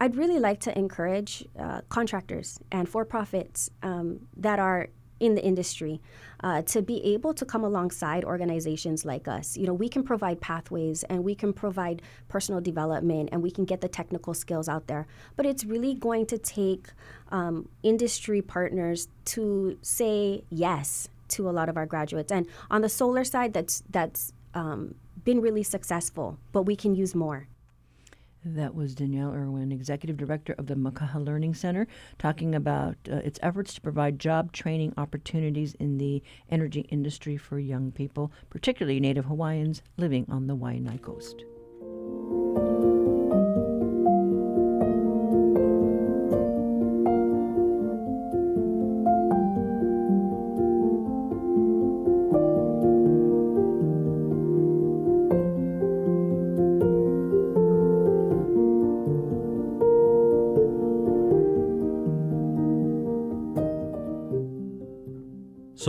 i'd 0.00 0.16
really 0.16 0.38
like 0.38 0.60
to 0.60 0.78
encourage 0.78 1.44
uh, 1.58 1.80
contractors 1.88 2.58
and 2.70 2.88
for-profits 2.88 3.70
um, 3.82 4.20
that 4.36 4.58
are 4.58 4.88
in 5.20 5.34
the 5.34 5.44
industry 5.44 6.00
uh, 6.42 6.62
to 6.62 6.82
be 6.82 7.04
able 7.04 7.34
to 7.34 7.44
come 7.44 7.62
alongside 7.62 8.24
organizations 8.24 9.04
like 9.04 9.28
us. 9.28 9.56
You 9.56 9.66
know, 9.66 9.74
we 9.74 9.88
can 9.88 10.02
provide 10.02 10.40
pathways 10.40 11.02
and 11.04 11.22
we 11.22 11.34
can 11.34 11.52
provide 11.52 12.02
personal 12.28 12.60
development 12.60 13.28
and 13.30 13.42
we 13.42 13.50
can 13.50 13.64
get 13.64 13.80
the 13.80 13.88
technical 13.88 14.34
skills 14.34 14.68
out 14.68 14.86
there. 14.86 15.06
But 15.36 15.46
it's 15.46 15.64
really 15.64 15.94
going 15.94 16.26
to 16.26 16.38
take 16.38 16.88
um, 17.30 17.68
industry 17.82 18.42
partners 18.42 19.08
to 19.26 19.78
say 19.82 20.42
yes 20.48 21.08
to 21.28 21.48
a 21.48 21.52
lot 21.52 21.68
of 21.68 21.76
our 21.76 21.86
graduates. 21.86 22.32
And 22.32 22.46
on 22.70 22.80
the 22.80 22.88
solar 22.88 23.24
side, 23.24 23.52
that's 23.52 23.82
that's 23.90 24.32
um, 24.54 24.94
been 25.22 25.40
really 25.40 25.62
successful, 25.62 26.38
but 26.52 26.62
we 26.62 26.74
can 26.74 26.94
use 26.94 27.14
more. 27.14 27.46
That 28.44 28.74
was 28.74 28.94
Danielle 28.94 29.34
Irwin, 29.34 29.70
Executive 29.70 30.16
Director 30.16 30.54
of 30.56 30.66
the 30.66 30.74
Makaha 30.74 31.22
Learning 31.22 31.54
Center, 31.54 31.86
talking 32.18 32.54
about 32.54 32.96
uh, 33.10 33.16
its 33.16 33.38
efforts 33.42 33.74
to 33.74 33.82
provide 33.82 34.18
job 34.18 34.52
training 34.52 34.94
opportunities 34.96 35.74
in 35.74 35.98
the 35.98 36.22
energy 36.48 36.80
industry 36.88 37.36
for 37.36 37.58
young 37.58 37.92
people, 37.92 38.32
particularly 38.48 38.98
Native 38.98 39.26
Hawaiians 39.26 39.82
living 39.98 40.24
on 40.30 40.46
the 40.46 40.56
Waianae 40.56 41.02
Coast. 41.02 41.44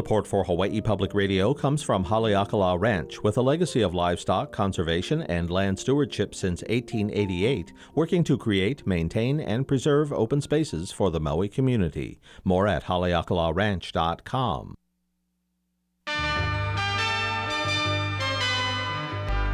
Support 0.02 0.26
for 0.26 0.44
Hawaii 0.46 0.82
Public 0.82 1.14
Radio 1.14 1.54
comes 1.54 1.84
from 1.84 2.06
Haleakala 2.06 2.82
Ranch, 2.82 3.22
with 3.22 3.38
a 3.38 3.44
legacy 3.44 3.84
of 3.84 3.94
livestock 3.94 4.52
conservation 4.52 5.22
and 5.22 5.52
land 5.52 5.78
stewardship 5.78 6.34
since 6.34 6.64
1888, 6.64 7.72
working 7.94 8.24
to 8.24 8.36
create, 8.36 8.88
maintain, 8.88 9.40
and 9.40 9.68
preserve 9.68 10.12
open 10.12 10.42
spaces 10.42 10.92
for 10.92 11.12
the 11.12 11.20
Maui 11.20 11.50
community. 11.50 12.20
More 12.44 12.68
at 12.68 12.86
haleakalaranch.com. 12.86 14.74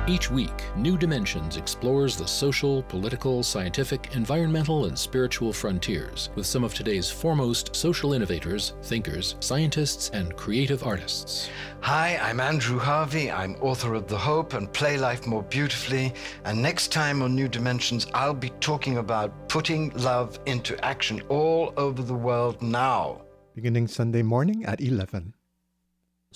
Each 0.10 0.32
week, 0.32 0.64
New 0.78 0.98
Dimensions 0.98 1.58
explores 1.58 2.16
the 2.16 2.26
social, 2.26 2.82
political, 2.84 3.44
scientific, 3.44 4.16
environmental, 4.16 4.86
and 4.86 4.98
spiritual 4.98 5.52
frontiers 5.52 6.30
with 6.34 6.46
some 6.46 6.64
of 6.64 6.74
today's 6.74 7.10
foremost 7.10 7.76
social 7.76 8.14
innovators, 8.14 8.76
thinkers, 8.84 9.36
scientists, 9.42 10.10
and 10.14 10.34
creative 10.38 10.86
artists. 10.86 11.50
Hi, 11.82 12.18
I'm 12.24 12.40
Andrew 12.40 12.80
Harvey. 12.80 13.30
I'm 13.30 13.56
author 13.56 13.96
of 13.96 14.08
The 14.08 14.18
Hope 14.18 14.54
and 14.54 14.72
Play 14.72 14.98
Life 14.98 15.28
More 15.28 15.44
Beautifully. 15.44 16.14
And 16.46 16.62
next 16.62 16.94
time 16.94 17.22
on 17.22 17.36
New 17.36 17.50
Dimensions, 17.50 18.08
I'll 18.14 18.34
be 18.34 18.52
talking 18.62 19.00
about 19.00 19.50
putting 19.50 19.90
love 19.90 20.40
into 20.46 20.82
action 20.86 21.22
all 21.28 21.74
over 21.76 22.02
the 22.02 22.16
world 22.16 22.62
now. 22.62 23.24
Beginning 23.56 23.90
Sunday 23.90 24.22
morning 24.22 24.64
at 24.64 24.80
11. 24.80 25.34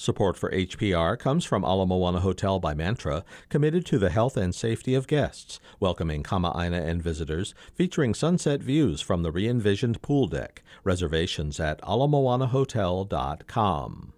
Support 0.02 0.36
for 0.36 0.50
HPR 0.50 1.20
comes 1.20 1.46
from 1.46 1.64
Ala 1.64 1.86
Moana 1.86 2.22
Hotel 2.22 2.60
by 2.60 2.74
Mantra, 2.74 3.24
committed 3.50 3.86
to 3.86 4.00
the 4.00 4.10
health 4.10 4.36
and 4.36 4.56
safety 4.56 4.96
of 4.96 5.06
guests, 5.06 5.60
welcoming 5.80 6.24
Kama'aina 6.24 6.84
and 6.84 7.04
visitors, 7.04 7.54
featuring 7.76 8.16
sunset 8.16 8.64
views 8.64 9.02
from 9.02 9.22
the 9.22 9.32
re-envisioned 9.32 10.02
pool 10.02 10.26
deck. 10.26 10.64
Reservations 10.84 11.60
at 11.60 11.80
alamoanahotel.com. 11.84 14.14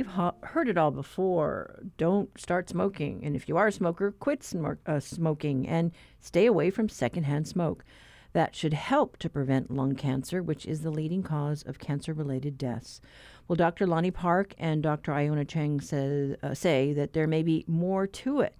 ho- 0.00 0.34
heard 0.42 0.68
it 0.68 0.78
all 0.78 0.90
before. 0.90 1.82
Don't 1.98 2.30
start 2.40 2.68
smoking. 2.68 3.22
And 3.22 3.36
if 3.36 3.48
you 3.48 3.56
are 3.58 3.66
a 3.66 3.72
smoker, 3.72 4.10
quit 4.10 4.42
sm- 4.42 4.66
uh, 4.86 4.98
smoking 5.00 5.68
and 5.68 5.92
stay 6.18 6.46
away 6.46 6.70
from 6.70 6.88
secondhand 6.88 7.46
smoke. 7.46 7.84
That 8.32 8.56
should 8.56 8.72
help 8.72 9.18
to 9.18 9.28
prevent 9.28 9.70
lung 9.70 9.94
cancer, 9.94 10.42
which 10.42 10.64
is 10.64 10.80
the 10.80 10.90
leading 10.90 11.22
cause 11.22 11.62
of 11.62 11.78
cancer 11.78 12.14
related 12.14 12.56
deaths. 12.56 13.00
Well, 13.46 13.56
Dr. 13.56 13.86
Lani 13.86 14.10
Park 14.10 14.54
and 14.58 14.82
Dr. 14.82 15.12
Iona 15.12 15.44
Cheng 15.44 15.82
says, 15.82 16.36
uh, 16.42 16.54
say 16.54 16.94
that 16.94 17.12
there 17.12 17.26
may 17.26 17.42
be 17.42 17.64
more 17.68 18.06
to 18.06 18.40
it. 18.40 18.58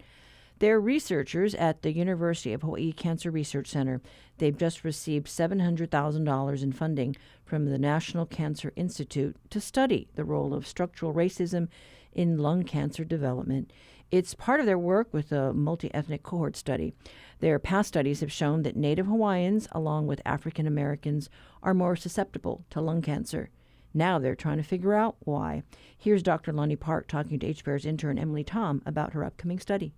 They're 0.63 0.79
researchers 0.79 1.57
at 1.57 1.83
the 1.83 1.93
University 1.93 2.53
of 2.53 2.63
Hawaii 2.63 2.93
Cancer 2.93 3.33
Research 3.33 3.67
Center. 3.67 4.01
They've 4.39 4.57
just 4.57 4.85
received 4.85 5.27
$700,000 5.27 6.63
in 6.63 6.71
funding 6.71 7.17
from 7.45 7.65
the 7.65 7.79
National 7.79 8.27
Cancer 8.27 8.73
Institute 8.77 9.35
to 9.51 9.61
study 9.61 10.07
the 10.15 10.23
role 10.23 10.55
of 10.55 10.69
structural 10.69 11.13
racism 11.13 11.67
in 12.13 12.39
lung 12.39 12.63
cancer 12.63 13.03
development. 13.03 13.73
It's 14.13 14.35
part 14.35 14.61
of 14.61 14.67
their 14.67 14.79
work 14.79 15.13
with 15.13 15.33
a 15.33 15.53
multi 15.53 15.93
ethnic 15.93 16.23
cohort 16.23 16.57
study. 16.57 16.95
Their 17.41 17.59
past 17.59 17.89
studies 17.89 18.21
have 18.21 18.31
shown 18.31 18.63
that 18.63 18.77
Native 18.77 19.07
Hawaiians, 19.07 19.67
along 19.73 20.07
with 20.07 20.23
African 20.25 20.69
Americans, 20.69 21.29
are 21.65 21.75
more 21.75 21.97
susceptible 21.97 22.65
to 22.71 22.81
lung 22.81 23.03
cancer. 23.03 23.51
Now 23.93 24.21
they're 24.21 24.37
trying 24.37 24.59
to 24.59 24.63
figure 24.63 24.95
out 24.95 25.17
why. 25.25 25.65
Here's 25.99 26.23
Dr. 26.23 26.53
Lani 26.53 26.77
Park 26.77 27.09
talking 27.09 27.41
to 27.41 27.53
HPR's 27.53 27.85
intern 27.85 28.17
Emily 28.17 28.45
Tom 28.45 28.81
about 28.87 29.13
her 29.13 29.25
upcoming 29.25 29.59
study. 29.59 29.93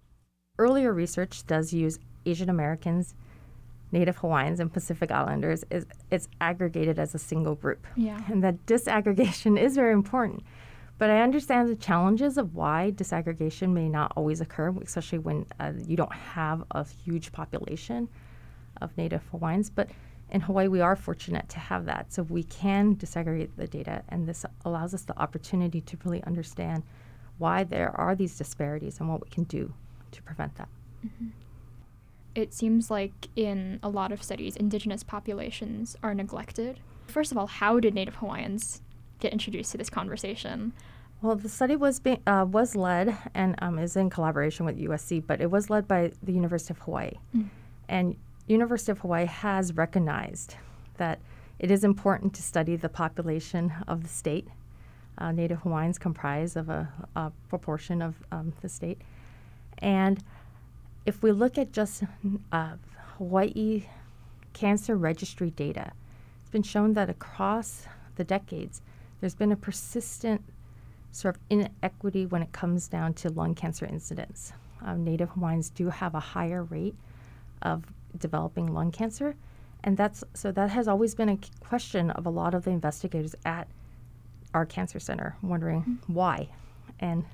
Earlier 0.56 0.92
research 0.92 1.44
does 1.48 1.72
use 1.72 1.98
Asian 2.26 2.48
Americans, 2.48 3.16
Native 3.90 4.18
Hawaiians, 4.18 4.60
and 4.60 4.72
Pacific 4.72 5.10
Islanders. 5.10 5.64
Is 5.68 5.84
it's 6.12 6.28
aggregated 6.40 6.96
as 6.96 7.12
a 7.12 7.18
single 7.18 7.56
group. 7.56 7.84
Yeah. 7.96 8.20
And 8.30 8.44
that 8.44 8.64
disaggregation 8.64 9.58
is 9.66 9.74
very 9.74 9.92
important. 9.92 10.44
But 10.96 11.10
I 11.10 11.22
understand 11.22 11.68
the 11.68 11.74
challenges 11.74 12.38
of 12.38 12.54
why 12.54 12.92
disaggregation 12.94 13.70
may 13.70 13.88
not 13.88 14.12
always 14.14 14.40
occur, 14.40 14.72
especially 14.80 15.18
when 15.18 15.44
uh, 15.58 15.72
you 15.88 15.96
don't 15.96 16.12
have 16.12 16.62
a 16.70 16.86
huge 16.86 17.32
population 17.32 18.08
of 18.80 18.96
Native 18.96 19.26
Hawaiians. 19.32 19.70
But 19.70 19.90
in 20.30 20.40
Hawaii, 20.40 20.68
we 20.68 20.80
are 20.80 20.94
fortunate 20.94 21.48
to 21.48 21.58
have 21.58 21.84
that. 21.86 22.12
So 22.12 22.22
we 22.22 22.44
can 22.44 22.94
disaggregate 22.94 23.56
the 23.56 23.66
data, 23.66 24.04
and 24.08 24.24
this 24.24 24.46
allows 24.64 24.94
us 24.94 25.02
the 25.02 25.18
opportunity 25.18 25.80
to 25.80 25.98
really 26.04 26.22
understand 26.22 26.84
why 27.38 27.64
there 27.64 27.90
are 27.98 28.14
these 28.14 28.38
disparities 28.38 29.00
and 29.00 29.08
what 29.08 29.20
we 29.20 29.28
can 29.30 29.42
do 29.44 29.74
to 30.14 30.22
prevent 30.22 30.54
that. 30.56 30.68
Mm-hmm. 31.06 31.28
It 32.34 32.52
seems 32.52 32.90
like 32.90 33.28
in 33.36 33.78
a 33.82 33.88
lot 33.88 34.10
of 34.10 34.22
studies, 34.22 34.56
indigenous 34.56 35.02
populations 35.04 35.96
are 36.02 36.14
neglected. 36.14 36.80
First 37.06 37.30
of 37.30 37.38
all, 37.38 37.46
how 37.46 37.78
did 37.78 37.94
Native 37.94 38.16
Hawaiians 38.16 38.82
get 39.20 39.32
introduced 39.32 39.70
to 39.72 39.78
this 39.78 39.90
conversation? 39.90 40.72
Well, 41.22 41.36
the 41.36 41.48
study 41.48 41.76
was 41.76 42.00
being, 42.00 42.20
uh, 42.26 42.44
was 42.50 42.74
led 42.74 43.16
and 43.34 43.54
um, 43.62 43.78
is 43.78 43.96
in 43.96 44.10
collaboration 44.10 44.66
with 44.66 44.78
USC, 44.78 45.24
but 45.26 45.40
it 45.40 45.50
was 45.50 45.70
led 45.70 45.86
by 45.86 46.12
the 46.22 46.32
University 46.32 46.72
of 46.74 46.78
Hawaii, 46.78 47.12
Mm. 47.34 47.48
and 47.88 48.16
University 48.46 48.92
of 48.92 48.98
Hawaii 48.98 49.26
has 49.26 49.72
recognized 49.74 50.56
that 50.98 51.20
it 51.58 51.70
is 51.70 51.84
important 51.84 52.34
to 52.34 52.42
study 52.42 52.76
the 52.76 52.88
population 52.88 53.72
of 53.86 54.02
the 54.02 54.08
state. 54.08 54.48
Uh, 55.16 55.30
Native 55.32 55.60
Hawaiians 55.60 55.98
comprise 55.98 56.56
of 56.56 56.68
a, 56.68 56.88
a 57.14 57.30
proportion 57.48 58.02
of 58.02 58.16
um, 58.32 58.52
the 58.60 58.68
state, 58.68 59.00
and 59.84 60.24
if 61.04 61.22
we 61.22 61.30
look 61.30 61.58
at 61.58 61.70
just 61.70 62.04
uh, 62.50 62.72
Hawaii 63.18 63.84
cancer 64.54 64.96
registry 64.96 65.50
data, 65.50 65.92
it's 66.40 66.50
been 66.50 66.62
shown 66.62 66.94
that 66.94 67.10
across 67.10 67.86
the 68.16 68.24
decades, 68.24 68.80
there's 69.20 69.34
been 69.34 69.52
a 69.52 69.56
persistent 69.56 70.42
sort 71.12 71.36
of 71.36 71.42
inequity 71.50 72.24
when 72.24 72.42
it 72.42 72.50
comes 72.52 72.88
down 72.88 73.12
to 73.12 73.28
lung 73.28 73.54
cancer 73.54 73.84
incidence. 73.84 74.54
Um, 74.82 75.04
Native 75.04 75.28
Hawaiians 75.30 75.68
do 75.68 75.90
have 75.90 76.14
a 76.14 76.20
higher 76.20 76.64
rate 76.64 76.96
of 77.60 77.84
developing 78.18 78.72
lung 78.72 78.90
cancer, 78.90 79.36
and 79.82 79.98
that's 79.98 80.24
so 80.32 80.50
that 80.50 80.70
has 80.70 80.88
always 80.88 81.14
been 81.14 81.28
a 81.28 81.38
question 81.60 82.10
of 82.10 82.24
a 82.24 82.30
lot 82.30 82.54
of 82.54 82.64
the 82.64 82.70
investigators 82.70 83.34
at 83.44 83.68
our 84.54 84.64
cancer 84.64 84.98
center, 84.98 85.36
wondering 85.42 85.82
mm-hmm. 85.82 86.14
why, 86.14 86.48
and 87.00 87.24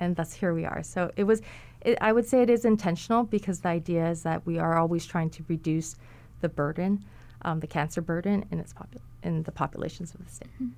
and 0.00 0.16
thus 0.16 0.32
here 0.32 0.54
we 0.54 0.64
are. 0.64 0.82
So 0.82 1.10
it 1.16 1.24
was, 1.24 1.42
it, 1.82 1.98
I 2.00 2.12
would 2.12 2.26
say 2.26 2.42
it 2.42 2.50
is 2.50 2.64
intentional 2.64 3.24
because 3.24 3.60
the 3.60 3.68
idea 3.68 4.10
is 4.10 4.22
that 4.22 4.44
we 4.46 4.58
are 4.58 4.76
always 4.78 5.06
trying 5.06 5.30
to 5.30 5.44
reduce 5.48 5.96
the 6.40 6.48
burden, 6.48 7.04
um, 7.42 7.60
the 7.60 7.66
cancer 7.66 8.00
burden 8.00 8.44
in 8.50 8.60
its 8.60 8.72
popu- 8.72 9.00
in 9.22 9.42
the 9.42 9.52
populations 9.52 10.14
of 10.14 10.24
the 10.24 10.30
state. 10.30 10.48
Mm-hmm. 10.54 10.68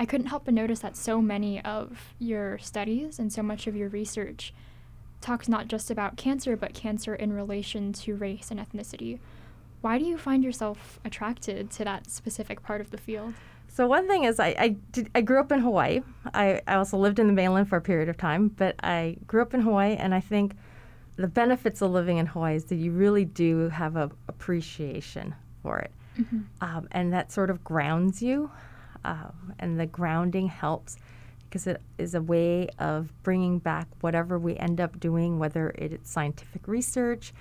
I 0.00 0.06
couldn't 0.06 0.26
help 0.26 0.44
but 0.44 0.54
notice 0.54 0.78
that 0.80 0.96
so 0.96 1.20
many 1.20 1.62
of 1.64 2.14
your 2.18 2.58
studies 2.58 3.18
and 3.18 3.32
so 3.32 3.42
much 3.42 3.66
of 3.66 3.74
your 3.74 3.88
research 3.88 4.54
talks 5.20 5.48
not 5.48 5.66
just 5.66 5.90
about 5.90 6.16
cancer, 6.16 6.56
but 6.56 6.72
cancer 6.72 7.14
in 7.14 7.32
relation 7.32 7.92
to 7.92 8.14
race 8.14 8.52
and 8.52 8.60
ethnicity. 8.60 9.18
Why 9.80 9.98
do 9.98 10.04
you 10.04 10.16
find 10.16 10.44
yourself 10.44 11.00
attracted 11.04 11.70
to 11.72 11.84
that 11.84 12.10
specific 12.10 12.62
part 12.62 12.80
of 12.80 12.90
the 12.90 12.98
field? 12.98 13.34
So 13.78 13.86
one 13.86 14.08
thing 14.08 14.24
is, 14.24 14.40
I 14.40 14.56
I, 14.58 14.68
did, 14.90 15.08
I 15.14 15.20
grew 15.20 15.38
up 15.38 15.52
in 15.52 15.60
Hawaii. 15.60 16.00
I, 16.34 16.60
I 16.66 16.74
also 16.74 16.98
lived 16.98 17.20
in 17.20 17.28
the 17.28 17.32
mainland 17.32 17.68
for 17.68 17.76
a 17.76 17.80
period 17.80 18.08
of 18.08 18.16
time, 18.16 18.48
but 18.48 18.74
I 18.82 19.18
grew 19.28 19.40
up 19.40 19.54
in 19.54 19.60
Hawaii, 19.60 19.94
and 19.94 20.12
I 20.12 20.18
think 20.18 20.56
the 21.14 21.28
benefits 21.28 21.80
of 21.80 21.92
living 21.92 22.16
in 22.16 22.26
Hawaii 22.26 22.56
is 22.56 22.64
that 22.64 22.74
you 22.74 22.90
really 22.90 23.24
do 23.24 23.68
have 23.68 23.94
a 23.94 24.10
appreciation 24.26 25.32
for 25.62 25.78
it, 25.78 25.92
mm-hmm. 26.18 26.40
um, 26.60 26.88
and 26.90 27.12
that 27.12 27.30
sort 27.30 27.50
of 27.50 27.62
grounds 27.62 28.20
you, 28.20 28.50
um, 29.04 29.54
and 29.60 29.78
the 29.78 29.86
grounding 29.86 30.48
helps 30.48 30.96
because 31.44 31.68
it 31.68 31.80
is 31.98 32.16
a 32.16 32.20
way 32.20 32.66
of 32.80 33.12
bringing 33.22 33.60
back 33.60 33.86
whatever 34.00 34.40
we 34.40 34.56
end 34.56 34.80
up 34.80 34.98
doing, 34.98 35.38
whether 35.38 35.70
it's 35.76 36.10
scientific 36.10 36.66
research, 36.66 37.32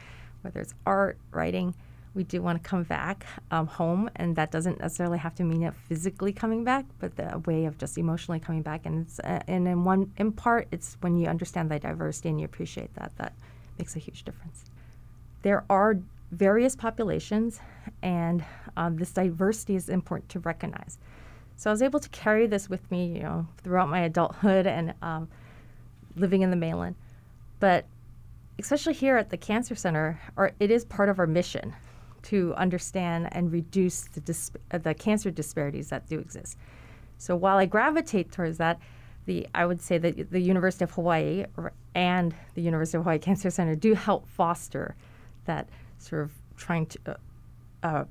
whether 0.43 0.59
it's 0.59 0.75
art, 0.85 1.17
writing 1.31 1.73
we 2.17 2.23
do 2.23 2.41
want 2.41 2.61
to 2.61 2.67
come 2.67 2.81
back 2.81 3.25
um, 3.51 3.67
home, 3.67 4.09
and 4.15 4.35
that 4.35 4.49
doesn't 4.49 4.79
necessarily 4.79 5.19
have 5.19 5.35
to 5.35 5.43
mean 5.43 5.61
it 5.61 5.73
physically 5.87 6.33
coming 6.33 6.63
back, 6.63 6.83
but 6.99 7.15
the 7.15 7.41
way 7.45 7.65
of 7.65 7.77
just 7.77 7.95
emotionally 7.97 8.39
coming 8.39 8.63
back. 8.63 8.87
And 8.87 9.05
it's 9.05 9.19
uh, 9.19 9.39
and 9.47 9.67
in 9.67 9.85
one 9.85 10.11
in 10.17 10.31
part, 10.31 10.67
it's 10.71 10.97
when 11.01 11.15
you 11.15 11.27
understand 11.27 11.69
the 11.69 11.79
diversity 11.79 12.29
and 12.29 12.39
you 12.39 12.45
appreciate 12.45 12.93
that 12.95 13.15
that 13.17 13.33
makes 13.77 13.95
a 13.95 13.99
huge 13.99 14.23
difference. 14.23 14.65
There 15.43 15.63
are 15.69 15.99
various 16.31 16.75
populations, 16.75 17.61
and 18.01 18.43
um, 18.75 18.97
this 18.97 19.11
diversity 19.11 19.75
is 19.75 19.87
important 19.87 20.29
to 20.29 20.39
recognize. 20.39 20.97
So 21.55 21.69
I 21.69 21.73
was 21.73 21.83
able 21.83 21.99
to 21.99 22.09
carry 22.09 22.47
this 22.47 22.67
with 22.67 22.89
me, 22.91 23.05
you 23.15 23.21
know, 23.21 23.47
throughout 23.63 23.89
my 23.89 24.01
adulthood 24.01 24.65
and 24.65 24.95
um, 25.03 25.29
living 26.15 26.41
in 26.41 26.49
the 26.49 26.55
mainland, 26.55 26.95
but 27.59 27.85
especially 28.57 28.93
here 28.93 29.17
at 29.17 29.29
the 29.29 29.37
Cancer 29.37 29.75
Center, 29.75 30.19
or 30.35 30.51
it 30.59 30.71
is 30.71 30.83
part 30.83 31.09
of 31.09 31.19
our 31.19 31.27
mission 31.27 31.75
to 32.29 32.53
understand 32.55 33.29
and 33.31 33.51
reduce 33.51 34.01
the, 34.01 34.19
dis- 34.19 34.51
uh, 34.71 34.77
the 34.77 34.93
cancer 34.93 35.31
disparities 35.31 35.89
that 35.89 36.07
do 36.07 36.19
exist. 36.19 36.57
So 37.17 37.35
while 37.35 37.57
I 37.57 37.65
gravitate 37.65 38.31
towards 38.31 38.57
that, 38.57 38.79
the 39.25 39.47
I 39.53 39.65
would 39.65 39.81
say 39.81 39.97
that 39.97 40.31
the 40.31 40.39
University 40.39 40.83
of 40.83 40.91
Hawaii 40.91 41.45
and 41.95 42.33
the 42.53 42.61
University 42.61 42.97
of 42.97 43.03
Hawaii 43.03 43.19
Cancer 43.19 43.49
Center 43.49 43.75
do 43.75 43.93
help 43.93 44.27
foster 44.27 44.95
that 45.45 45.67
sort 45.99 46.23
of 46.23 46.31
trying 46.55 46.85
to 46.87 46.99
uh, 47.05 47.15
uh, 47.83 48.05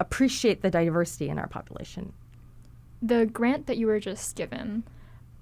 appreciate 0.00 0.62
the 0.62 0.70
diversity 0.70 1.28
in 1.28 1.38
our 1.38 1.46
population. 1.46 2.12
The 3.00 3.26
grant 3.26 3.66
that 3.66 3.76
you 3.76 3.86
were 3.86 4.00
just 4.00 4.36
given 4.36 4.84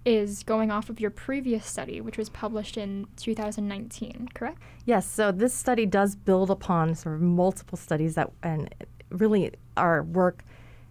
is 0.07 0.45
going 0.45 0.71
off 0.71 0.89
of 0.89 1.01
your 1.01 1.11
previous 1.11 1.67
study, 1.67 2.01
which 2.01 2.17
was 2.17 2.29
published 2.29 2.77
in 2.77 3.09
2019, 3.17 4.29
correct? 4.33 4.63
Yes. 4.85 5.05
So 5.05 5.33
this 5.33 5.53
study 5.53 5.85
does 5.85 6.15
build 6.15 6.49
upon 6.49 6.95
sort 6.95 7.17
of 7.17 7.23
multiple 7.23 7.77
studies 7.77 8.15
that, 8.15 8.31
and 8.45 8.73
really 9.11 9.53
our 9.77 10.05
work 10.05 10.45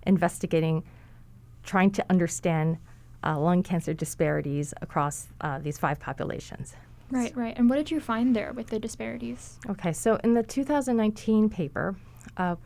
investigating, 0.05 0.83
trying 1.63 1.91
to 1.91 2.05
understand 2.09 2.77
uh, 3.23 3.39
lung 3.39 3.63
cancer 3.63 3.93
disparities 3.93 4.73
across 4.81 5.27
uh, 5.39 5.59
these 5.59 5.77
five 5.77 5.97
populations. 5.97 6.75
Right, 7.09 7.35
right. 7.37 7.57
And 7.57 7.69
what 7.69 7.77
did 7.77 7.89
you 7.89 8.01
find 8.01 8.35
there 8.35 8.51
with 8.51 8.67
the 8.67 8.79
disparities? 8.79 9.59
Okay. 9.69 9.93
So 9.93 10.19
in 10.25 10.33
the 10.33 10.43
2019 10.43 11.49
paper, 11.49 11.95
uh, 12.35 12.57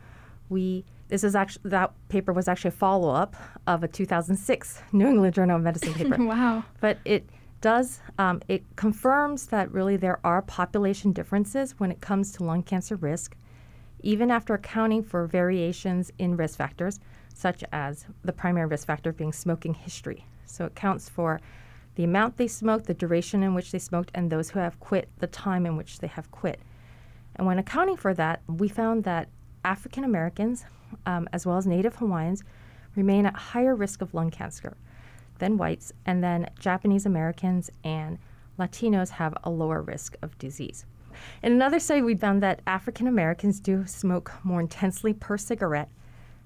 we 0.48 0.84
this 1.10 1.24
is 1.24 1.34
actually 1.34 1.70
that 1.70 1.92
paper 2.08 2.32
was 2.32 2.48
actually 2.48 2.68
a 2.68 2.72
follow 2.72 3.10
up 3.10 3.36
of 3.66 3.82
a 3.82 3.88
2006 3.88 4.82
New 4.92 5.08
England 5.08 5.34
Journal 5.34 5.56
of 5.56 5.62
Medicine 5.62 5.92
paper. 5.92 6.24
wow! 6.24 6.64
But 6.80 6.98
it 7.04 7.28
does 7.60 8.00
um, 8.18 8.40
it 8.48 8.64
confirms 8.76 9.46
that 9.46 9.70
really 9.72 9.96
there 9.96 10.20
are 10.24 10.40
population 10.40 11.12
differences 11.12 11.74
when 11.78 11.90
it 11.90 12.00
comes 12.00 12.32
to 12.32 12.44
lung 12.44 12.62
cancer 12.62 12.96
risk, 12.96 13.36
even 14.02 14.30
after 14.30 14.54
accounting 14.54 15.02
for 15.02 15.26
variations 15.26 16.10
in 16.18 16.36
risk 16.36 16.56
factors, 16.56 17.00
such 17.34 17.64
as 17.72 18.06
the 18.22 18.32
primary 18.32 18.66
risk 18.66 18.86
factor 18.86 19.12
being 19.12 19.32
smoking 19.32 19.74
history. 19.74 20.24
So 20.46 20.64
it 20.64 20.74
counts 20.74 21.08
for 21.08 21.40
the 21.96 22.04
amount 22.04 22.36
they 22.36 22.48
smoked, 22.48 22.86
the 22.86 22.94
duration 22.94 23.42
in 23.42 23.54
which 23.54 23.72
they 23.72 23.78
smoked, 23.78 24.10
and 24.14 24.30
those 24.30 24.50
who 24.50 24.60
have 24.60 24.78
quit, 24.80 25.08
the 25.18 25.26
time 25.26 25.66
in 25.66 25.76
which 25.76 25.98
they 25.98 26.06
have 26.06 26.30
quit. 26.30 26.60
And 27.36 27.46
when 27.46 27.58
accounting 27.58 27.96
for 27.96 28.14
that, 28.14 28.42
we 28.46 28.68
found 28.68 29.04
that 29.04 29.28
African 29.64 30.04
Americans, 30.04 30.64
um, 31.06 31.28
as 31.32 31.46
well 31.46 31.56
as 31.56 31.66
Native 31.66 31.96
Hawaiians, 31.96 32.42
remain 32.96 33.26
at 33.26 33.34
higher 33.34 33.74
risk 33.74 34.02
of 34.02 34.14
lung 34.14 34.30
cancer. 34.30 34.76
than 35.38 35.56
whites, 35.56 35.90
and 36.04 36.22
then 36.22 36.50
Japanese 36.58 37.06
Americans 37.06 37.70
and 37.82 38.18
Latinos 38.58 39.08
have 39.08 39.34
a 39.42 39.48
lower 39.48 39.80
risk 39.80 40.14
of 40.20 40.36
disease. 40.38 40.84
In 41.42 41.52
another 41.52 41.80
study, 41.80 42.02
we 42.02 42.14
found 42.14 42.42
that 42.42 42.60
African 42.66 43.06
Americans 43.06 43.58
do 43.58 43.86
smoke 43.86 44.32
more 44.44 44.60
intensely 44.60 45.14
per 45.14 45.38
cigarette 45.38 45.88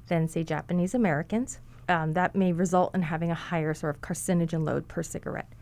than, 0.07 0.29
say, 0.29 0.45
Japanese 0.45 0.95
Americans. 0.95 1.59
Um, 1.89 2.13
that 2.13 2.37
may 2.37 2.53
result 2.53 2.95
in 2.95 3.03
having 3.03 3.33
a 3.33 3.35
higher 3.35 3.75
sort 3.75 3.97
of 3.97 4.01
carcinogen 4.01 4.65
load 4.65 4.87
per 4.87 5.03
cigarette. 5.03 5.53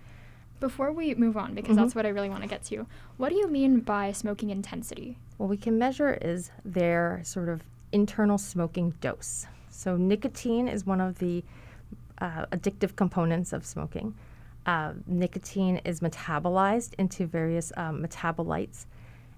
Before 0.61 0.93
we 0.93 1.15
move 1.15 1.37
on, 1.39 1.55
because 1.55 1.75
Mhm. 1.75 1.81
that's 1.81 1.95
what 1.95 2.05
I 2.05 2.11
really 2.11 2.29
want 2.29 2.43
to 2.43 2.49
get 2.49 2.63
to, 2.65 2.87
what 3.17 3.31
do 3.31 3.37
you 3.37 3.49
mean 3.49 3.81
by 3.81 4.13
smoking 4.13 4.51
intensity? 4.51 5.17
What 5.39 5.49
we 5.49 5.57
can 5.57 5.79
measure 5.79 6.13
is 6.21 6.51
their 6.67 7.23
sort 7.25 7.49
of 7.49 7.63
internal 7.93 8.39
smoking 8.39 8.95
dose. 9.01 9.47
So, 9.71 9.97
nicotine 9.97 10.69
is 10.69 10.85
one 10.87 11.01
of 11.01 11.19
the 11.19 11.45
uh, 12.19 12.47
addictive 12.53 12.97
components 12.97 13.53
of 13.53 13.65
smoking. 13.67 14.15
Uh, 14.65 14.93
nicotine 15.07 15.79
is 15.85 16.01
metabolized 16.01 16.95
into 16.99 17.27
various 17.27 17.73
um, 17.77 18.03
metabolites. 18.03 18.87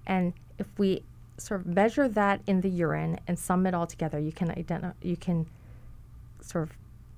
And 0.05 0.33
if 0.59 0.67
we 0.77 1.03
sort 1.37 1.61
of 1.61 1.67
measure 1.67 2.07
that 2.07 2.41
in 2.47 2.61
the 2.61 2.69
urine 2.69 3.19
and 3.27 3.37
sum 3.37 3.65
it 3.65 3.73
all 3.73 3.87
together, 3.87 4.19
you 4.19 4.31
can 4.31 4.49
identi- 4.49 4.93
you 5.01 5.17
can 5.17 5.47
sort 6.41 6.63
of 6.69 6.77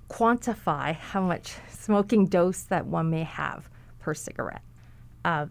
quantify 0.10 0.96
how 0.96 1.22
much 1.22 1.56
smoking 1.70 2.26
dose 2.26 2.62
that 2.64 2.86
one 2.86 3.10
may 3.10 3.24
have 3.24 3.70
per 4.00 4.14
cigarette. 4.14 4.62
Uh, 5.26 5.48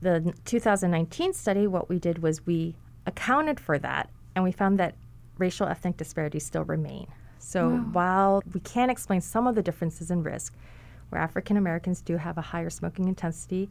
the 0.00 0.34
2019 0.44 1.32
study, 1.32 1.66
what 1.66 1.88
we 1.88 1.98
did 1.98 2.18
was 2.18 2.44
we 2.44 2.74
accounted 3.06 3.60
for 3.60 3.78
that, 3.78 4.10
and 4.34 4.44
we 4.44 4.52
found 4.52 4.78
that 4.78 4.94
racial 5.38 5.66
ethnic 5.66 5.96
disparities 5.96 6.44
still 6.44 6.64
remain. 6.64 7.06
So 7.38 7.70
Wow. 7.70 7.76
while 7.92 8.42
we 8.52 8.60
can 8.60 8.90
explain 8.90 9.20
some 9.20 9.46
of 9.46 9.54
the 9.54 9.62
differences 9.62 10.10
in 10.10 10.22
risk, 10.22 10.54
where 11.10 11.20
African 11.20 11.56
Americans 11.56 12.00
do 12.00 12.16
have 12.16 12.36
a 12.36 12.40
higher 12.40 12.70
smoking 12.70 13.06
intensity 13.08 13.68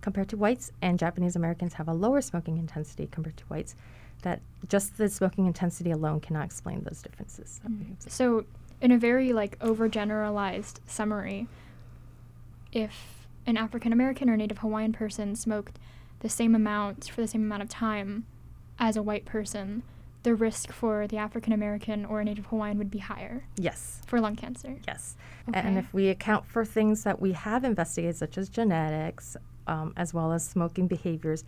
compared 0.00 0.28
to 0.28 0.36
whites, 0.36 0.72
and 0.80 0.98
Japanese 0.98 1.36
Americans 1.36 1.74
have 1.74 1.88
a 1.88 1.92
lower 1.92 2.20
smoking 2.20 2.56
intensity 2.56 3.08
compared 3.10 3.36
to 3.36 3.44
whites, 3.44 3.74
that 4.22 4.40
just 4.68 4.96
the 4.96 5.08
smoking 5.08 5.46
intensity 5.46 5.90
alone 5.90 6.20
cannot 6.20 6.44
explain 6.44 6.82
those 6.84 7.02
differences. 7.02 7.60
Mm. 7.68 7.96
So, 8.08 8.44
in 8.80 8.92
a 8.92 8.98
very 8.98 9.32
like 9.32 9.58
overgeneralized 9.58 10.78
summary, 10.86 11.48
if 12.72 13.26
an 13.46 13.56
African 13.56 13.92
American 13.92 14.30
or 14.30 14.36
Native 14.36 14.58
Hawaiian 14.58 14.92
person 14.92 15.34
smoked 15.34 15.78
the 16.20 16.28
same 16.28 16.54
amount 16.54 17.10
for 17.10 17.20
the 17.20 17.28
same 17.28 17.42
amount 17.42 17.62
of 17.62 17.68
time 17.68 18.26
as 18.78 18.96
a 18.96 19.02
white 19.02 19.24
person, 19.24 19.82
the 20.22 20.34
risk 20.34 20.72
for 20.72 21.06
the 21.06 21.16
African 21.16 21.52
American 21.52 22.04
or 22.04 22.22
Native 22.24 22.46
Hawaiian 22.46 22.78
would 22.78 22.90
be 22.90 22.98
higher. 22.98 23.44
Yes. 23.56 24.02
For 24.06 24.20
lung 24.20 24.36
cancer. 24.36 24.76
Yes. 24.86 25.16
Okay. 25.48 25.60
And 25.60 25.78
if 25.78 25.92
we 25.94 26.08
account 26.08 26.46
for 26.46 26.64
things 26.64 27.04
that 27.04 27.20
we 27.20 27.32
have 27.32 27.64
investigated, 27.64 28.16
such 28.16 28.36
as 28.36 28.48
genetics, 28.48 29.36
um, 29.66 29.92
as 29.96 30.12
well 30.12 30.32
as 30.32 30.46
smoking 30.46 30.86
behaviors, 30.86 31.44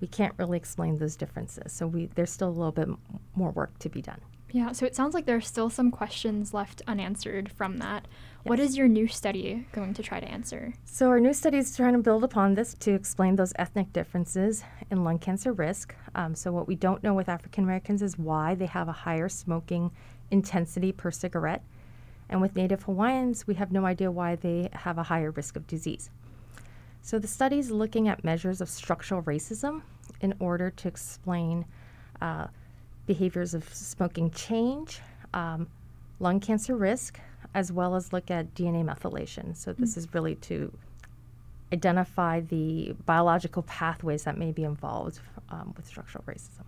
we 0.00 0.06
can't 0.06 0.34
really 0.38 0.56
explain 0.56 0.98
those 0.98 1.16
differences. 1.16 1.72
So 1.72 1.86
we 1.86 2.06
there's 2.14 2.30
still 2.30 2.48
a 2.48 2.50
little 2.50 2.72
bit 2.72 2.88
m- 2.88 2.98
more 3.34 3.50
work 3.50 3.78
to 3.80 3.88
be 3.88 4.02
done. 4.02 4.20
Yeah, 4.52 4.72
so 4.72 4.84
it 4.84 4.96
sounds 4.96 5.14
like 5.14 5.26
there's 5.26 5.46
still 5.46 5.70
some 5.70 5.90
questions 5.90 6.52
left 6.52 6.82
unanswered 6.86 7.52
from 7.52 7.76
that. 7.78 8.08
What 8.44 8.58
is 8.58 8.74
your 8.74 8.88
new 8.88 9.06
study 9.06 9.66
going 9.72 9.92
to 9.92 10.02
try 10.02 10.18
to 10.18 10.26
answer? 10.26 10.72
So 10.86 11.08
our 11.08 11.20
new 11.20 11.34
study 11.34 11.58
is 11.58 11.76
trying 11.76 11.92
to 11.92 11.98
build 11.98 12.24
upon 12.24 12.54
this 12.54 12.72
to 12.80 12.92
explain 12.92 13.36
those 13.36 13.52
ethnic 13.56 13.92
differences 13.92 14.64
in 14.90 15.04
lung 15.04 15.18
cancer 15.18 15.52
risk. 15.52 15.94
Um, 16.14 16.34
so 16.34 16.50
what 16.50 16.66
we 16.66 16.74
don't 16.74 17.02
know 17.02 17.12
with 17.12 17.28
African 17.28 17.64
Americans 17.64 18.00
is 18.00 18.18
why 18.18 18.54
they 18.54 18.64
have 18.64 18.88
a 18.88 18.92
higher 18.92 19.28
smoking 19.28 19.90
intensity 20.30 20.90
per 20.90 21.10
cigarette. 21.10 21.62
And 22.30 22.40
with 22.40 22.56
Native 22.56 22.84
Hawaiians, 22.84 23.46
we 23.46 23.54
have 23.54 23.72
no 23.72 23.84
idea 23.84 24.10
why 24.10 24.36
they 24.36 24.70
have 24.72 24.96
a 24.96 25.02
higher 25.02 25.32
risk 25.32 25.54
of 25.56 25.66
disease. 25.66 26.08
So 27.02 27.18
the 27.18 27.28
study 27.28 27.58
is 27.58 27.70
looking 27.70 28.08
at 28.08 28.24
measures 28.24 28.62
of 28.62 28.70
structural 28.70 29.22
racism 29.22 29.82
in 30.22 30.32
order 30.38 30.70
to 30.70 30.88
explain 30.88 31.66
uh, 32.22 32.46
behaviors 33.06 33.52
of 33.52 33.68
smoking 33.74 34.30
change, 34.30 35.00
um, 35.34 35.68
lung 36.20 36.40
cancer 36.40 36.76
risk, 36.76 37.20
as 37.54 37.72
well 37.72 37.96
as 37.96 38.12
look 38.12 38.30
at 38.30 38.54
DNA 38.54 38.84
methylation. 38.84 39.56
So 39.56 39.72
this 39.72 39.96
is 39.96 40.12
really 40.14 40.36
to 40.36 40.72
identify 41.72 42.40
the 42.40 42.94
biological 43.06 43.62
pathways 43.62 44.24
that 44.24 44.36
may 44.36 44.52
be 44.52 44.64
involved 44.64 45.20
um, 45.50 45.72
with 45.76 45.86
structural 45.86 46.24
racism. 46.24 46.64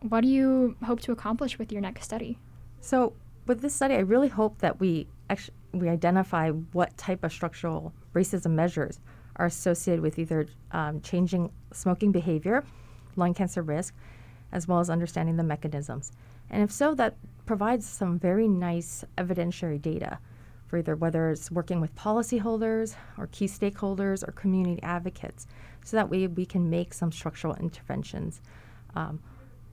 What 0.00 0.20
do 0.20 0.28
you 0.28 0.76
hope 0.84 1.00
to 1.00 1.12
accomplish 1.12 1.58
with 1.58 1.72
your 1.72 1.80
next 1.80 2.04
study? 2.04 2.38
So 2.80 3.14
with 3.46 3.60
this 3.60 3.74
study, 3.74 3.94
I 3.94 4.00
really 4.00 4.28
hope 4.28 4.58
that 4.58 4.78
we 4.80 5.06
actually 5.30 5.54
we 5.72 5.88
identify 5.88 6.50
what 6.50 6.96
type 6.96 7.24
of 7.24 7.32
structural 7.32 7.92
racism 8.14 8.52
measures 8.52 9.00
are 9.36 9.46
associated 9.46 10.00
with 10.00 10.18
either 10.18 10.46
um, 10.72 11.00
changing 11.02 11.50
smoking 11.72 12.10
behavior, 12.10 12.64
lung 13.16 13.34
cancer 13.34 13.62
risk, 13.62 13.94
as 14.52 14.66
well 14.66 14.80
as 14.80 14.88
understanding 14.88 15.36
the 15.36 15.42
mechanisms. 15.42 16.12
And 16.50 16.62
if 16.62 16.72
so, 16.72 16.94
that 16.94 17.16
provides 17.48 17.86
some 17.86 18.18
very 18.18 18.46
nice 18.46 19.06
evidentiary 19.16 19.80
data 19.80 20.18
for 20.66 20.76
either 20.76 20.94
whether 20.94 21.30
it's 21.30 21.50
working 21.50 21.80
with 21.80 21.96
policyholders 21.96 22.94
or 23.16 23.26
key 23.28 23.46
stakeholders 23.46 24.22
or 24.22 24.32
community 24.32 24.82
advocates, 24.82 25.46
so 25.82 25.96
that 25.96 26.10
way 26.10 26.26
we 26.26 26.44
can 26.44 26.68
make 26.68 26.92
some 26.92 27.10
structural 27.10 27.54
interventions 27.54 28.42
um, 28.96 29.18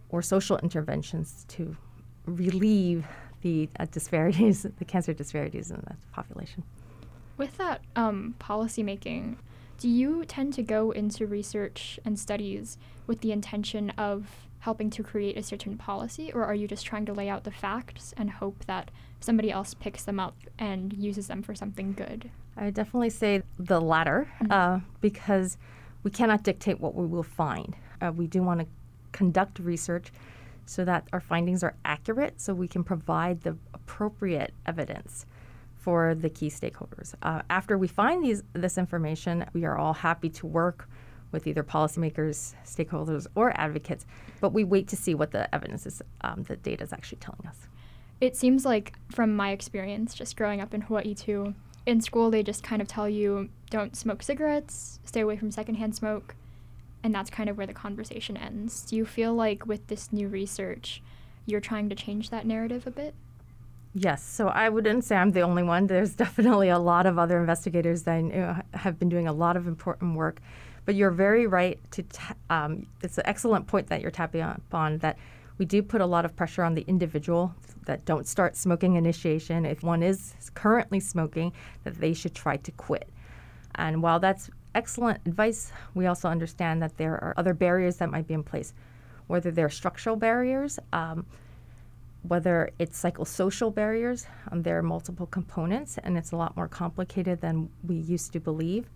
or 0.08 0.22
social 0.22 0.58
interventions 0.60 1.44
to 1.50 1.76
relieve 2.26 3.06
the 3.42 3.68
uh, 3.78 3.86
disparities, 3.92 4.66
the 4.80 4.86
cancer 4.86 5.14
disparities 5.14 5.70
in 5.70 5.76
the 5.86 5.98
population. 6.14 6.64
With 7.36 7.58
that 7.58 7.82
um, 7.98 8.36
policy 8.40 8.84
making, 8.84 9.38
do 9.80 9.90
you 9.90 10.24
tend 10.24 10.54
to 10.54 10.64
go 10.64 10.92
into 10.92 11.28
research 11.28 12.00
and 12.06 12.18
studies 12.18 12.78
with 13.06 13.20
the 13.20 13.34
intention 13.34 13.90
of 13.98 14.48
helping 14.66 14.90
to 14.90 15.04
create 15.04 15.38
a 15.38 15.44
certain 15.44 15.78
policy, 15.78 16.32
or 16.34 16.44
are 16.44 16.56
you 16.56 16.68
just 16.68 16.84
trying 16.84 17.06
to 17.06 17.14
lay 17.14 17.30
out 17.30 17.44
the 17.44 17.52
facts 17.52 18.16
and 18.18 18.30
hope 18.32 18.66
that 18.66 18.90
somebody 19.20 19.52
else 19.52 19.76
picks 19.76 20.04
them 20.04 20.20
up 20.20 20.36
and 20.58 20.92
uses 20.94 21.28
them 21.28 21.44
for 21.44 21.54
something 21.54 21.94
good? 21.94 22.32
I 22.58 22.66
would 22.66 22.74
definitely 22.74 23.12
say 23.12 23.44
the 23.60 23.80
latter, 23.80 24.28
uh, 24.50 24.80
because 25.02 25.58
we 26.02 26.10
cannot 26.10 26.42
dictate 26.44 26.80
what 26.80 26.96
we 26.96 27.06
will 27.06 27.30
find. 27.44 27.76
Uh, 28.02 28.12
we 28.12 28.26
do 28.26 28.42
want 28.42 28.60
to 28.62 28.68
conduct 29.12 29.60
research 29.60 30.12
so 30.66 30.84
that 30.84 31.08
our 31.14 31.20
findings 31.20 31.64
are 31.64 31.76
accurate, 31.86 32.42
so 32.42 32.56
we 32.56 32.68
can 32.68 32.84
provide 32.84 33.42
the 33.42 33.56
appropriate 33.76 34.52
evidence 34.66 35.28
for 35.78 36.16
the 36.16 36.30
key 36.30 36.50
stakeholders. 36.50 37.14
Uh, 37.22 37.44
after 37.52 37.78
we 37.78 37.88
find 37.88 38.26
these 38.26 38.42
this 38.54 38.80
information, 38.80 39.46
we 39.54 39.64
are 39.64 39.78
all 39.78 39.94
happy 39.94 40.30
to 40.30 40.48
work 40.48 40.90
with 41.32 41.48
either 41.48 41.64
policymakers, 41.64 42.54
stakeholders, 42.66 43.28
or 43.36 43.60
advocates, 43.60 44.06
but 44.42 44.54
we 44.54 44.64
wait 44.64 44.88
to 44.90 44.96
see 44.96 45.16
what 45.16 45.32
the 45.32 45.54
evidence 45.54 45.86
is, 45.86 46.02
um, 46.22 46.44
the 46.44 46.56
data 46.56 46.84
is 46.84 46.94
actually 46.94 47.18
telling 47.18 47.46
us. 47.48 47.68
It 48.22 48.36
seems 48.36 48.66
like, 48.66 48.94
from 49.12 49.36
my 49.36 49.52
experience, 49.52 50.14
just 50.14 50.38
growing 50.38 50.62
up 50.62 50.74
in 50.74 50.82
Hawaii 50.82 51.14
too, 51.14 51.54
in 51.86 52.02
school 52.02 52.32
they 52.32 52.44
just 52.44 52.64
kind 52.64 52.82
of 52.82 52.88
tell 52.88 53.08
you 53.08 53.50
don't 53.70 53.96
smoke 53.96 54.24
cigarettes, 54.24 55.00
stay 55.04 55.22
away 55.22 55.38
from 55.38 55.52
secondhand 55.52 55.96
smoke, 55.96 56.36
and 57.04 57.14
that's 57.14 57.30
kind 57.30 57.50
of 57.50 57.58
where 57.58 57.68
the 57.68 57.74
conversation 57.74 58.36
ends. 58.38 58.84
Do 58.84 58.96
you 58.96 59.06
feel 59.06 59.34
like 59.34 59.68
with 59.68 59.86
this 59.88 60.12
new 60.12 60.28
research, 60.28 61.04
you're 61.46 61.62
trying 61.62 61.90
to 61.90 61.96
change 61.96 62.30
that 62.30 62.48
narrative 62.48 62.88
a 62.88 62.92
bit? 62.92 63.14
Yes, 63.94 64.24
so 64.24 64.50
I 64.50 64.68
wouldn't 64.68 65.06
say 65.06 65.16
I'm 65.16 65.32
the 65.32 65.42
only 65.42 65.64
one. 65.64 65.88
There's 65.88 66.16
definitely 66.26 66.70
a 66.70 66.80
lot 66.80 67.06
of 67.06 67.18
other 67.18 67.40
investigators 67.40 68.04
that 68.04 68.16
I 68.16 68.22
know 68.22 68.62
have 68.74 69.00
been 69.00 69.10
doing 69.10 69.28
a 69.28 69.34
lot 69.34 69.56
of 69.56 69.68
important 69.68 70.16
work. 70.16 70.42
But 70.86 70.96
you're 70.96 71.12
very 71.12 71.48
right 71.48 71.80
to. 71.92 72.04
Um, 72.50 72.86
it's 73.02 73.18
an 73.18 73.26
excellent 73.26 73.68
point 73.68 73.88
that 73.88 74.02
you're 74.02 74.12
tapping 74.12 74.42
upon 74.42 75.00
that 75.00 75.18
we 75.58 75.66
do 75.66 75.82
put 75.82 76.02
a 76.02 76.06
lot 76.06 76.26
of 76.26 76.36
pressure 76.36 76.64
on 76.64 76.76
the 76.76 76.84
individual 76.88 77.56
that 77.86 78.06
don't 78.06 78.28
start 78.28 78.56
smoking 78.56 78.96
initiation. 78.96 79.66
If 79.66 79.84
one 79.84 80.04
is 80.04 80.34
currently 80.54 81.00
smoking, 81.00 81.54
that 81.84 81.96
they 81.96 82.14
should 82.14 82.36
try 82.36 82.58
to 82.58 82.72
quit. 82.72 83.10
And 83.76 84.02
while 84.02 84.20
that's 84.20 84.50
excellent 84.74 85.22
advice, 85.26 85.72
we 85.94 86.08
also 86.08 86.28
understand 86.28 86.82
that 86.82 86.98
there 86.98 87.14
are 87.14 87.34
other 87.38 87.54
barriers 87.54 87.98
that 87.98 88.10
might 88.10 88.28
be 88.28 88.34
in 88.34 88.44
place, 88.44 88.74
whether 89.28 89.52
they're 89.52 89.70
structural 89.70 90.16
barriers. 90.16 90.80
Um, 90.94 91.26
whether 92.28 92.72
it's 92.80 93.02
psychosocial 93.02 93.74
barriers, 93.74 94.26
um, 94.52 94.64
there 94.64 94.78
are 94.78 94.84
multiple 94.84 95.28
components, 95.28 96.00
and 96.04 96.18
it's 96.18 96.32
a 96.32 96.36
lot 96.36 96.56
more 96.56 96.68
complicated 96.68 97.40
than 97.42 97.70
we 97.88 97.96
used 97.96 98.34
to 98.34 98.40
believe. 98.40 98.90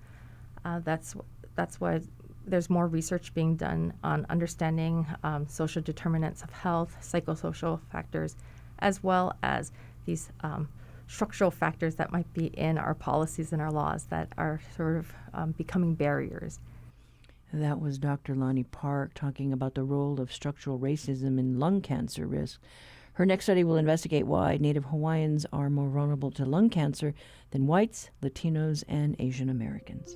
Uh, 0.66 0.80
that's 0.80 1.16
that's 1.56 1.80
why 1.80 2.02
there's 2.46 2.70
more 2.70 2.88
research 2.88 3.34
being 3.34 3.56
done 3.56 3.94
on 4.04 4.26
understanding 4.30 5.06
um, 5.24 5.48
social 5.48 5.82
determinants 5.82 6.42
of 6.42 6.50
health, 6.50 6.98
psychosocial 7.02 7.80
factors, 7.92 8.36
as 8.80 9.04
well 9.04 9.36
as 9.44 9.72
these 10.06 10.32
um, 10.42 10.68
structural 11.08 11.52
factors 11.52 11.96
that 11.96 12.12
might 12.12 12.32
be 12.34 12.46
in 12.48 12.78
our 12.78 12.94
policies 12.94 13.52
and 13.52 13.62
our 13.62 13.72
laws 13.72 14.06
that 14.06 14.30
are 14.38 14.60
sort 14.76 14.98
of 14.98 15.14
um, 15.34 15.52
becoming 15.52 15.96
barriers. 15.96 16.60
That 17.52 17.82
was 17.82 17.98
Dr. 17.98 18.36
Lani 18.36 18.64
Park 18.64 19.14
talking 19.16 19.52
about 19.52 19.74
the 19.74 19.84
role 19.84 20.22
of 20.22 20.32
structural 20.32 20.78
racism 20.78 21.40
in 21.40 21.60
lung 21.60 21.82
cancer 21.82 22.28
risk. 22.28 22.62
Her 23.14 23.26
next 23.26 23.46
study 23.46 23.64
will 23.64 23.76
investigate 23.76 24.28
why 24.28 24.58
Native 24.58 24.86
Hawaiians 24.86 25.46
are 25.52 25.70
more 25.70 25.90
vulnerable 25.90 26.32
to 26.32 26.46
lung 26.46 26.70
cancer 26.70 27.16
than 27.52 27.68
whites, 27.68 28.12
Latinos, 28.22 28.84
and 28.88 29.16
Asian 29.20 29.50
Americans. 29.50 30.16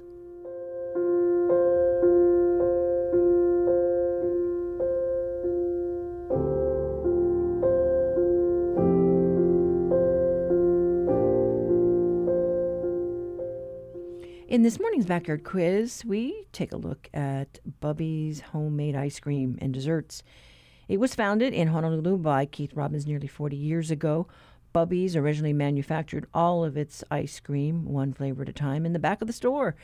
In 14.64 14.66
this 14.66 14.80
morning's 14.80 15.05
backyard 15.05 15.43
quiz, 15.43 16.05
we 16.05 16.47
take 16.53 16.72
a 16.72 16.78
look 16.78 17.09
at 17.14 17.59
Bubby's 17.82 18.39
homemade 18.39 18.95
ice 18.95 19.20
cream 19.20 19.57
and 19.59 19.74
desserts. 19.74 20.24
It 20.88 21.01
was 21.01 21.16
founded 21.16 21.53
in 21.53 21.68
Honolulu 21.68 22.16
by 22.20 22.45
Keith 22.45 22.74
Robbins 22.74 23.05
nearly 23.05 23.28
40 23.28 23.57
years 23.57 23.91
ago. 23.91 24.26
Bubby's 24.72 25.18
originally 25.18 25.51
manufactured 25.51 26.28
all 26.34 26.64
of 26.64 26.78
its 26.78 27.03
ice 27.11 27.41
cream, 27.41 27.84
one 27.84 28.14
flavor 28.14 28.43
at 28.43 28.47
a 28.47 28.53
time, 28.53 28.86
in 28.86 28.93
the 28.93 28.99
back 28.99 29.20
of 29.20 29.28
the 29.28 29.34
store. 29.34 29.76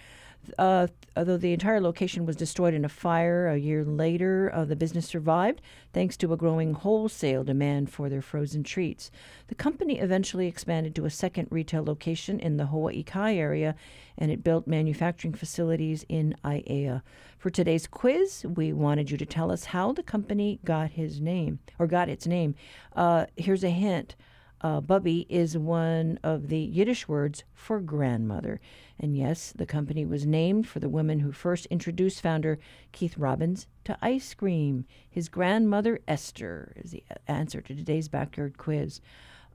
Uh, 0.58 0.88
although 1.16 1.38
the 1.38 1.54
entire 1.54 1.82
location 1.82 2.26
was 2.26 2.36
destroyed 2.36 2.74
in 2.74 2.86
a 2.86 2.90
fire 2.90 3.48
a 3.48 3.58
year 3.58 3.84
later, 3.84 4.52
uh, 4.54 4.66
the 4.66 4.76
business 4.76 5.06
survived 5.06 5.62
thanks 5.94 6.18
to 6.18 6.34
a 6.34 6.38
growing 6.38 6.74
wholesale 6.74 7.44
demand 7.44 7.90
for 7.92 8.10
their 8.10 8.22
frozen 8.22 8.64
treats. 8.64 9.12
The 9.48 9.56
company 9.56 10.00
eventually 10.00 10.48
expanded 10.48 10.96
to 10.96 11.06
a 11.06 11.10
second 11.10 11.48
retail 11.52 11.84
location 11.84 12.40
in 12.40 12.58
the 12.58 12.68
Hawaii 12.68 13.04
Kai 13.04 13.36
area, 13.36 13.76
and 14.18 14.32
it 14.32 14.44
built 14.44 14.68
manufacturing 14.68 15.34
facilities 15.34 16.06
in 16.10 16.36
Aiea. 16.44 17.02
For 17.38 17.50
today's 17.50 17.88
quiz, 17.88 18.46
we 18.48 18.74
wanted 18.74 19.12
you 19.12 19.18
to 19.18 19.26
tell 19.26 19.52
us 19.52 19.66
how 19.66 19.94
the 19.94 20.04
company 20.04 20.60
got 20.66 20.92
his 20.92 21.22
name 21.22 21.60
or 21.78 21.88
got 21.88 22.10
its 22.10 22.28
name. 22.28 22.56
Uh, 22.96 23.26
here's 23.36 23.64
a 23.64 23.70
hint. 23.70 24.16
Uh, 24.62 24.82
Bubby 24.82 25.26
is 25.30 25.58
one 25.58 26.20
of 26.22 26.50
the 26.50 26.60
Yiddish 26.60 27.08
words 27.08 27.44
for 27.54 27.80
grandmother. 27.80 28.60
And 29.00 29.16
yes, 29.16 29.54
the 29.56 29.66
company 29.66 30.06
was 30.06 30.26
named 30.26 30.68
for 30.68 30.80
the 30.80 30.90
woman 30.90 31.20
who 31.20 31.32
first 31.32 31.66
introduced 31.68 32.22
founder 32.22 32.60
Keith 32.92 33.18
Robbins 33.18 33.68
to 33.86 33.98
ice 34.02 34.34
cream. 34.34 34.86
His 35.10 35.30
grandmother, 35.30 36.00
Esther, 36.08 36.74
is 36.76 36.92
the 36.92 37.04
answer 37.28 37.62
to 37.62 37.74
today's 37.74 38.10
backyard 38.10 38.58
quiz. 38.58 39.00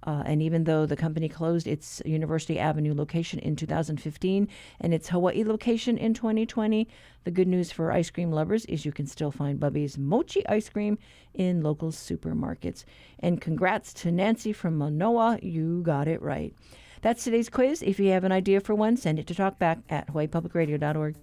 Uh, 0.05 0.23
and 0.27 0.43
even 0.43 0.65
though 0.65 0.87
the 0.87 0.97
company 0.97 1.29
closed 1.29 1.67
its 1.67 2.03
University 2.05 2.59
Avenue 2.59 2.95
location 2.95 3.39
in 3.39 3.57
2015 3.57 4.49
and 4.81 4.95
its 4.95 5.09
Hawaii 5.09 5.45
location 5.45 5.97
in 5.97 6.13
2020, 6.13 6.87
the 7.25 7.31
good 7.31 7.49
news 7.49 7.73
for 7.73 7.91
ice 7.91 8.11
cream 8.11 8.31
lovers 8.31 8.67
is 8.67 8.85
you 8.85 8.93
can 8.93 9.07
still 9.07 9.31
find 9.31 9.59
Bubby's 9.59 9.97
mochi 9.97 10.47
ice 10.47 10.69
cream 10.69 10.99
in 11.33 11.63
local 11.63 11.91
supermarkets. 11.91 12.85
And 13.19 13.41
congrats 13.41 13.95
to 13.95 14.13
Nancy 14.13 14.53
from 14.53 14.77
Manoa, 14.77 15.39
you 15.43 15.83
got 15.83 16.07
it 16.07 16.21
right. 16.21 16.55
That's 17.01 17.25
today's 17.25 17.49
quiz. 17.49 17.83
If 17.83 17.99
you 17.99 18.11
have 18.11 18.25
an 18.25 18.33
idea 18.33 18.61
for 18.61 18.75
one, 18.75 18.97
send 18.97 19.19
it 19.19 19.27
to 19.29 19.35
talkback 19.35 19.83
at 19.89 20.09
hawaiipublicradio.org. 20.09 21.17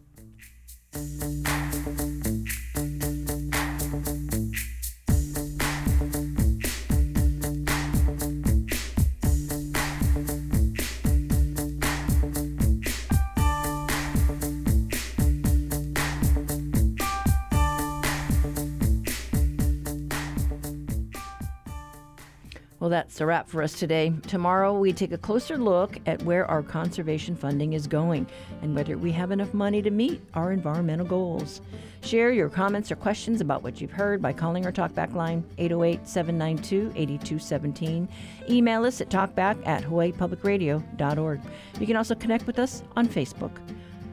that's 22.91 23.21
a 23.21 23.25
wrap 23.25 23.49
for 23.49 23.63
us 23.63 23.79
today. 23.79 24.13
Tomorrow, 24.27 24.77
we 24.77 24.93
take 24.93 25.13
a 25.13 25.17
closer 25.17 25.57
look 25.57 25.97
at 26.05 26.21
where 26.23 26.45
our 26.45 26.61
conservation 26.61 27.35
funding 27.35 27.73
is 27.73 27.87
going 27.87 28.27
and 28.61 28.75
whether 28.75 28.97
we 28.97 29.11
have 29.13 29.31
enough 29.31 29.53
money 29.53 29.81
to 29.81 29.89
meet 29.89 30.21
our 30.33 30.51
environmental 30.51 31.05
goals. 31.05 31.61
Share 32.03 32.31
your 32.31 32.49
comments 32.49 32.91
or 32.91 32.97
questions 32.97 33.41
about 33.41 33.63
what 33.63 33.79
you've 33.79 33.91
heard 33.91 34.21
by 34.21 34.33
calling 34.33 34.65
our 34.65 34.71
talkback 34.71 35.13
line 35.13 35.43
808 35.57 36.07
792 36.07 36.91
8217. 36.95 38.09
Email 38.49 38.85
us 38.85 39.01
at 39.01 39.09
talkback 39.09 39.65
at 39.65 39.83
hawaiipublicradio.org. 39.83 41.41
You 41.79 41.87
can 41.87 41.95
also 41.95 42.15
connect 42.15 42.45
with 42.45 42.59
us 42.59 42.83
on 42.95 43.07
Facebook. 43.07 43.57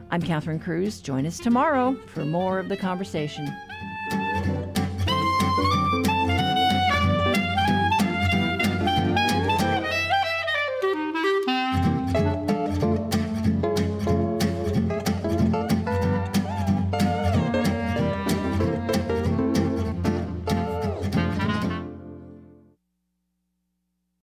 I'm 0.09 0.21
Catherine 0.21 0.59
Cruz. 0.59 1.01
Join 1.01 1.25
us 1.25 1.37
tomorrow 1.37 1.95
for 2.07 2.25
more 2.25 2.59
of 2.59 2.69
the 2.69 2.77
conversation. 2.77 3.47